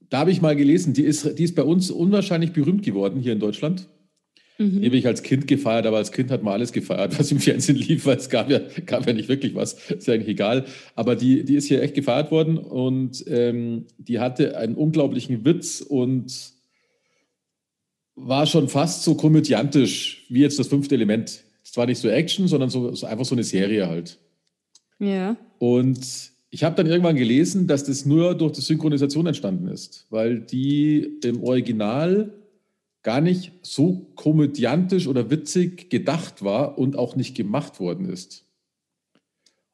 da 0.09 0.19
habe 0.19 0.31
ich 0.31 0.41
mal 0.41 0.57
gelesen, 0.57 0.95
die 0.95 1.03
ist, 1.03 1.39
die 1.39 1.45
ist 1.45 1.55
bei 1.55 1.63
uns 1.63 1.91
unwahrscheinlich 1.91 2.53
berühmt 2.53 2.85
geworden 2.85 3.21
hier 3.21 3.33
in 3.33 3.41
Deutschland. 3.41 3.89
Mhm. 4.59 4.81
Die 4.81 4.87
habe 4.87 4.97
ich 4.97 5.07
als 5.07 5.23
Kind 5.23 5.47
gefeiert, 5.47 5.87
aber 5.87 5.99
als 5.99 6.13
Kind 6.13 6.31
hat 6.31 6.43
man 6.43 6.55
alles 6.55 6.73
gefeiert, 6.73 7.19
was 7.19 7.31
im 7.31 7.41
Fernsehen 7.41 7.77
lief, 7.77 8.07
weil 8.07 8.17
es 8.17 8.31
gab 8.31 8.51
ja, 8.51 8.61
gab 8.87 9.07
ja 9.07 9.13
nicht 9.13 9.29
wirklich 9.29 9.55
was. 9.55 9.75
Ist 9.91 10.07
ja 10.07 10.15
eigentlich 10.15 10.29
egal. 10.29 10.65
Aber 10.95 11.17
die, 11.17 11.45
die 11.45 11.57
ist 11.57 11.67
hier 11.67 11.83
echt 11.83 11.95
gefeiert 11.95 12.31
worden 12.31 12.59
und 12.59 13.25
ähm, 13.29 13.87
die 13.99 14.19
hatte 14.19 14.57
einen 14.57 14.75
unglaublichen 14.75 15.45
Witz 15.45 15.81
und 15.81 16.55
war 18.15 18.47
schon 18.47 18.69
fast 18.69 19.03
so 19.03 19.15
komödiantisch 19.15 20.25
wie 20.31 20.41
jetzt 20.41 20.59
das 20.59 20.69
fünfte 20.69 20.95
Element. 20.95 21.46
Es 21.69 21.77
war 21.77 21.87
nicht 21.87 21.99
so 21.99 22.09
Action, 22.09 22.47
sondern 22.47 22.71
so, 22.71 22.95
so 22.95 23.07
einfach 23.07 23.25
so 23.25 23.35
eine 23.35 23.45
Serie 23.45 23.89
halt. 23.89 24.19
Ja. 24.99 25.37
Und 25.59 26.31
ich 26.51 26.65
habe 26.65 26.77
dann 26.77 26.87
irgendwann 26.87 27.17
gelesen, 27.17 27.67
dass 27.67 27.85
das 27.85 28.07
nur 28.07 28.35
durch 28.35 28.53
die 28.53 28.61
Synchronisation 28.61 29.27
entstanden 29.27 29.69
ist, 29.69 30.07
weil 30.11 30.41
die 30.41 31.19
im 31.25 31.43
Original 31.43 32.33
gar 33.03 33.21
nicht 33.21 33.53
so 33.63 34.07
komödiantisch 34.15 35.07
oder 35.07 35.29
witzig 35.31 35.91
gedacht 35.91 36.43
war 36.43 36.79
und 36.79 36.97
auch 36.97 37.17
nicht 37.17 37.37
gemacht 37.37 37.79
worden 37.81 38.09
ist. 38.09 38.45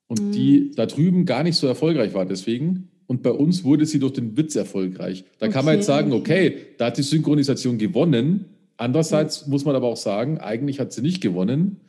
Und 0.06 0.28
mhm. 0.28 0.32
die 0.32 0.70
da 0.74 0.86
drüben 0.86 1.24
gar 1.24 1.42
nicht 1.42 1.56
so 1.56 1.66
erfolgreich 1.66 2.14
war 2.14 2.26
deswegen. 2.26 2.88
Und 3.06 3.22
bei 3.22 3.32
uns 3.32 3.64
wurde 3.64 3.84
sie 3.84 3.98
durch 3.98 4.14
den 4.14 4.36
Witz 4.36 4.56
erfolgreich. 4.56 5.24
Da 5.38 5.46
okay. 5.46 5.54
kann 5.54 5.64
man 5.66 5.74
jetzt 5.76 5.86
sagen, 5.86 6.12
okay, 6.12 6.56
da 6.78 6.86
hat 6.86 6.96
die 6.96 7.02
Synchronisation 7.02 7.76
gewonnen. 7.76 8.46
Andererseits 8.82 9.46
muss 9.46 9.64
man 9.64 9.76
aber 9.76 9.86
auch 9.86 9.96
sagen, 9.96 10.38
eigentlich 10.38 10.80
hat 10.80 10.92
sie 10.92 11.02
nicht 11.02 11.20
gewonnen, 11.20 11.80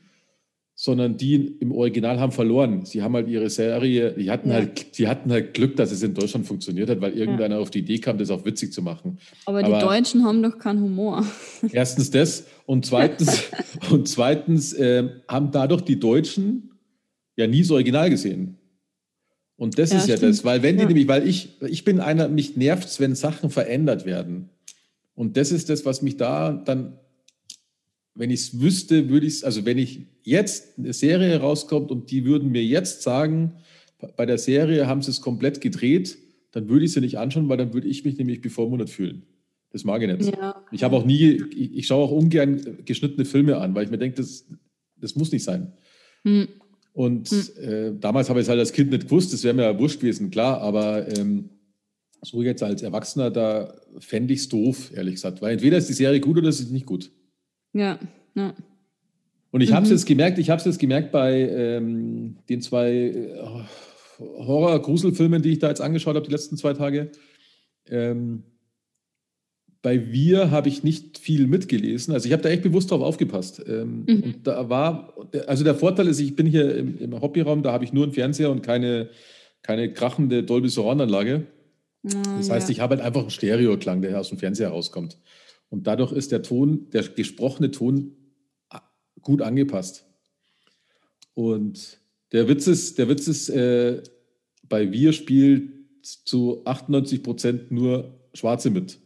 sondern 0.75 1.17
die 1.17 1.57
im 1.59 1.71
Original 1.71 2.19
haben 2.19 2.31
verloren. 2.31 2.85
Sie 2.85 3.01
haben 3.01 3.15
halt 3.15 3.27
ihre 3.27 3.49
Serie, 3.49 4.13
die 4.13 4.29
hatten, 4.29 4.49
ja. 4.49 4.55
halt, 4.55 4.99
die 4.99 5.07
hatten 5.07 5.31
halt 5.31 5.55
Glück, 5.55 5.75
dass 5.75 5.91
es 5.91 6.03
in 6.03 6.13
Deutschland 6.13 6.45
funktioniert 6.45 6.91
hat, 6.91 7.01
weil 7.01 7.13
irgendeiner 7.13 7.55
ja. 7.55 7.61
auf 7.61 7.71
die 7.71 7.79
Idee 7.79 7.97
kam, 7.97 8.19
das 8.19 8.29
auch 8.29 8.45
witzig 8.45 8.73
zu 8.73 8.83
machen. 8.83 9.17
Aber, 9.47 9.63
Aber 9.63 9.79
die 9.79 9.83
Deutschen 9.83 10.23
haben 10.23 10.43
doch 10.43 10.59
keinen 10.59 10.83
Humor. 10.83 11.25
Erstens 11.71 12.11
das 12.11 12.45
und 12.67 12.85
zweitens, 12.85 13.49
und 13.89 14.07
zweitens 14.07 14.73
äh, 14.73 15.09
haben 15.27 15.49
dadurch 15.49 15.81
die 15.81 15.99
Deutschen 15.99 16.73
ja 17.35 17.47
nie 17.47 17.61
das 17.61 17.71
Original 17.71 18.11
gesehen. 18.11 18.59
Und 19.55 19.79
das 19.79 19.89
ja, 19.89 19.97
ist 19.97 20.07
ja 20.09 20.17
stimmt. 20.17 20.33
das, 20.33 20.45
weil 20.45 20.61
wenn 20.61 20.77
die 20.77 20.85
nämlich, 20.85 21.07
weil 21.07 21.27
ich, 21.27 21.59
ich 21.61 21.83
bin 21.85 21.99
einer, 21.99 22.27
mich 22.27 22.55
nervt 22.55 22.87
es, 22.87 22.99
wenn 22.99 23.15
Sachen 23.15 23.49
verändert 23.49 24.05
werden. 24.05 24.49
Und 25.15 25.37
das 25.37 25.51
ist 25.51 25.69
das, 25.69 25.85
was 25.85 26.01
mich 26.01 26.17
da 26.17 26.51
dann 26.51 26.99
wenn 28.15 28.29
ich 28.29 28.41
es 28.41 28.61
wüsste, 28.61 29.09
würde 29.09 29.25
ich 29.25 29.35
es, 29.35 29.43
also 29.43 29.65
wenn 29.65 29.77
ich 29.77 30.07
jetzt 30.21 30.77
eine 30.77 30.93
Serie 30.93 31.37
rauskommt 31.37 31.91
und 31.91 32.11
die 32.11 32.25
würden 32.25 32.51
mir 32.51 32.63
jetzt 32.63 33.01
sagen, 33.01 33.53
bei 34.15 34.25
der 34.25 34.37
Serie 34.37 34.87
haben 34.87 35.01
sie 35.01 35.11
es 35.11 35.21
komplett 35.21 35.61
gedreht, 35.61 36.17
dann 36.51 36.69
würde 36.69 36.85
ich 36.85 36.93
sie 36.93 37.01
nicht 37.01 37.17
anschauen, 37.17 37.49
weil 37.49 37.57
dann 37.57 37.73
würde 37.73 37.87
ich 37.87 38.05
mich 38.05 38.17
nämlich 38.17 38.41
bevormundet 38.41 38.89
fühlen. 38.89 39.23
Das 39.71 39.83
mag 39.83 40.03
ich 40.03 40.07
nicht. 40.07 40.35
Ja. 40.35 40.63
Ich 40.71 40.83
habe 40.83 40.95
auch 40.95 41.05
nie, 41.05 41.41
ich, 41.55 41.77
ich, 41.77 41.87
schaue 41.87 42.03
auch 42.03 42.11
ungern 42.11 42.61
geschnittene 42.85 43.25
Filme 43.25 43.57
an, 43.57 43.73
weil 43.73 43.85
ich 43.85 43.91
mir 43.91 43.97
denke, 43.97 44.17
das, 44.17 44.45
das 44.97 45.15
muss 45.15 45.31
nicht 45.31 45.43
sein. 45.43 45.73
Hm. 46.23 46.47
Und 46.91 47.29
hm. 47.29 47.63
Äh, 47.63 47.91
damals 47.99 48.29
habe 48.29 48.39
ich 48.39 48.43
es 48.43 48.49
halt 48.49 48.59
als 48.59 48.71
Kind 48.71 48.91
nicht 48.91 49.05
gewusst, 49.05 49.33
das 49.33 49.43
wäre 49.43 49.55
mir 49.55 49.63
ja 49.63 49.79
wurscht 49.79 49.99
gewesen, 49.99 50.29
klar, 50.29 50.61
aber 50.61 51.07
ähm, 51.17 51.49
so 52.23 52.41
jetzt 52.41 52.63
als 52.63 52.81
Erwachsener, 52.81 53.29
da 53.29 53.73
fände 53.99 54.33
ich 54.33 54.41
es 54.41 54.49
doof, 54.49 54.91
ehrlich 54.93 55.15
gesagt, 55.15 55.41
weil 55.41 55.53
entweder 55.53 55.77
ist 55.77 55.89
die 55.89 55.93
Serie 55.93 56.19
gut 56.19 56.37
oder 56.37 56.51
sie 56.51 56.63
ist 56.63 56.71
nicht 56.71 56.85
gut. 56.85 57.11
Ja, 57.73 57.99
ja. 58.35 58.53
Und 59.51 59.61
ich 59.61 59.69
mhm. 59.69 59.75
habe 59.75 59.85
es 59.85 59.91
jetzt 59.91 60.05
gemerkt, 60.05 60.39
ich 60.39 60.49
habe 60.49 60.59
es 60.59 60.65
jetzt 60.65 60.79
gemerkt 60.79 61.11
bei 61.11 61.41
ähm, 61.41 62.37
den 62.49 62.61
zwei 62.61 62.91
äh, 62.91 63.39
Horror-Gruselfilmen, 64.19 65.41
die 65.41 65.51
ich 65.51 65.59
da 65.59 65.69
jetzt 65.69 65.81
angeschaut 65.81 66.15
habe, 66.15 66.25
die 66.25 66.31
letzten 66.31 66.57
zwei 66.57 66.73
Tage. 66.73 67.11
Ähm, 67.89 68.43
bei 69.83 70.11
Wir 70.11 70.49
habe 70.49 70.69
ich 70.69 70.83
nicht 70.83 71.17
viel 71.17 71.45
mitgelesen. 71.45 72.13
Also 72.13 72.25
ich 72.25 72.31
habe 72.31 72.41
da 72.41 72.49
echt 72.49 72.63
bewusst 72.63 72.89
drauf 72.89 73.01
aufgepasst. 73.01 73.61
Ähm, 73.67 74.05
mhm. 74.07 74.23
Und 74.23 74.47
da 74.47 74.69
war, 74.69 75.13
also 75.45 75.63
der 75.63 75.75
Vorteil 75.75 76.07
ist, 76.07 76.19
ich 76.19 76.35
bin 76.35 76.47
hier 76.47 76.75
im, 76.75 76.97
im 76.97 77.21
Hobbyraum, 77.21 77.63
da 77.63 77.73
habe 77.73 77.83
ich 77.83 77.91
nur 77.91 78.05
einen 78.05 78.13
Fernseher 78.13 78.49
und 78.49 78.63
keine, 78.63 79.09
keine 79.61 79.91
krachende 79.91 80.43
Dolby 80.43 80.69
Surround-Anlage. 80.69 81.47
Das 82.03 82.49
heißt, 82.49 82.67
ja. 82.67 82.73
ich 82.73 82.79
habe 82.81 82.95
halt 82.95 83.05
einfach 83.05 83.21
einen 83.21 83.29
Stereoklang, 83.29 84.01
der 84.01 84.19
aus 84.19 84.29
dem 84.29 84.37
Fernseher 84.37 84.69
rauskommt. 84.69 85.17
Und 85.69 85.87
dadurch 85.87 86.11
ist 86.11 86.31
der 86.31 86.43
Ton, 86.43 86.89
der 86.91 87.03
gesprochene 87.03 87.71
Ton 87.71 88.15
gut 89.21 89.41
angepasst. 89.41 90.05
Und 91.33 91.99
der 92.31 92.47
Witz 92.47 92.67
ist, 92.67 92.97
der 92.97 93.09
Witz 93.09 93.27
ist 93.27 93.49
äh, 93.49 94.03
bei 94.67 94.91
Wir 94.91 95.13
spielt 95.13 95.71
zu 96.03 96.61
98 96.65 97.23
Prozent 97.23 97.71
nur 97.71 98.19
Schwarze 98.33 98.69
mit. 98.69 98.99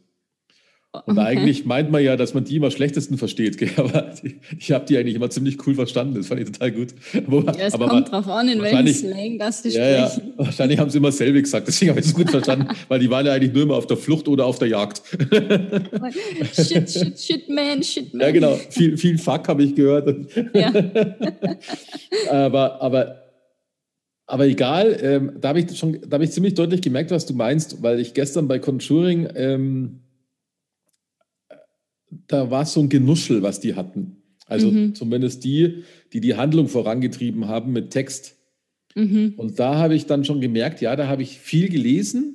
Und 1.05 1.17
okay. 1.17 1.27
eigentlich 1.27 1.65
meint 1.65 1.91
man 1.91 2.03
ja, 2.03 2.15
dass 2.15 2.33
man 2.33 2.43
die 2.43 2.55
immer 2.55 2.71
schlechtesten 2.71 3.17
versteht, 3.17 3.57
gell? 3.57 3.69
aber 3.77 4.13
ich 4.57 4.71
habe 4.71 4.85
die 4.85 4.97
eigentlich 4.97 5.15
immer 5.15 5.29
ziemlich 5.29 5.65
cool 5.67 5.75
verstanden. 5.75 6.15
Das 6.15 6.27
fand 6.27 6.41
ich 6.41 6.51
total 6.51 6.71
gut. 6.71 6.89
Wo, 7.25 7.41
ja, 7.41 7.53
es 7.57 7.73
aber 7.73 7.87
kommt 7.87 8.11
drauf 8.11 8.27
an, 8.27 8.47
in 8.47 8.61
welchem 8.61 8.87
Slang 8.87 9.39
das 9.39 9.61
die 9.61 9.69
ja, 9.69 10.09
sprechen. 10.09 10.33
Ja, 10.37 10.37
wahrscheinlich 10.45 10.79
haben 10.79 10.89
sie 10.89 10.97
immer 10.97 11.11
selbe 11.11 11.41
gesagt, 11.41 11.67
deswegen 11.67 11.91
habe 11.91 11.99
ich 11.99 12.07
es 12.07 12.13
gut 12.13 12.29
verstanden, 12.29 12.67
weil 12.87 12.99
die 12.99 13.09
waren 13.09 13.25
ja 13.25 13.33
eigentlich 13.33 13.53
nur 13.53 13.63
immer 13.63 13.75
auf 13.75 13.87
der 13.87 13.97
Flucht 13.97 14.27
oder 14.27 14.45
auf 14.45 14.59
der 14.59 14.69
Jagd. 14.69 15.01
shit, 16.53 16.89
shit, 16.89 17.19
shit, 17.19 17.49
man, 17.49 17.83
shit, 17.83 18.13
man. 18.13 18.21
Ja, 18.21 18.31
genau. 18.31 18.55
Viel, 18.69 18.97
viel 18.97 19.17
Fuck 19.17 19.47
habe 19.47 19.63
ich 19.63 19.75
gehört. 19.75 20.07
Ja. 20.53 20.71
aber, 22.29 22.81
aber 22.81 23.27
aber 24.29 24.45
egal, 24.45 24.97
ähm, 25.01 25.37
da 25.39 25.49
habe 25.49 25.61
ich 25.61 25.77
schon, 25.77 25.99
da 26.01 26.15
habe 26.15 26.25
ich 26.25 26.31
ziemlich 26.31 26.53
deutlich 26.53 26.81
gemerkt, 26.81 27.11
was 27.11 27.25
du 27.25 27.33
meinst, 27.33 27.81
weil 27.81 28.01
ich 28.01 28.13
gestern 28.13 28.49
bei 28.49 28.59
Conjuring 28.59 29.29
ähm, 29.35 30.01
da 32.27 32.49
war 32.51 32.63
es 32.63 32.73
so 32.73 32.81
ein 32.81 32.89
Genuschel, 32.89 33.41
was 33.41 33.59
die 33.59 33.75
hatten. 33.75 34.17
Also 34.45 34.71
mhm. 34.71 34.95
zumindest 34.95 35.43
die, 35.43 35.83
die 36.13 36.21
die 36.21 36.35
Handlung 36.35 36.67
vorangetrieben 36.67 37.47
haben 37.47 37.73
mit 37.73 37.91
Text. 37.91 38.35
Mhm. 38.95 39.33
Und 39.37 39.59
da 39.59 39.75
habe 39.75 39.95
ich 39.95 40.05
dann 40.05 40.23
schon 40.23 40.41
gemerkt, 40.41 40.81
ja, 40.81 40.95
da 40.95 41.07
habe 41.07 41.21
ich 41.21 41.37
viel 41.37 41.69
gelesen. 41.69 42.33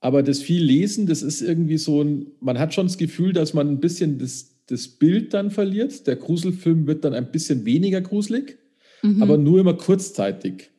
Aber 0.00 0.22
das 0.22 0.40
viel 0.40 0.62
Lesen, 0.62 1.06
das 1.06 1.22
ist 1.22 1.40
irgendwie 1.40 1.78
so 1.78 2.02
ein, 2.02 2.26
man 2.40 2.58
hat 2.58 2.74
schon 2.74 2.86
das 2.86 2.98
Gefühl, 2.98 3.32
dass 3.32 3.54
man 3.54 3.68
ein 3.68 3.80
bisschen 3.80 4.18
das, 4.18 4.56
das 4.66 4.88
Bild 4.88 5.32
dann 5.32 5.50
verliert. 5.50 6.06
Der 6.06 6.16
Gruselfilm 6.16 6.86
wird 6.86 7.04
dann 7.04 7.14
ein 7.14 7.30
bisschen 7.30 7.64
weniger 7.64 8.00
gruselig, 8.00 8.58
mhm. 9.02 9.22
aber 9.22 9.38
nur 9.38 9.60
immer 9.60 9.74
kurzzeitig. 9.74 10.70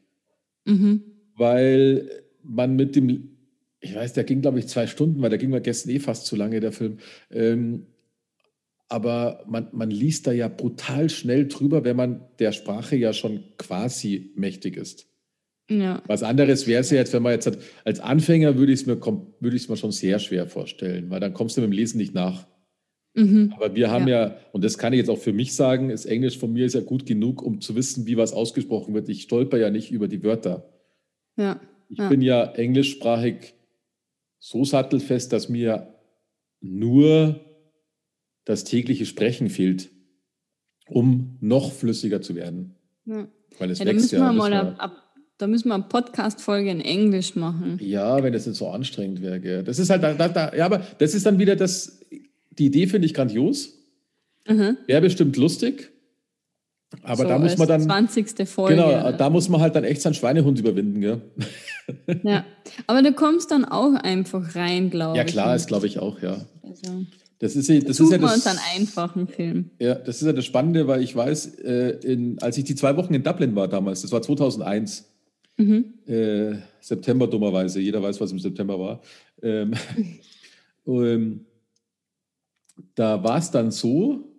Mhm. 0.65 1.01
Weil 1.37 2.09
man 2.43 2.75
mit 2.75 2.95
dem, 2.95 3.34
ich 3.85 3.95
weiß, 3.95 4.13
der 4.13 4.23
ging, 4.23 4.41
glaube 4.41 4.59
ich, 4.59 4.67
zwei 4.67 4.87
Stunden, 4.87 5.21
weil 5.21 5.29
der 5.29 5.39
ging 5.39 5.51
mir 5.51 5.61
gestern 5.61 5.91
eh 5.91 5.99
fast 5.99 6.25
zu 6.25 6.35
lange, 6.35 6.59
der 6.59 6.71
Film. 6.71 6.97
Ähm, 7.31 7.85
aber 8.89 9.43
man, 9.47 9.67
man 9.71 9.89
liest 9.89 10.27
da 10.27 10.31
ja 10.31 10.47
brutal 10.47 11.09
schnell 11.09 11.47
drüber, 11.47 11.83
wenn 11.83 11.95
man 11.95 12.25
der 12.39 12.51
Sprache 12.51 12.95
ja 12.95 13.13
schon 13.13 13.43
quasi 13.57 14.31
mächtig 14.35 14.77
ist. 14.77 15.07
Ja. 15.69 16.03
Was 16.05 16.23
anderes 16.23 16.67
wäre 16.67 16.81
es 16.81 16.91
ja 16.91 16.97
jetzt, 16.97 17.13
wenn 17.13 17.23
man 17.23 17.33
jetzt 17.33 17.47
hat, 17.47 17.57
als 17.83 17.99
Anfänger 17.99 18.57
würde 18.57 18.71
ich 18.71 18.81
es 18.81 18.85
mir, 18.85 18.99
würd 19.01 19.69
mir 19.69 19.77
schon 19.77 19.91
sehr 19.91 20.19
schwer 20.19 20.47
vorstellen, 20.47 21.09
weil 21.09 21.19
dann 21.19 21.33
kommst 21.33 21.57
du 21.57 21.61
mit 21.61 21.71
dem 21.71 21.73
Lesen 21.73 21.97
nicht 21.97 22.13
nach. 22.13 22.47
Mhm. 23.15 23.53
Aber 23.55 23.75
wir 23.75 23.89
haben 23.89 24.07
ja. 24.07 24.27
ja. 24.27 24.37
und 24.51 24.63
das 24.63 24.77
kann 24.77 24.93
ich 24.93 24.97
jetzt 24.97 25.09
auch 25.09 25.19
für 25.19 25.33
mich 25.33 25.55
sagen, 25.55 25.89
das 25.89 26.05
Englisch 26.05 26.37
von 26.37 26.51
mir 26.53 26.65
ist 26.65 26.75
ja 26.75 26.81
gut 26.81 27.05
genug, 27.05 27.41
um 27.41 27.61
zu 27.61 27.75
wissen, 27.75 28.05
wie 28.05 28.17
was 28.17 28.33
ausgesprochen 28.33 28.93
wird. 28.93 29.09
Ich 29.09 29.23
stolper 29.23 29.57
ja 29.57 29.69
nicht 29.69 29.91
über 29.91 30.07
die 30.07 30.23
Wörter. 30.23 30.69
Ja. 31.37 31.59
Ich 31.89 31.97
ja. 31.97 32.09
bin 32.09 32.21
ja 32.21 32.43
englischsprachig 32.43 33.55
so 34.45 34.63
sattelfest, 34.63 35.33
dass 35.33 35.49
mir 35.49 35.95
nur 36.61 37.39
das 38.45 38.63
tägliche 38.63 39.07
Sprechen 39.07 39.49
fehlt, 39.49 39.89
um 40.87 41.39
noch 41.41 41.73
flüssiger 41.73 42.21
zu 42.21 42.35
werden. 42.35 42.75
Ja. 43.05 43.27
Weil 43.57 43.71
es 43.71 43.79
ja, 43.79 43.87
wächst 43.87 44.11
ja. 44.11 44.31
Mal 44.31 44.53
ab, 44.53 44.75
ab, 44.77 44.91
da 45.39 45.47
müssen 45.47 45.69
wir 45.69 45.73
eine 45.73 45.85
Podcast-Folge 45.85 46.69
in 46.69 46.79
Englisch 46.79 47.35
machen. 47.35 47.79
Ja, 47.81 48.21
wenn 48.21 48.35
es 48.35 48.45
nicht 48.45 48.57
so 48.57 48.69
anstrengend 48.69 49.23
wäre. 49.23 49.63
Das 49.63 49.79
ist 49.79 49.89
halt, 49.89 50.03
da, 50.03 50.13
da, 50.13 50.55
ja, 50.55 50.65
aber 50.67 50.85
das 50.99 51.15
ist 51.15 51.25
dann 51.25 51.39
wieder 51.39 51.55
das, 51.55 52.01
die 52.51 52.67
Idee 52.67 52.85
finde 52.85 53.07
ich 53.07 53.15
grandios. 53.15 53.79
Mhm. 54.47 54.77
Wäre 54.85 55.01
bestimmt 55.01 55.37
lustig. 55.37 55.91
Aber 57.01 57.23
so, 57.23 57.27
da 57.27 57.39
muss 57.39 57.57
man 57.57 57.67
dann. 57.67 57.81
20. 57.81 58.47
Folge. 58.47 58.75
Genau, 58.75 59.11
da 59.11 59.29
muss 59.31 59.49
man 59.49 59.59
halt 59.59 59.75
dann 59.75 59.83
echt 59.83 60.03
seinen 60.03 60.13
Schweinehund 60.13 60.59
überwinden, 60.59 61.01
gell? 61.01 61.21
Ja, 62.23 62.45
aber 62.87 63.01
du 63.01 63.13
kommst 63.13 63.51
dann 63.51 63.65
auch 63.65 63.93
einfach 63.93 64.55
rein, 64.55 64.89
glaube 64.89 65.13
ich. 65.13 65.17
Ja, 65.17 65.23
klar, 65.23 65.55
ist 65.55 65.67
glaube 65.67 65.87
ich 65.87 65.99
auch, 65.99 66.21
ja. 66.21 66.45
Also, 66.63 67.05
das 67.39 67.55
ist, 67.55 67.69
das 67.69 67.99
ist 67.99 68.11
ja 68.11 68.17
das. 68.17 68.33
uns 68.33 68.47
einen 68.47 68.59
einfachen 68.75 69.27
Film. 69.27 69.71
Ja, 69.79 69.95
das 69.95 70.21
ist 70.21 70.25
ja 70.25 70.33
das 70.33 70.45
Spannende, 70.45 70.87
weil 70.87 71.03
ich 71.03 71.15
weiß, 71.15 71.59
äh, 71.59 71.89
in, 72.01 72.41
als 72.41 72.57
ich 72.57 72.63
die 72.63 72.75
zwei 72.75 72.95
Wochen 72.97 73.13
in 73.13 73.23
Dublin 73.23 73.55
war 73.55 73.67
damals, 73.67 74.01
das 74.01 74.11
war 74.11 74.21
2001, 74.21 75.05
mhm. 75.57 75.93
äh, 76.07 76.55
September 76.79 77.27
dummerweise, 77.27 77.79
jeder 77.81 78.01
weiß, 78.01 78.19
was 78.21 78.31
im 78.31 78.39
September 78.39 78.79
war. 78.79 79.01
Ähm, 79.41 79.73
ähm, 80.87 81.45
da 82.95 83.23
war 83.23 83.37
es 83.37 83.51
dann 83.51 83.71
so, 83.71 84.31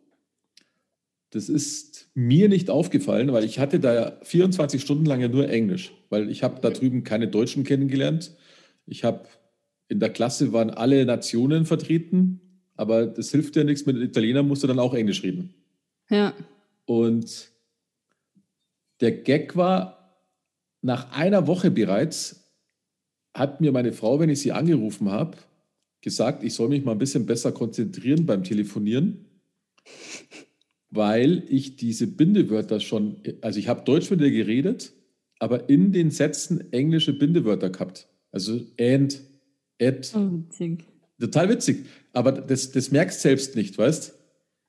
das 1.30 1.48
ist 1.48 1.95
mir 2.16 2.48
nicht 2.48 2.70
aufgefallen, 2.70 3.30
weil 3.34 3.44
ich 3.44 3.58
hatte 3.58 3.78
da 3.78 4.18
24 4.22 4.80
Stunden 4.80 5.04
lang 5.04 5.20
ja 5.20 5.28
nur 5.28 5.50
Englisch, 5.50 5.92
weil 6.08 6.30
ich 6.30 6.42
habe 6.42 6.62
da 6.62 6.70
drüben 6.70 7.04
keine 7.04 7.28
Deutschen 7.28 7.62
kennengelernt. 7.62 8.34
Ich 8.86 9.04
habe 9.04 9.28
in 9.88 10.00
der 10.00 10.08
Klasse 10.08 10.54
waren 10.54 10.70
alle 10.70 11.04
Nationen 11.04 11.66
vertreten, 11.66 12.40
aber 12.74 13.04
das 13.06 13.30
hilft 13.32 13.54
ja 13.54 13.64
nichts. 13.64 13.84
Mit 13.84 13.98
Italienern 13.98 14.48
musst 14.48 14.62
du 14.62 14.66
dann 14.66 14.78
auch 14.78 14.94
Englisch 14.94 15.22
reden. 15.22 15.52
Ja. 16.08 16.32
Und 16.86 17.50
der 19.02 19.12
Gag 19.12 19.54
war, 19.54 20.16
nach 20.80 21.12
einer 21.12 21.46
Woche 21.46 21.70
bereits 21.70 22.50
hat 23.34 23.60
mir 23.60 23.72
meine 23.72 23.92
Frau, 23.92 24.18
wenn 24.20 24.30
ich 24.30 24.40
sie 24.40 24.52
angerufen 24.52 25.10
habe, 25.10 25.36
gesagt, 26.00 26.42
ich 26.44 26.54
soll 26.54 26.70
mich 26.70 26.82
mal 26.82 26.92
ein 26.92 26.98
bisschen 26.98 27.26
besser 27.26 27.52
konzentrieren 27.52 28.24
beim 28.24 28.42
Telefonieren, 28.42 29.26
weil 30.96 31.42
ich 31.48 31.76
diese 31.76 32.06
Bindewörter 32.06 32.80
schon, 32.80 33.16
also 33.42 33.58
ich 33.58 33.68
habe 33.68 33.84
Deutsch 33.84 34.10
mit 34.10 34.20
ihr 34.20 34.30
geredet, 34.30 34.92
aber 35.38 35.68
in 35.68 35.92
den 35.92 36.10
Sätzen 36.10 36.72
englische 36.72 37.12
Bindewörter 37.12 37.70
gehabt. 37.70 38.08
Also 38.32 38.60
and, 38.80 39.20
at. 39.80 40.12
Oh, 40.14 40.30
witzig. 40.32 40.84
Total 41.20 41.48
witzig. 41.48 41.86
Aber 42.12 42.32
das, 42.32 42.72
das 42.72 42.90
merkst 42.90 43.20
selbst 43.20 43.56
nicht, 43.56 43.76
weißt 43.76 44.14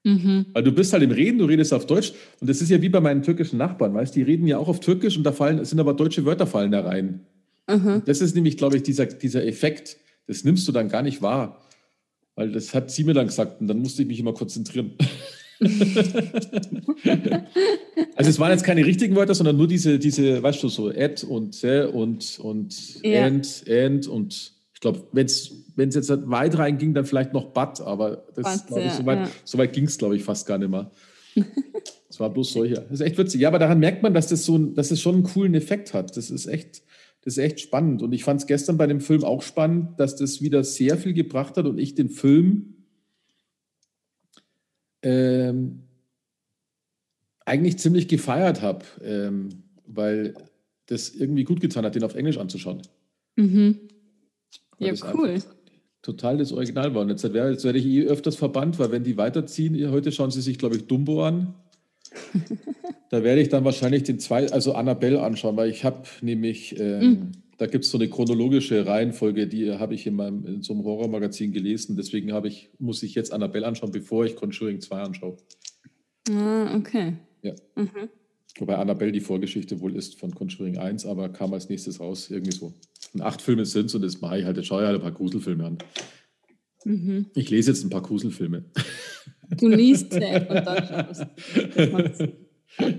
mhm. 0.04 0.46
Weil 0.54 0.64
du 0.64 0.72
bist 0.72 0.94
halt 0.94 1.04
im 1.04 1.12
Reden, 1.12 1.40
du 1.40 1.46
redest 1.46 1.74
auf 1.74 1.86
Deutsch 1.86 2.14
und 2.40 2.50
das 2.50 2.62
ist 2.62 2.70
ja 2.70 2.82
wie 2.82 2.90
bei 2.90 3.00
meinen 3.00 3.24
türkischen 3.24 3.58
Nachbarn, 3.58 3.94
weißt 3.94 4.16
Die 4.16 4.22
reden 4.22 4.48
ja 4.48 4.58
auch 4.58 4.68
auf 4.68 4.80
Türkisch 4.80 5.18
und 5.18 5.24
da 5.24 5.32
fallen, 5.32 5.64
sind 5.64 5.80
aber 5.80 5.94
deutsche 5.94 6.26
Wörter 6.26 6.48
fallen 6.48 6.72
da 6.72 6.82
rein. 6.82 7.22
Mhm. 7.70 8.04
Das 8.06 8.22
ist 8.22 8.36
nämlich, 8.36 8.58
glaube 8.58 8.78
ich, 8.78 8.84
dieser, 8.84 9.06
dieser 9.06 9.46
Effekt 9.46 9.98
das 10.28 10.44
nimmst 10.44 10.68
du 10.68 10.72
dann 10.72 10.90
gar 10.90 11.02
nicht 11.02 11.22
wahr. 11.22 11.64
Weil 12.36 12.52
das 12.52 12.74
hat 12.74 12.92
sie 12.92 13.04
mir 13.04 13.14
dann 13.14 13.28
gesagt 13.28 13.62
und 13.62 13.68
dann 13.68 13.80
musste 13.80 14.04
ich 14.04 14.08
mich 14.08 14.20
immer 14.20 14.34
konzentrieren. 14.34 14.92
also 18.16 18.30
es 18.30 18.40
waren 18.40 18.52
jetzt 18.52 18.64
keine 18.64 18.86
richtigen 18.86 19.16
Wörter, 19.16 19.34
sondern 19.34 19.58
nur 19.58 19.68
diese, 19.68 19.98
diese 19.98 20.44
weißt 20.44 20.62
du, 20.62 20.70
so 20.70 20.90
Ad 20.90 21.26
und 21.26 21.64
und, 21.64 22.40
und 22.40 23.04
ja. 23.04 23.26
and, 23.26 23.64
and 23.68 24.08
und 24.08 24.54
ich 24.74 24.82
glaube, 24.82 25.08
wenn 25.12 25.26
es 25.26 25.52
jetzt 25.78 26.30
weit 26.30 26.60
rein 26.60 26.78
ging, 26.78 26.94
dann 26.94 27.06
vielleicht 27.06 27.34
noch 27.34 27.54
but, 27.54 27.82
aber 27.82 28.26
das, 28.36 28.68
but, 28.68 28.78
ich, 28.78 28.92
so 28.92 29.06
weit, 29.08 29.20
ja. 29.20 29.30
so 29.44 29.58
weit 29.58 29.74
ging 29.74 29.86
es, 29.86 29.98
glaube 29.98 30.16
ich, 30.16 30.24
fast 30.24 30.46
gar 30.46 30.60
nicht 30.60 30.70
mehr. 30.70 30.92
Es 32.10 32.22
war 32.22 32.32
bloß 32.32 32.54
solcher. 32.54 32.82
Das 32.82 33.00
ist 33.00 33.02
echt 33.02 33.18
witzig. 33.18 33.42
Ja, 33.42 33.50
aber 33.50 33.60
daran 33.60 33.80
merkt 33.80 34.02
man, 34.02 34.14
dass 34.14 34.28
das 34.28 34.46
so 34.46 34.58
dass 34.58 34.92
es 34.92 35.02
schon 35.02 35.16
einen 35.16 35.24
coolen 35.24 35.54
Effekt 35.54 35.94
hat. 35.94 36.16
Das 36.16 36.32
ist 36.32 36.48
echt, 36.48 36.82
das 37.22 37.38
ist 37.38 37.44
echt 37.44 37.60
spannend. 37.60 38.02
Und 38.02 38.14
ich 38.14 38.24
fand 38.24 38.42
es 38.42 38.48
gestern 38.48 38.78
bei 38.78 38.88
dem 38.88 39.02
Film 39.02 39.24
auch 39.24 39.42
spannend, 39.42 40.00
dass 40.00 40.16
das 40.16 40.42
wieder 40.42 40.64
sehr 40.64 40.98
viel 40.98 41.14
gebracht 41.14 41.58
hat 41.58 41.66
und 41.66 41.78
ich 41.78 41.96
den 41.96 42.10
Film 42.10 42.77
ähm, 45.02 45.84
eigentlich 47.46 47.80
ziemlich 47.80 48.08
gefeiert 48.08 48.62
habe, 48.62 48.86
ähm, 49.04 49.64
weil 49.86 50.36
das 50.88 51.10
irgendwie 51.10 51.44
gut 51.44 51.62
getan 51.62 51.86
hat, 51.86 51.96
den 51.96 52.04
auf 52.04 52.16
Englisch 52.16 52.38
anzuschauen. 52.38 52.82
Mhm. 53.36 53.80
Ja, 54.80 54.94
cool. 55.14 55.42
Total 56.02 56.38
das 56.38 56.52
Original 56.52 56.94
war. 56.94 57.02
Und 57.02 57.10
jetzt 57.10 57.24
werde, 57.34 57.52
jetzt 57.52 57.64
werde 57.64 57.80
ich 57.80 57.86
eh 57.86 58.06
öfters 58.06 58.36
verbannt, 58.36 58.80
weil 58.80 58.92
wenn 58.92 59.04
die 59.04 59.18
weiterziehen, 59.18 59.92
heute 59.92 60.12
schauen 60.12 60.32
sie 60.32 60.42
sich, 60.42 60.58
glaube 60.58 60.78
ich, 60.78 60.88
Dumbo 60.88 61.24
an. 61.26 61.54
Da 63.10 63.24
werde 63.24 63.42
ich 63.42 63.48
dann 63.50 63.64
wahrscheinlich 63.64 64.04
den 64.04 64.20
zwei, 64.20 64.52
also 64.52 64.74
Annabelle 64.74 65.22
anschauen, 65.24 65.56
weil 65.56 65.70
ich 65.70 65.86
habe 65.86 66.04
nämlich, 66.22 66.78
ähm, 66.78 67.00
mhm. 67.00 67.32
Da 67.58 67.66
gibt 67.66 67.86
es 67.86 67.92
so 67.92 67.98
eine 67.98 68.08
chronologische 68.08 68.86
Reihenfolge, 68.86 69.48
die 69.48 69.72
habe 69.72 69.96
ich 69.96 70.06
in, 70.06 70.16
meinem, 70.16 70.46
in 70.46 70.62
so 70.62 70.74
einem 70.74 70.84
Horrormagazin 70.84 71.52
gelesen. 71.52 71.96
Deswegen 71.96 72.30
ich, 72.46 72.70
muss 72.78 73.02
ich 73.04 73.16
jetzt 73.16 73.34
Annabelle 73.34 73.66
anschauen, 73.66 73.92
bevor 73.92 74.26
ich 74.26 74.36
Conjuring 74.36 74.80
2 74.80 75.02
anschaue. 75.02 75.38
Ah, 76.30 76.76
okay. 76.76 77.14
Ja. 77.42 77.54
Mhm. 77.76 78.10
Wobei 78.60 78.76
Annabelle 78.76 79.12
die 79.12 79.22
Vorgeschichte 79.22 79.80
wohl 79.80 79.96
ist 79.96 80.20
von 80.20 80.34
Conjuring 80.34 80.78
1, 80.78 81.06
aber 81.06 81.30
kam 81.30 81.54
als 81.54 81.70
nächstes 81.70 82.00
raus, 82.00 82.30
irgendwie 82.30 82.56
so. 82.56 82.74
Und 83.14 83.22
acht 83.22 83.42
Filme 83.42 83.66
sind 83.66 83.88
es 83.88 83.96
und 83.96 84.02
das 84.04 84.22
mache 84.22 84.40
ich 84.40 84.46
halt, 84.46 84.58
jetzt 84.58 84.68
schaue 84.68 84.82
ich 84.82 84.88
halt 84.88 84.98
ein 84.98 85.02
paar 85.02 85.12
Gruselfilme 85.12 85.66
an. 85.66 85.78
Mhm. 86.86 87.28
Ich 87.36 87.50
lese 87.50 87.72
jetzt 87.72 87.84
ein 87.84 87.90
paar 87.90 88.02
Gruselfilme. 88.02 88.66
Du 89.58 89.70
liest 89.70 90.14
sie 90.14 90.20
und 90.20 90.50
dann 90.50 90.88
schaust. 90.88 91.26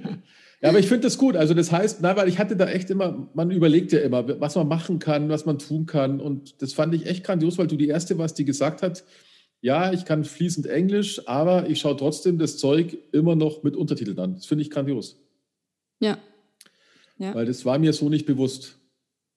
Ja, 0.60 0.70
aber 0.70 0.80
ich 0.80 0.88
finde 0.88 1.02
das 1.02 1.18
gut. 1.18 1.36
Also 1.36 1.54
das 1.54 1.70
heißt, 1.70 2.00
na, 2.02 2.16
weil 2.16 2.28
ich 2.28 2.38
hatte 2.38 2.56
da 2.56 2.66
echt 2.66 2.90
immer, 2.90 3.30
man 3.32 3.50
überlegt 3.50 3.92
ja 3.92 4.00
immer, 4.00 4.40
was 4.40 4.56
man 4.56 4.66
machen 4.66 4.98
kann, 4.98 5.28
was 5.28 5.46
man 5.46 5.58
tun 5.58 5.86
kann. 5.86 6.20
Und 6.20 6.60
das 6.62 6.72
fand 6.72 6.94
ich 6.94 7.06
echt 7.06 7.22
grandios, 7.24 7.58
weil 7.58 7.68
du 7.68 7.76
die 7.76 7.88
erste 7.88 8.18
warst, 8.18 8.38
die 8.38 8.44
gesagt 8.44 8.82
hat, 8.82 9.04
ja, 9.60 9.92
ich 9.92 10.04
kann 10.04 10.24
fließend 10.24 10.66
Englisch, 10.66 11.26
aber 11.28 11.68
ich 11.68 11.80
schaue 11.80 11.96
trotzdem 11.96 12.38
das 12.38 12.58
Zeug 12.58 12.98
immer 13.12 13.36
noch 13.36 13.62
mit 13.62 13.76
Untertiteln 13.76 14.18
an. 14.18 14.34
Das 14.34 14.46
finde 14.46 14.62
ich 14.62 14.70
grandios. 14.70 15.20
Ja. 16.00 16.18
ja. 17.18 17.34
Weil 17.34 17.46
das 17.46 17.64
war 17.64 17.78
mir 17.78 17.92
so 17.92 18.08
nicht 18.08 18.26
bewusst. 18.26 18.78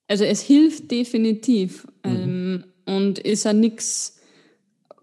Also 0.08 0.26
es 0.26 0.42
hilft 0.42 0.90
definitiv 0.90 1.88
mhm. 2.04 2.12
ähm, 2.12 2.64
und 2.86 3.20
ist 3.20 3.46
ja 3.46 3.54
nichts. 3.54 4.20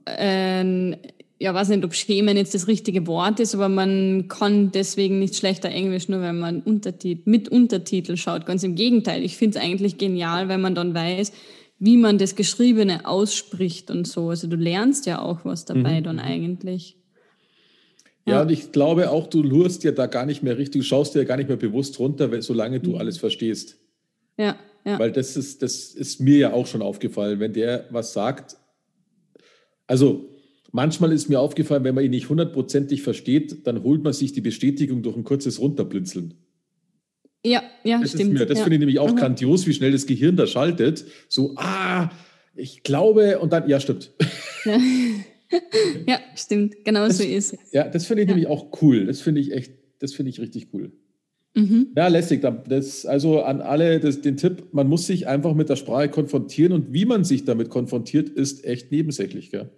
Äh, 0.04 0.96
ja, 1.40 1.54
weiß 1.54 1.68
nicht, 1.68 1.84
ob 1.84 1.94
schämen 1.94 2.36
jetzt 2.36 2.54
das 2.54 2.66
richtige 2.66 3.06
Wort 3.06 3.38
ist, 3.38 3.54
aber 3.54 3.68
man 3.68 4.26
kann 4.26 4.72
deswegen 4.72 5.20
nicht 5.20 5.36
schlechter 5.36 5.68
Englisch, 5.68 6.08
nur 6.08 6.20
wenn 6.20 6.38
man 6.38 6.62
Untertitel, 6.62 7.22
mit 7.30 7.48
Untertitel 7.48 8.16
schaut. 8.16 8.44
Ganz 8.44 8.64
im 8.64 8.74
Gegenteil. 8.74 9.22
Ich 9.22 9.36
finde 9.36 9.58
es 9.58 9.64
eigentlich 9.64 9.98
genial, 9.98 10.48
wenn 10.48 10.60
man 10.60 10.74
dann 10.74 10.94
weiß, 10.94 11.32
wie 11.78 11.96
man 11.96 12.18
das 12.18 12.34
Geschriebene 12.34 13.06
ausspricht 13.06 13.88
und 13.90 14.08
so. 14.08 14.30
Also 14.30 14.48
du 14.48 14.56
lernst 14.56 15.06
ja 15.06 15.22
auch 15.22 15.44
was 15.44 15.64
dabei 15.64 16.00
mhm. 16.00 16.04
dann 16.04 16.18
eigentlich. 16.18 16.96
Ja, 18.26 18.34
ja, 18.34 18.42
und 18.42 18.50
ich 18.50 18.72
glaube 18.72 19.10
auch, 19.10 19.28
du 19.28 19.42
lurst 19.42 19.84
ja 19.84 19.92
da 19.92 20.06
gar 20.06 20.26
nicht 20.26 20.42
mehr 20.42 20.58
richtig, 20.58 20.82
du 20.82 20.86
schaust 20.86 21.14
dir 21.14 21.20
ja 21.20 21.24
gar 21.24 21.36
nicht 21.36 21.48
mehr 21.48 21.56
bewusst 21.56 21.98
runter, 22.00 22.42
solange 22.42 22.80
du 22.80 22.90
mhm. 22.90 22.96
alles 22.96 23.16
verstehst. 23.16 23.78
Ja, 24.36 24.58
ja. 24.84 24.98
Weil 24.98 25.12
das 25.12 25.36
ist, 25.36 25.62
das 25.62 25.94
ist 25.94 26.20
mir 26.20 26.38
ja 26.38 26.52
auch 26.52 26.66
schon 26.66 26.82
aufgefallen, 26.82 27.38
wenn 27.38 27.52
der 27.52 27.86
was 27.90 28.12
sagt. 28.12 28.56
Also 29.86 30.37
Manchmal 30.70 31.12
ist 31.12 31.28
mir 31.28 31.40
aufgefallen, 31.40 31.84
wenn 31.84 31.94
man 31.94 32.04
ihn 32.04 32.10
nicht 32.10 32.28
hundertprozentig 32.28 33.02
versteht, 33.02 33.66
dann 33.66 33.82
holt 33.82 34.02
man 34.02 34.12
sich 34.12 34.32
die 34.32 34.42
Bestätigung 34.42 35.02
durch 35.02 35.16
ein 35.16 35.24
kurzes 35.24 35.60
Runterblinzeln. 35.60 36.34
Ja, 37.44 37.62
ja, 37.84 38.00
das 38.00 38.10
stimmt. 38.10 38.34
Mir, 38.34 38.46
das 38.46 38.58
ja. 38.58 38.64
finde 38.64 38.76
ich 38.76 38.80
nämlich 38.80 38.98
auch 38.98 39.12
mhm. 39.12 39.16
grandios, 39.16 39.66
wie 39.66 39.72
schnell 39.72 39.92
das 39.92 40.06
Gehirn 40.06 40.36
da 40.36 40.46
schaltet. 40.46 41.06
So, 41.28 41.54
ah, 41.56 42.10
ich 42.54 42.82
glaube, 42.82 43.38
und 43.38 43.52
dann, 43.52 43.68
ja, 43.68 43.80
stimmt. 43.80 44.12
Ja. 44.64 44.78
ja, 46.06 46.18
stimmt. 46.34 46.84
Genau 46.84 47.06
das, 47.06 47.18
so 47.18 47.24
ist 47.24 47.54
es. 47.54 47.58
Ja, 47.72 47.88
das 47.88 48.06
finde 48.06 48.22
ich 48.22 48.28
ja. 48.28 48.34
nämlich 48.34 48.50
auch 48.50 48.82
cool. 48.82 49.06
Das 49.06 49.20
finde 49.20 49.40
ich 49.40 49.52
echt, 49.52 49.72
das 50.00 50.12
finde 50.12 50.30
ich 50.30 50.40
richtig 50.40 50.68
cool. 50.74 50.92
Mhm. 51.54 51.88
Ja, 51.96 52.08
lässig. 52.08 52.44
Das, 52.68 53.06
also 53.06 53.40
an 53.42 53.60
alle 53.60 54.00
das, 54.00 54.20
den 54.20 54.36
Tipp, 54.36 54.68
man 54.72 54.88
muss 54.88 55.06
sich 55.06 55.26
einfach 55.26 55.54
mit 55.54 55.68
der 55.68 55.76
Sprache 55.76 56.08
konfrontieren 56.08 56.72
und 56.72 56.92
wie 56.92 57.04
man 57.04 57.24
sich 57.24 57.44
damit 57.44 57.70
konfrontiert, 57.70 58.28
ist 58.28 58.64
echt 58.64 58.92
nebensächlich. 58.92 59.50
Gell? 59.50 59.70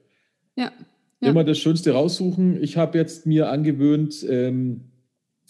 Ja. 0.56 0.72
ja. 1.20 1.30
Immer 1.30 1.44
das 1.44 1.58
Schönste 1.58 1.92
raussuchen. 1.92 2.62
Ich 2.62 2.76
habe 2.76 2.98
jetzt 2.98 3.26
mir 3.26 3.48
angewöhnt, 3.50 4.24
ähm, 4.28 4.90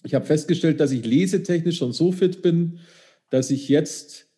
ich 0.03 0.14
habe 0.14 0.24
festgestellt, 0.24 0.80
dass 0.80 0.92
ich 0.92 1.05
lesetechnisch 1.05 1.76
schon 1.76 1.92
so 1.92 2.12
fit 2.12 2.42
bin, 2.42 2.78
dass 3.28 3.51
ich 3.51 3.68
jetzt 3.68 4.28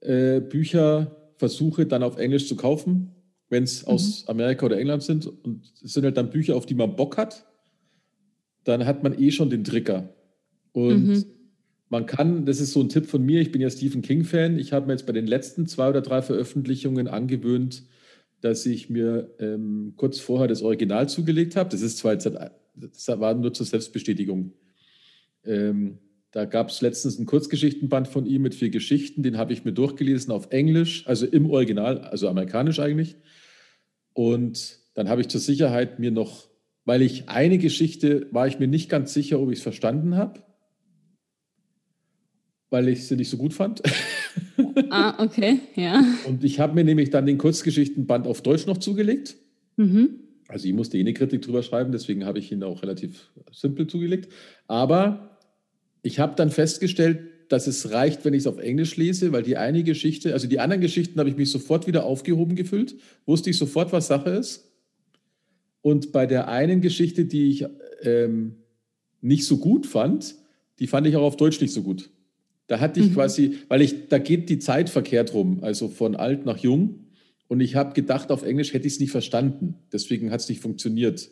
äh, 0.00 0.40
Bücher 0.40 1.16
versuche 1.36 1.86
dann 1.86 2.02
auf 2.02 2.18
Englisch 2.18 2.48
zu 2.48 2.56
kaufen, 2.56 3.12
wenn 3.48 3.64
es 3.64 3.82
mhm. 3.82 3.88
aus 3.88 4.24
Amerika 4.28 4.66
oder 4.66 4.78
England 4.78 5.02
sind. 5.02 5.26
Und 5.26 5.72
es 5.82 5.92
sind 5.92 6.04
halt 6.04 6.16
dann 6.16 6.30
Bücher, 6.30 6.56
auf 6.56 6.66
die 6.66 6.74
man 6.74 6.96
Bock 6.96 7.16
hat. 7.16 7.46
Dann 8.64 8.84
hat 8.84 9.02
man 9.02 9.20
eh 9.20 9.30
schon 9.30 9.50
den 9.50 9.64
Trigger. 9.64 10.12
Und 10.72 11.06
mhm. 11.06 11.24
man 11.88 12.06
kann, 12.06 12.46
das 12.46 12.60
ist 12.60 12.72
so 12.72 12.80
ein 12.80 12.88
Tipp 12.88 13.06
von 13.06 13.22
mir, 13.22 13.40
ich 13.40 13.52
bin 13.52 13.62
ja 13.62 13.70
Stephen 13.70 14.02
King-Fan. 14.02 14.58
Ich 14.58 14.72
habe 14.72 14.86
mir 14.86 14.92
jetzt 14.92 15.06
bei 15.06 15.12
den 15.12 15.26
letzten 15.26 15.66
zwei 15.66 15.88
oder 15.88 16.02
drei 16.02 16.20
Veröffentlichungen 16.20 17.06
angewöhnt, 17.08 17.84
dass 18.40 18.66
ich 18.66 18.90
mir 18.90 19.34
ähm, 19.38 19.94
kurz 19.96 20.18
vorher 20.18 20.48
das 20.48 20.62
Original 20.62 21.08
zugelegt 21.08 21.56
habe. 21.56 21.70
Das 21.70 21.82
ist 21.82 21.98
zwar 21.98 22.12
jetzt, 22.12 22.30
das 22.74 23.08
war 23.08 23.34
nur 23.34 23.52
zur 23.52 23.66
Selbstbestätigung. 23.66 24.52
Ähm, 25.44 25.98
da 26.32 26.44
gab 26.44 26.68
es 26.68 26.82
letztens 26.82 27.16
einen 27.16 27.26
Kurzgeschichtenband 27.26 28.08
von 28.08 28.26
ihm 28.26 28.42
mit 28.42 28.54
vier 28.54 28.68
Geschichten, 28.68 29.22
den 29.22 29.38
habe 29.38 29.54
ich 29.54 29.64
mir 29.64 29.72
durchgelesen 29.72 30.32
auf 30.32 30.50
Englisch, 30.50 31.06
also 31.06 31.24
im 31.24 31.48
Original, 31.48 32.00
also 32.00 32.28
amerikanisch 32.28 32.78
eigentlich. 32.78 33.16
Und 34.12 34.80
dann 34.94 35.08
habe 35.08 35.22
ich 35.22 35.28
zur 35.28 35.40
Sicherheit 35.40 35.98
mir 35.98 36.10
noch, 36.10 36.48
weil 36.84 37.00
ich 37.02 37.28
eine 37.28 37.58
Geschichte 37.58 38.26
war 38.32 38.46
ich 38.46 38.58
mir 38.58 38.68
nicht 38.68 38.90
ganz 38.90 39.14
sicher, 39.14 39.40
ob 39.40 39.50
ich 39.50 39.58
es 39.58 39.62
verstanden 39.62 40.16
habe, 40.16 40.42
weil 42.68 42.88
ich 42.88 43.06
sie 43.06 43.16
nicht 43.16 43.30
so 43.30 43.38
gut 43.38 43.54
fand. 43.54 43.82
Ah, 44.90 45.22
okay, 45.22 45.60
ja. 45.74 46.04
Und 46.26 46.44
ich 46.44 46.60
habe 46.60 46.74
mir 46.74 46.84
nämlich 46.84 47.10
dann 47.10 47.26
den 47.26 47.38
Kurzgeschichtenband 47.38 48.26
auf 48.26 48.42
Deutsch 48.42 48.66
noch 48.66 48.78
zugelegt. 48.78 49.36
Mhm. 49.76 50.20
Also 50.48 50.68
ich 50.68 50.74
musste 50.74 50.96
eh 50.96 51.00
eine 51.00 51.12
Kritik 51.12 51.42
drüber 51.42 51.62
schreiben, 51.62 51.92
deswegen 51.92 52.24
habe 52.24 52.38
ich 52.38 52.52
ihn 52.52 52.62
auch 52.62 52.82
relativ 52.82 53.30
simpel 53.52 53.86
zugelegt. 53.86 54.32
Aber 54.68 55.38
ich 56.02 56.18
habe 56.18 56.36
dann 56.36 56.50
festgestellt, 56.50 57.20
dass 57.48 57.66
es 57.66 57.90
reicht, 57.90 58.24
wenn 58.24 58.34
ich 58.34 58.40
es 58.40 58.46
auf 58.46 58.58
Englisch 58.58 58.96
lese, 58.96 59.32
weil 59.32 59.42
die 59.42 59.56
eine 59.56 59.82
Geschichte, 59.82 60.32
also 60.32 60.46
die 60.46 60.60
anderen 60.60 60.80
Geschichten 60.80 61.18
habe 61.18 61.28
ich 61.28 61.36
mich 61.36 61.50
sofort 61.50 61.86
wieder 61.86 62.04
aufgehoben 62.04 62.56
gefühlt, 62.56 62.96
wusste 63.24 63.50
ich 63.50 63.58
sofort, 63.58 63.92
was 63.92 64.08
Sache 64.08 64.30
ist. 64.30 64.72
Und 65.80 66.10
bei 66.12 66.26
der 66.26 66.48
einen 66.48 66.80
Geschichte, 66.80 67.24
die 67.24 67.48
ich 67.48 67.64
ähm, 68.02 68.56
nicht 69.20 69.44
so 69.44 69.58
gut 69.58 69.86
fand, 69.86 70.34
die 70.78 70.86
fand 70.86 71.06
ich 71.06 71.16
auch 71.16 71.22
auf 71.22 71.36
Deutsch 71.36 71.60
nicht 71.60 71.72
so 71.72 71.82
gut. 71.82 72.10
Da 72.66 72.80
hatte 72.80 73.00
ich 73.00 73.10
mhm. 73.10 73.14
quasi, 73.14 73.58
weil 73.68 73.82
ich, 73.82 74.08
da 74.08 74.18
geht 74.18 74.48
die 74.48 74.58
Zeit 74.58 74.90
verkehrt 74.90 75.34
rum, 75.34 75.60
also 75.62 75.88
von 75.88 76.16
alt 76.16 76.46
nach 76.46 76.58
jung. 76.58 77.06
Und 77.48 77.60
ich 77.60 77.76
habe 77.76 77.94
gedacht, 77.94 78.32
auf 78.32 78.42
Englisch 78.42 78.72
hätte 78.72 78.86
ich 78.86 78.94
es 78.94 79.00
nicht 79.00 79.12
verstanden. 79.12 79.76
Deswegen 79.92 80.32
hat 80.32 80.40
es 80.40 80.48
nicht 80.48 80.60
funktioniert. 80.60 81.30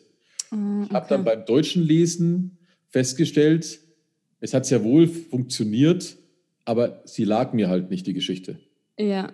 okay. 0.51 0.55
Ah, 0.55 0.85
ich 0.85 0.91
habe 0.91 1.07
dann 1.09 1.23
beim 1.25 1.45
deutschen 1.45 1.83
Lesen 1.83 2.57
festgestellt, 2.87 3.79
es 4.39 4.53
hat 4.53 4.65
sehr 4.65 4.83
wohl 4.83 5.07
funktioniert, 5.07 6.17
aber 6.63 7.01
sie 7.05 7.25
lag 7.25 7.51
mir 7.51 7.67
halt 7.67 7.89
nicht, 7.89 8.07
die 8.07 8.13
Geschichte. 8.13 8.59
Ja. 8.97 9.33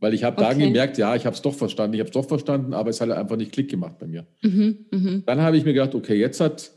Weil 0.00 0.14
ich 0.14 0.24
habe 0.24 0.38
okay. 0.38 0.50
dann 0.50 0.58
gemerkt, 0.58 0.98
ja, 0.98 1.14
ich 1.14 1.26
habe 1.26 1.36
es 1.36 1.42
doch 1.42 1.54
verstanden, 1.54 1.94
ich 1.94 2.00
habe 2.00 2.08
es 2.08 2.14
doch 2.14 2.26
verstanden, 2.26 2.72
aber 2.72 2.90
es 2.90 3.00
hat 3.00 3.10
einfach 3.10 3.36
nicht 3.36 3.52
Klick 3.52 3.70
gemacht 3.70 3.98
bei 3.98 4.06
mir. 4.06 4.26
Mhm, 4.42 4.86
mh. 4.90 5.22
Dann 5.26 5.40
habe 5.40 5.56
ich 5.56 5.64
mir 5.64 5.74
gedacht, 5.74 5.94
okay, 5.94 6.18
jetzt 6.18 6.40
hat, 6.40 6.72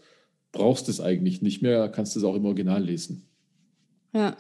brauchst 0.52 0.88
du 0.88 0.92
es 0.92 1.00
eigentlich 1.02 1.42
nicht 1.42 1.62
mehr, 1.62 1.90
kannst 1.90 2.16
du 2.16 2.20
es 2.20 2.26
auch 2.26 2.36
im 2.36 2.46
Original 2.46 2.84
lesen. 2.84 3.28
Ja. 4.14 4.36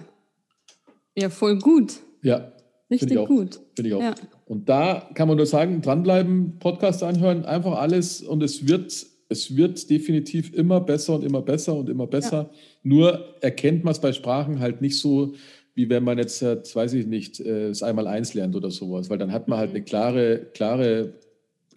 Ja, 1.15 1.29
voll 1.29 1.59
gut. 1.59 1.93
Ja. 2.21 2.51
Richtig 2.89 3.17
gut. 3.25 3.59
Finde 3.75 3.89
ich 3.89 3.95
auch. 3.95 4.01
Ja. 4.01 4.15
Und 4.45 4.69
da 4.69 5.09
kann 5.15 5.27
man 5.27 5.37
nur 5.37 5.47
sagen, 5.47 5.81
dranbleiben, 5.81 6.59
Podcast 6.59 7.01
anhören, 7.01 7.43
einfach 7.45 7.77
alles 7.79 8.21
und 8.21 8.43
es 8.43 8.67
wird 8.67 9.07
es 9.29 9.55
wird 9.55 9.89
definitiv 9.89 10.53
immer 10.53 10.79
besser 10.79 11.15
und 11.15 11.23
immer 11.23 11.41
besser 11.41 11.73
und 11.75 11.89
immer 11.89 12.07
besser. 12.07 12.49
Ja. 12.51 12.59
Nur 12.83 13.35
erkennt 13.41 13.83
man 13.83 13.91
es 13.91 13.99
bei 13.99 14.13
Sprachen 14.13 14.59
halt 14.59 14.81
nicht 14.81 14.99
so, 14.99 15.33
wie 15.73 15.89
wenn 15.89 16.03
man 16.03 16.17
jetzt, 16.17 16.41
jetzt 16.41 16.75
weiß 16.75 16.93
ich 16.93 17.05
nicht, 17.07 17.39
das 17.39 17.81
äh, 17.81 17.85
einmal 17.85 18.07
eins 18.07 18.33
lernt 18.33 18.55
oder 18.55 18.71
sowas, 18.71 19.09
weil 19.09 19.17
dann 19.17 19.31
hat 19.31 19.47
man 19.47 19.59
halt 19.59 19.71
mhm. 19.71 19.77
eine 19.77 19.85
klare, 19.85 20.37
klare, 20.53 21.13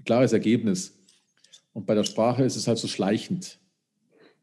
klares 0.05 0.33
Ergebnis. 0.33 0.95
Und 1.73 1.87
bei 1.87 1.95
der 1.95 2.05
Sprache 2.05 2.45
ist 2.45 2.57
es 2.57 2.69
halt 2.69 2.79
so 2.79 2.89
schleichend. 2.89 3.59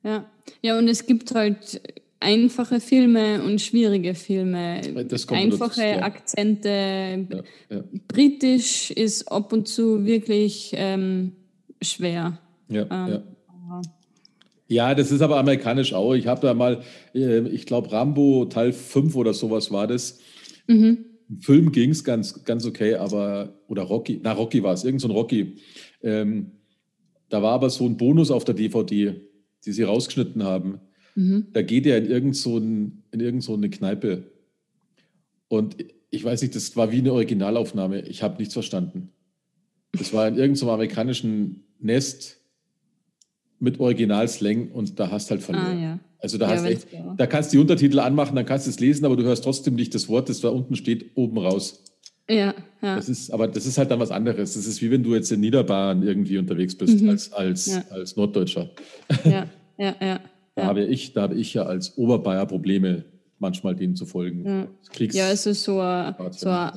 Ja, 0.04 0.30
ja, 0.62 0.78
und 0.78 0.88
es 0.88 1.06
gibt 1.06 1.34
halt 1.34 1.82
einfache 2.26 2.80
Filme 2.80 3.43
und 3.43 3.61
schwierige 3.61 4.15
Filme. 4.15 4.82
Einfache 5.30 5.82
dazu, 5.82 6.03
Akzente. 6.03 7.28
Ja, 7.30 7.43
ja. 7.69 7.84
Britisch 8.07 8.91
ist 8.91 9.32
ab 9.32 9.53
und 9.53 9.67
zu 9.67 10.05
wirklich 10.05 10.73
ähm, 10.76 11.34
schwer. 11.82 12.39
Ja, 12.67 12.82
ähm, 12.82 13.13
ja. 13.13 13.23
Ja, 14.67 14.95
das 14.95 15.11
ist 15.11 15.21
aber 15.21 15.38
amerikanisch 15.38 15.93
auch. 15.93 16.15
Ich 16.15 16.26
habe 16.26 16.41
da 16.41 16.55
mal, 16.55 16.82
äh, 17.13 17.47
ich 17.49 17.67
glaube, 17.67 17.91
Rambo 17.91 18.45
Teil 18.45 18.73
5 18.73 19.15
oder 19.15 19.34
sowas 19.34 19.71
war 19.71 19.86
das. 19.86 20.19
Mhm. 20.65 21.05
Im 21.30 21.41
Film 21.41 21.71
ging 21.71 21.91
es 21.91 22.03
ganz, 22.03 22.43
ganz 22.43 22.65
okay, 22.65 22.95
aber, 22.95 23.53
oder 23.67 23.84
Rocky, 23.84 24.19
na, 24.23 24.32
Rocky 24.32 24.63
war 24.63 24.73
es, 24.73 24.84
irgend 24.84 25.01
so 25.01 25.07
ein 25.07 25.11
Rocky. 25.11 25.57
Ähm, 26.01 26.51
da 27.30 27.43
war 27.43 27.53
aber 27.53 27.69
so 27.69 27.86
ein 27.86 27.97
Bonus 27.97 28.32
auf 28.32 28.43
der 28.43 28.55
DVD, 28.55 29.21
die 29.65 29.71
sie 29.71 29.84
rausgeschnitten 29.84 30.43
haben. 30.43 30.80
Mhm. 31.16 31.47
Da 31.53 31.61
geht 31.61 31.86
er 31.86 31.97
in 31.97 32.05
irgend 32.05 32.36
so, 32.36 32.57
ein, 32.57 33.03
in 33.11 33.20
irgend 33.20 33.43
so 33.43 33.53
eine 33.53 33.70
Kneipe. 33.70 34.32
Und 35.47 35.78
ich 36.09 36.24
weiß 36.24 36.41
nicht, 36.41 36.55
das 36.55 36.76
war 36.76 36.91
wie 36.91 36.99
eine 36.99 37.13
Originalaufnahme. 37.13 38.01
Ich 38.01 38.24
habe 38.24 38.38
nichts 38.38 38.53
verstanden. 38.53 39.09
Das 39.93 40.13
war 40.13 40.28
in 40.28 40.36
irgendeinem 40.36 40.55
so 40.55 40.72
amerikanischen 40.72 41.63
Nest 41.80 42.38
mit 43.59 43.80
Originalslang 43.80 44.72
und 44.72 44.99
da 44.99 45.09
hast 45.11 45.32
halt 45.32 45.41
verloren. 45.41 45.78
Ah, 45.78 45.82
ja. 45.82 45.99
Also 46.20 46.38
da 46.38 46.49
ja, 46.49 46.55
hast 46.55 46.66
echt, 46.66 46.88
da 47.18 47.28
kannst 47.28 47.51
du 47.51 47.57
die 47.57 47.61
Untertitel 47.61 47.99
anmachen, 47.99 48.36
dann 48.36 48.45
kannst 48.45 48.66
du 48.66 48.72
es 48.72 48.80
lesen, 48.80 49.05
aber 49.05 49.16
du 49.16 49.24
hörst 49.24 49.43
trotzdem 49.43 49.76
nicht 49.76 49.93
das 49.93 50.09
Wort, 50.09 50.28
das 50.28 50.41
da 50.41 50.49
unten 50.49 50.76
steht, 50.76 51.11
oben 51.16 51.38
raus. 51.38 51.84
Ja, 52.28 52.55
ja. 52.82 52.95
Das 52.95 53.07
ist, 53.07 53.32
aber 53.32 53.47
das 53.47 53.66
ist 53.66 53.78
halt 53.78 53.91
dann 53.91 53.99
was 53.99 54.11
anderes. 54.11 54.55
Das 54.55 54.66
ist 54.66 54.82
wie 54.82 54.89
wenn 54.89 55.03
du 55.03 55.13
jetzt 55.13 55.32
in 55.32 55.39
Niederbayern 55.39 56.01
irgendwie 56.01 56.38
unterwegs 56.38 56.76
bist 56.76 57.01
mhm. 57.01 57.09
als, 57.09 57.32
als, 57.32 57.68
ja. 57.68 57.86
als 57.91 58.16
Norddeutscher. 58.16 58.72
Ja, 59.24 59.47
ja, 59.78 59.95
ja. 60.01 60.20
Da 60.56 60.66
habe 60.66 60.84
ich, 60.84 61.14
da 61.14 61.24
habe 61.24 61.36
ich 61.36 61.53
ja 61.53 61.64
als 61.64 61.97
Oberbayer 61.97 62.45
Probleme, 62.45 63.03
manchmal 63.39 63.76
denen 63.76 63.95
zu 63.95 64.06
folgen. 64.06 64.45
Ja, 64.45 64.68
Kriegs 64.91 65.16
ja 65.16 65.28
also 65.28 65.53
so 65.53 65.80
ein, 65.80 66.16
so 66.32 66.49
ein 66.49 66.72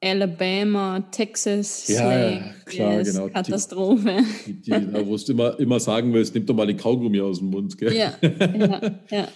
Alabama, 0.00 1.00
Texas, 1.10 1.88
ja, 1.88 1.96
Slang, 1.96 2.10
ja, 2.10 2.54
klar, 2.66 2.92
yes, 2.98 3.12
genau. 3.12 3.28
Katastrophe. 3.28 4.18
Die, 4.46 4.52
die, 4.52 4.70
die, 4.70 5.06
wo 5.06 5.16
du 5.16 5.32
immer, 5.32 5.58
immer 5.58 5.80
sagen 5.80 6.12
willst, 6.12 6.34
nimm 6.34 6.44
doch 6.44 6.54
mal 6.54 6.66
den 6.66 6.76
Kaugummi 6.76 7.20
aus 7.20 7.38
dem 7.38 7.48
Mund. 7.48 7.76
Gell? 7.78 7.94
Ja, 7.94 8.12
ja, 8.20 8.80
ja. 9.10 9.28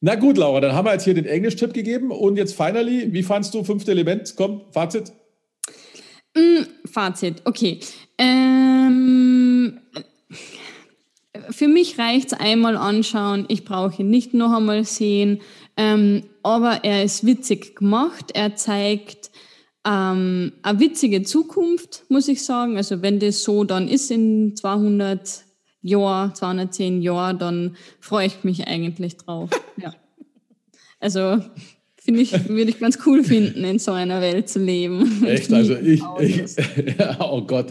Na 0.00 0.14
gut, 0.14 0.38
Laura, 0.38 0.60
dann 0.60 0.72
haben 0.72 0.86
wir 0.86 0.92
jetzt 0.92 1.04
hier 1.04 1.14
den 1.14 1.26
Englisch-Tipp 1.26 1.72
gegeben 1.72 2.10
und 2.10 2.36
jetzt 2.36 2.54
finally, 2.54 3.12
wie 3.12 3.22
fandst 3.22 3.54
du 3.54 3.62
fünfte 3.62 3.90
Element? 3.90 4.34
Komm, 4.36 4.62
Fazit. 4.70 5.12
Mm, 6.34 6.64
Fazit, 6.86 7.42
okay. 7.44 7.80
Ähm, 8.18 9.78
für 11.50 11.68
mich 11.68 11.98
reicht 11.98 12.32
es 12.32 12.38
einmal 12.38 12.76
anschauen, 12.76 13.46
ich 13.48 13.64
brauche 13.64 14.02
ihn 14.02 14.10
nicht 14.10 14.34
noch 14.34 14.52
einmal 14.52 14.84
sehen, 14.84 15.40
ähm, 15.76 16.24
aber 16.42 16.84
er 16.84 17.04
ist 17.04 17.26
witzig 17.26 17.76
gemacht, 17.76 18.32
er 18.34 18.56
zeigt 18.56 19.30
ähm, 19.86 20.52
eine 20.62 20.80
witzige 20.80 21.22
Zukunft, 21.22 22.04
muss 22.08 22.28
ich 22.28 22.44
sagen. 22.44 22.76
Also 22.76 23.02
wenn 23.02 23.18
das 23.20 23.42
so 23.42 23.64
dann 23.64 23.88
ist 23.88 24.10
in 24.10 24.56
200 24.56 25.44
Jahren, 25.82 26.34
210 26.34 27.02
Jahren, 27.02 27.38
dann 27.38 27.76
freue 28.00 28.26
ich 28.26 28.42
mich 28.42 28.66
eigentlich 28.66 29.16
drauf. 29.16 29.50
ja. 29.76 29.94
Also 30.98 31.40
finde 31.96 32.22
ich, 32.22 32.48
würde 32.48 32.70
ich 32.70 32.78
ganz 32.78 32.98
cool 33.06 33.22
finden, 33.22 33.64
in 33.64 33.78
so 33.78 33.92
einer 33.92 34.20
Welt 34.20 34.48
zu 34.48 34.58
leben. 34.58 35.24
Echt? 35.24 35.52
Also 35.52 35.76
ich, 35.76 36.02
ich 36.20 36.56
oh 37.20 37.42
Gott, 37.42 37.70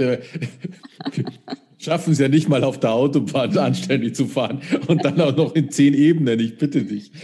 schaffen 1.77 2.13
es 2.13 2.19
ja 2.19 2.27
nicht 2.27 2.49
mal 2.49 2.63
auf 2.63 2.79
der 2.79 2.91
Autobahn 2.91 3.57
anständig 3.57 4.15
zu 4.15 4.27
fahren 4.27 4.61
und 4.87 5.03
dann 5.03 5.19
auch 5.21 5.35
noch 5.35 5.55
in 5.55 5.71
zehn 5.71 5.93
Ebenen, 5.93 6.39
ich 6.39 6.57
bitte 6.57 6.83
dich. 6.83 7.11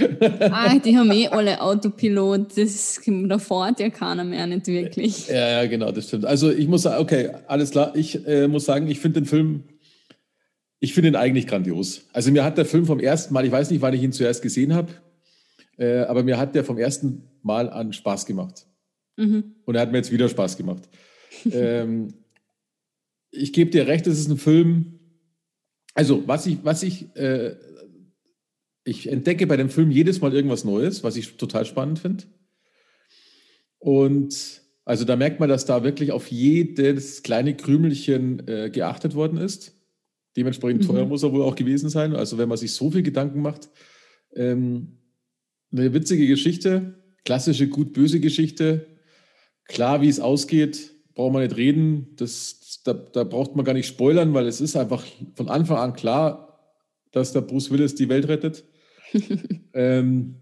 Ah, 0.54 0.78
die 0.78 0.97
haben 0.97 1.12
eh 1.12 1.28
alle 1.28 1.62
Autopilot, 1.62 2.58
das 2.58 3.02
da 3.06 3.39
fährt 3.39 3.80
ja 3.80 3.89
keiner 3.89 4.24
mehr 4.24 4.45
nicht 4.47 4.68
wirklich. 4.68 5.28
Ja, 5.28 5.62
ja, 5.62 5.68
genau, 5.68 5.91
das 5.91 6.08
stimmt. 6.08 6.26
Also 6.26 6.52
ich 6.52 6.68
muss 6.68 6.84
sagen, 6.84 7.02
okay, 7.02 7.30
alles 7.47 7.72
klar, 7.72 7.95
ich 7.95 8.26
äh, 8.28 8.47
muss 8.47 8.66
sagen, 8.66 8.88
ich 8.88 8.99
finde 8.99 9.22
den 9.22 9.26
Film, 9.28 9.64
ich 10.80 10.93
finde 10.93 11.10
ihn 11.10 11.16
eigentlich 11.16 11.47
grandios. 11.47 12.02
Also 12.14 12.32
mir 12.32 12.43
hat 12.43 12.58
der 12.58 12.66
Film 12.66 12.86
vom 12.86 12.99
ersten 12.99 13.34
Mal, 13.34 13.45
ich 13.45 13.52
weiß 13.52 13.72
nicht, 13.72 13.82
wann 13.82 13.93
ich 13.93 14.04
ihn 14.04 14.12
zuerst 14.12 14.41
gesehen 14.41 14.74
habe, 14.74 14.89
äh, 15.78 16.02
aber 16.02 16.24
mir 16.24 16.38
hat 16.38 16.56
der 16.56 16.64
vom 16.64 16.78
ersten 16.78 17.24
Mal 17.41 17.70
an 17.70 17.93
Spaß 17.93 18.26
gemacht. 18.26 18.68
Mhm. 19.18 19.56
Und 19.66 19.76
er 19.76 19.82
hat 19.82 19.91
mir 19.91 19.97
jetzt 19.97 20.12
wieder 20.12 20.30
Spaß 20.30 20.58
gemacht. 20.58 20.89
ähm, 21.52 22.14
ich 23.32 23.53
gebe 23.53 23.71
dir 23.71 23.88
recht, 23.88 24.05
es 24.07 24.19
ist 24.19 24.29
ein 24.29 24.38
Film. 24.38 24.99
Also, 25.93 26.27
was 26.27 26.45
ich, 26.45 26.59
was 26.63 26.84
ich, 26.84 27.15
äh, 27.15 27.55
ich 28.84 29.09
entdecke 29.09 29.47
bei 29.47 29.57
dem 29.57 29.69
Film 29.69 29.91
jedes 29.91 30.21
Mal 30.21 30.34
irgendwas 30.34 30.63
Neues, 30.63 31.03
was 31.03 31.15
ich 31.15 31.38
total 31.38 31.65
spannend 31.65 31.99
finde. 31.99 32.25
Und 33.79 34.61
also 34.86 35.05
da 35.05 35.15
merkt 35.15 35.39
man, 35.39 35.49
dass 35.49 35.65
da 35.65 35.84
wirklich 35.84 36.11
auf 36.11 36.29
jedes 36.32 37.23
kleine 37.23 37.55
Krümelchen 37.55 38.47
äh, 38.47 38.69
geachtet 38.69 39.15
worden 39.15 39.38
ist. 39.38 39.75
Dementsprechend 40.36 40.86
teuer 40.86 41.03
mhm. 41.03 41.09
muss 41.09 41.23
er 41.23 41.34
wohl 41.34 41.43
auch 41.43 41.55
gewesen 41.55 41.89
sein. 41.89 42.15
Also 42.15 42.38
wenn 42.38 42.49
man 42.49 42.57
sich 42.57 42.73
so 42.73 42.91
viel 42.91 43.03
Gedanken 43.03 43.41
macht. 43.41 43.69
Ähm, 44.36 44.97
eine 45.71 45.93
witzige 45.93 46.27
Geschichte, 46.27 47.01
klassische 47.23 47.67
gut-böse 47.67 48.19
Geschichte. 48.19 48.88
Klar, 49.65 50.01
wie 50.01 50.09
es 50.09 50.19
ausgeht, 50.19 50.91
braucht 51.22 51.34
man 51.34 51.43
nicht 51.43 51.55
reden. 51.55 52.15
Das, 52.15 52.82
da, 52.84 52.93
da 52.93 53.24
braucht 53.24 53.55
man 53.55 53.63
gar 53.63 53.74
nicht 53.74 53.86
spoilern, 53.86 54.34
weil 54.34 54.47
es 54.47 54.59
ist 54.59 54.76
einfach 54.76 55.05
von 55.36 55.49
Anfang 55.49 55.78
an 55.78 55.93
klar, 55.93 56.59
dass 57.11 57.32
der 57.32 57.41
Bruce 57.41 57.69
Willis 57.69 57.93
die 57.93 58.09
Welt 58.09 58.28
rettet. 58.28 58.63
ähm, 59.74 60.38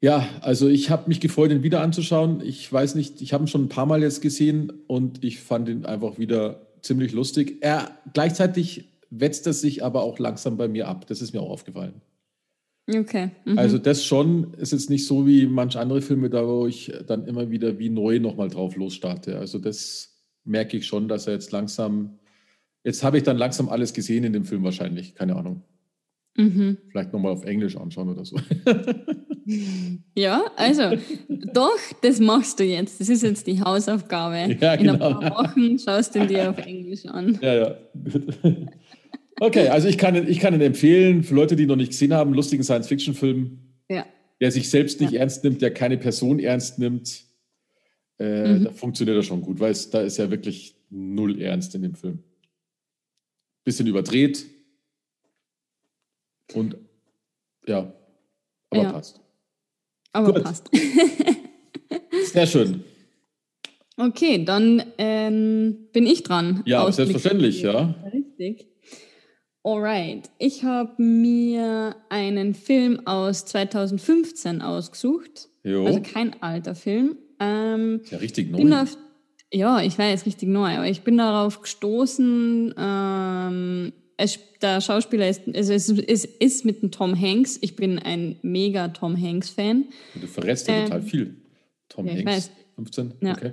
ja, 0.00 0.28
also 0.40 0.68
ich 0.68 0.90
habe 0.90 1.08
mich 1.08 1.18
gefreut, 1.18 1.50
ihn 1.50 1.64
wieder 1.64 1.80
anzuschauen. 1.80 2.40
Ich 2.44 2.72
weiß 2.72 2.94
nicht, 2.94 3.20
ich 3.22 3.32
habe 3.32 3.44
ihn 3.44 3.48
schon 3.48 3.64
ein 3.64 3.68
paar 3.68 3.86
Mal 3.86 4.02
jetzt 4.02 4.22
gesehen 4.22 4.70
und 4.86 5.24
ich 5.24 5.40
fand 5.40 5.68
ihn 5.68 5.84
einfach 5.84 6.18
wieder 6.18 6.68
ziemlich 6.80 7.12
lustig. 7.12 7.58
Er 7.62 7.98
gleichzeitig 8.12 8.92
wetzt 9.10 9.48
er 9.48 9.52
sich 9.52 9.82
aber 9.82 10.02
auch 10.02 10.20
langsam 10.20 10.56
bei 10.56 10.68
mir 10.68 10.86
ab. 10.86 11.06
Das 11.08 11.20
ist 11.22 11.32
mir 11.32 11.40
auch 11.40 11.50
aufgefallen. 11.50 12.02
Okay. 12.88 13.30
Mhm. 13.44 13.58
Also 13.58 13.78
das 13.78 14.04
schon 14.04 14.54
ist 14.54 14.72
jetzt 14.72 14.90
nicht 14.90 15.06
so 15.06 15.26
wie 15.26 15.46
manche 15.46 15.80
andere 15.80 16.02
Filme, 16.02 16.30
da 16.30 16.46
wo 16.46 16.66
ich 16.66 16.92
dann 17.06 17.26
immer 17.26 17.50
wieder 17.50 17.78
wie 17.78 17.88
neu 17.88 18.20
nochmal 18.20 18.48
drauf 18.48 18.76
losstarte. 18.76 19.38
Also 19.38 19.58
das 19.58 20.22
merke 20.44 20.76
ich 20.76 20.86
schon, 20.86 21.08
dass 21.08 21.26
er 21.26 21.34
jetzt 21.34 21.50
langsam, 21.50 22.18
jetzt 22.84 23.02
habe 23.02 23.18
ich 23.18 23.24
dann 23.24 23.36
langsam 23.36 23.68
alles 23.68 23.92
gesehen 23.92 24.24
in 24.24 24.32
dem 24.32 24.44
Film 24.44 24.62
wahrscheinlich, 24.62 25.14
keine 25.14 25.34
Ahnung. 25.34 25.62
Mhm. 26.36 26.78
Vielleicht 26.90 27.12
nochmal 27.12 27.32
auf 27.32 27.44
Englisch 27.44 27.76
anschauen 27.76 28.08
oder 28.10 28.24
so. 28.24 28.36
Ja, 30.16 30.44
also 30.56 30.96
doch, 31.28 31.78
das 32.02 32.18
machst 32.18 32.58
du 32.58 32.64
jetzt. 32.64 33.00
Das 33.00 33.08
ist 33.08 33.22
jetzt 33.22 33.46
die 33.46 33.60
Hausaufgabe. 33.60 34.56
Ja, 34.60 34.74
genau. 34.74 34.94
In 34.94 35.02
ein 35.02 35.14
genau. 35.14 35.20
paar 35.20 35.44
Wochen 35.44 35.78
schaust 35.78 36.14
du 36.14 36.26
dir 36.26 36.50
auf 36.50 36.58
Englisch 36.58 37.06
an. 37.06 37.38
Ja, 37.40 37.54
ja. 37.54 37.76
Okay, 39.40 39.68
also 39.68 39.88
ich 39.88 39.98
kann, 39.98 40.28
ich 40.28 40.40
kann 40.40 40.54
ihn 40.54 40.60
empfehlen, 40.60 41.22
für 41.22 41.34
Leute, 41.34 41.56
die 41.56 41.66
noch 41.66 41.76
nicht 41.76 41.90
gesehen 41.90 42.14
haben, 42.14 42.32
lustigen 42.32 42.62
Science-Fiction-Film, 42.62 43.58
ja. 43.90 44.06
der 44.40 44.50
sich 44.50 44.70
selbst 44.70 45.00
nicht 45.00 45.12
ja. 45.12 45.20
ernst 45.20 45.44
nimmt, 45.44 45.60
der 45.60 45.72
keine 45.72 45.98
Person 45.98 46.38
ernst 46.38 46.78
nimmt. 46.78 47.24
Äh, 48.18 48.54
mhm. 48.54 48.64
Da 48.64 48.72
funktioniert 48.72 49.16
er 49.18 49.22
schon 49.22 49.42
gut, 49.42 49.60
weil 49.60 49.72
es, 49.72 49.90
da 49.90 50.00
ist 50.00 50.16
ja 50.16 50.30
wirklich 50.30 50.74
null 50.88 51.40
Ernst 51.40 51.74
in 51.74 51.82
dem 51.82 51.94
Film. 51.94 52.20
Bisschen 53.64 53.86
überdreht, 53.86 54.46
und 56.54 56.76
ja, 57.66 57.92
aber 58.70 58.82
ja. 58.82 58.92
passt. 58.92 59.20
Aber 60.12 60.32
Gut. 60.32 60.44
passt. 60.44 60.70
Sehr 62.32 62.46
schön. 62.46 62.84
Okay, 63.96 64.44
dann 64.44 64.82
ähm, 64.98 65.88
bin 65.92 66.06
ich 66.06 66.22
dran. 66.22 66.62
Ja, 66.66 66.90
selbstverständlich, 66.92 67.62
ja. 67.62 67.94
Richtig. 68.12 68.66
Alright, 69.66 70.30
ich 70.38 70.62
habe 70.62 71.02
mir 71.02 71.96
einen 72.08 72.54
Film 72.54 73.04
aus 73.04 73.46
2015 73.46 74.62
ausgesucht. 74.62 75.48
Jo. 75.64 75.86
Also 75.86 76.00
kein 76.02 76.40
alter 76.40 76.76
Film. 76.76 77.16
Ähm, 77.40 78.00
ja 78.08 78.18
richtig 78.18 78.52
neu. 78.52 78.80
Auf, 78.80 78.96
ja, 79.52 79.80
ich 79.82 79.98
weiß, 79.98 80.24
richtig 80.24 80.48
neu, 80.50 80.76
aber 80.76 80.86
ich 80.86 81.02
bin 81.02 81.16
darauf 81.16 81.62
gestoßen, 81.62 82.74
ähm, 82.78 83.92
es, 84.16 84.38
der 84.62 84.80
Schauspieler 84.80 85.28
ist, 85.28 85.42
also 85.52 85.72
es, 85.72 85.88
es 85.90 86.24
ist 86.24 86.64
mit 86.64 86.82
dem 86.82 86.92
Tom 86.92 87.20
Hanks. 87.20 87.58
Ich 87.60 87.74
bin 87.74 87.98
ein 87.98 88.36
mega 88.42 88.86
Tom 88.86 89.20
Hanks-Fan. 89.20 89.86
Du 90.14 90.28
verrätst 90.28 90.68
ja 90.68 90.74
ähm, 90.74 90.84
total 90.84 91.02
viel. 91.02 91.36
Tom 91.88 92.06
ja, 92.06 92.12
Hanks, 92.12 92.24
weiß. 92.24 92.50
15, 92.76 93.14
ja. 93.20 93.32
okay. 93.32 93.52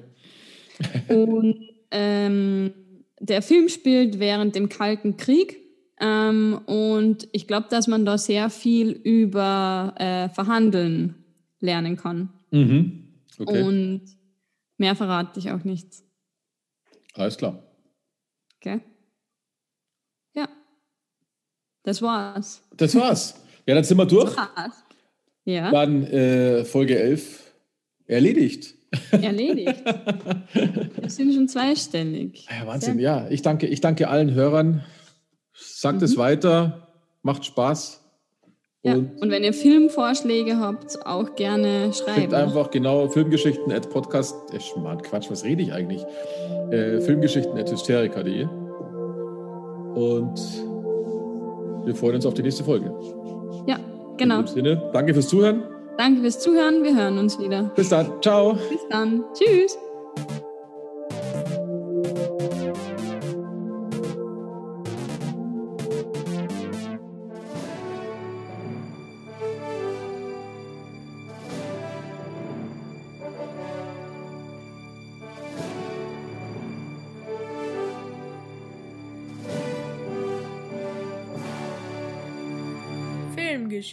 Und 1.09 1.69
ähm, 1.89 2.71
der 3.19 3.41
Film 3.41 3.67
spielt 3.67 4.19
während 4.19 4.53
dem 4.53 4.69
Kalten 4.69 5.17
Krieg. 5.17 5.62
Ähm, 5.99 6.59
und 6.65 7.27
ich 7.31 7.47
glaube, 7.47 7.67
dass 7.69 7.87
man 7.87 8.05
da 8.05 8.17
sehr 8.17 8.49
viel 8.49 8.91
über 8.91 9.93
äh, 9.97 10.29
Verhandeln 10.29 11.15
lernen 11.59 11.97
kann. 11.97 12.29
Mhm. 12.51 13.07
Okay. 13.37 13.61
Und 13.61 14.01
mehr 14.77 14.95
verrate 14.95 15.39
ich 15.39 15.51
auch 15.51 15.63
nicht. 15.63 15.87
Alles 17.15 17.37
klar. 17.37 17.63
Okay. 18.57 18.81
Das 21.83 22.01
war's. 22.01 22.63
Das 22.75 22.95
war's. 22.95 23.35
Ja, 23.65 23.75
dann 23.75 23.85
sind 23.85 23.97
wir 23.97 24.05
durch. 24.05 24.35
Ja. 25.45 25.71
Dann 25.71 26.03
äh, 26.03 26.65
Folge 26.65 26.99
11 26.99 27.53
erledigt. 28.07 28.75
Erledigt. 29.11 29.81
wir 30.53 31.09
sind 31.09 31.33
schon 31.33 31.47
zweistellig. 31.47 32.45
Ja, 32.49 32.67
Wahnsinn, 32.67 32.95
Sehr 32.95 33.01
ja. 33.01 33.27
Ich 33.29 33.41
danke, 33.41 33.67
ich 33.67 33.79
danke 33.79 34.09
allen 34.09 34.33
Hörern. 34.33 34.83
Sagt 35.53 35.99
mhm. 35.99 36.05
es 36.05 36.17
weiter, 36.17 36.87
macht 37.21 37.45
Spaß. 37.45 38.01
Ja. 38.83 38.95
Und, 38.95 39.21
und, 39.21 39.31
wenn 39.31 39.43
ihr 39.43 39.53
Filmvorschläge 39.53 40.59
habt, 40.59 41.05
auch 41.05 41.35
gerne 41.35 41.93
schreiben. 41.93 42.21
Schickt 42.21 42.33
einfach 42.33 42.69
genau 42.69 43.07
Filmgeschichten 43.07 43.71
at 43.71 43.89
Podcast. 43.89 44.35
Äh, 44.53 44.79
Mann, 44.79 45.01
Quatsch, 45.01 45.31
was 45.31 45.45
rede 45.45 45.63
ich 45.63 45.71
eigentlich? 45.71 46.03
Äh, 46.69 46.99
Filmgeschichten 46.99 47.57
at 47.57 47.71
hysterika.de. 47.71 48.43
Und 49.95 50.37
wir 51.85 51.95
freuen 51.95 52.15
uns 52.15 52.25
auf 52.25 52.33
die 52.33 52.43
nächste 52.43 52.65
Folge. 52.65 52.93
Ja, 53.67 53.79
genau. 54.17 54.39
In 54.39 54.45
dem 54.45 54.53
Sinne, 54.53 54.89
danke 54.91 55.13
fürs 55.13 55.29
Zuhören. 55.29 55.63
Danke 55.97 56.21
fürs 56.21 56.39
Zuhören. 56.39 56.83
Wir 56.83 56.95
hören 56.95 57.17
uns 57.19 57.39
wieder. 57.39 57.71
Bis 57.75 57.89
dann. 57.89 58.21
Ciao. 58.21 58.53
Bis 58.53 58.81
dann. 58.89 59.23
Tschüss. 59.33 59.77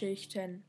Geschichten. 0.01 0.63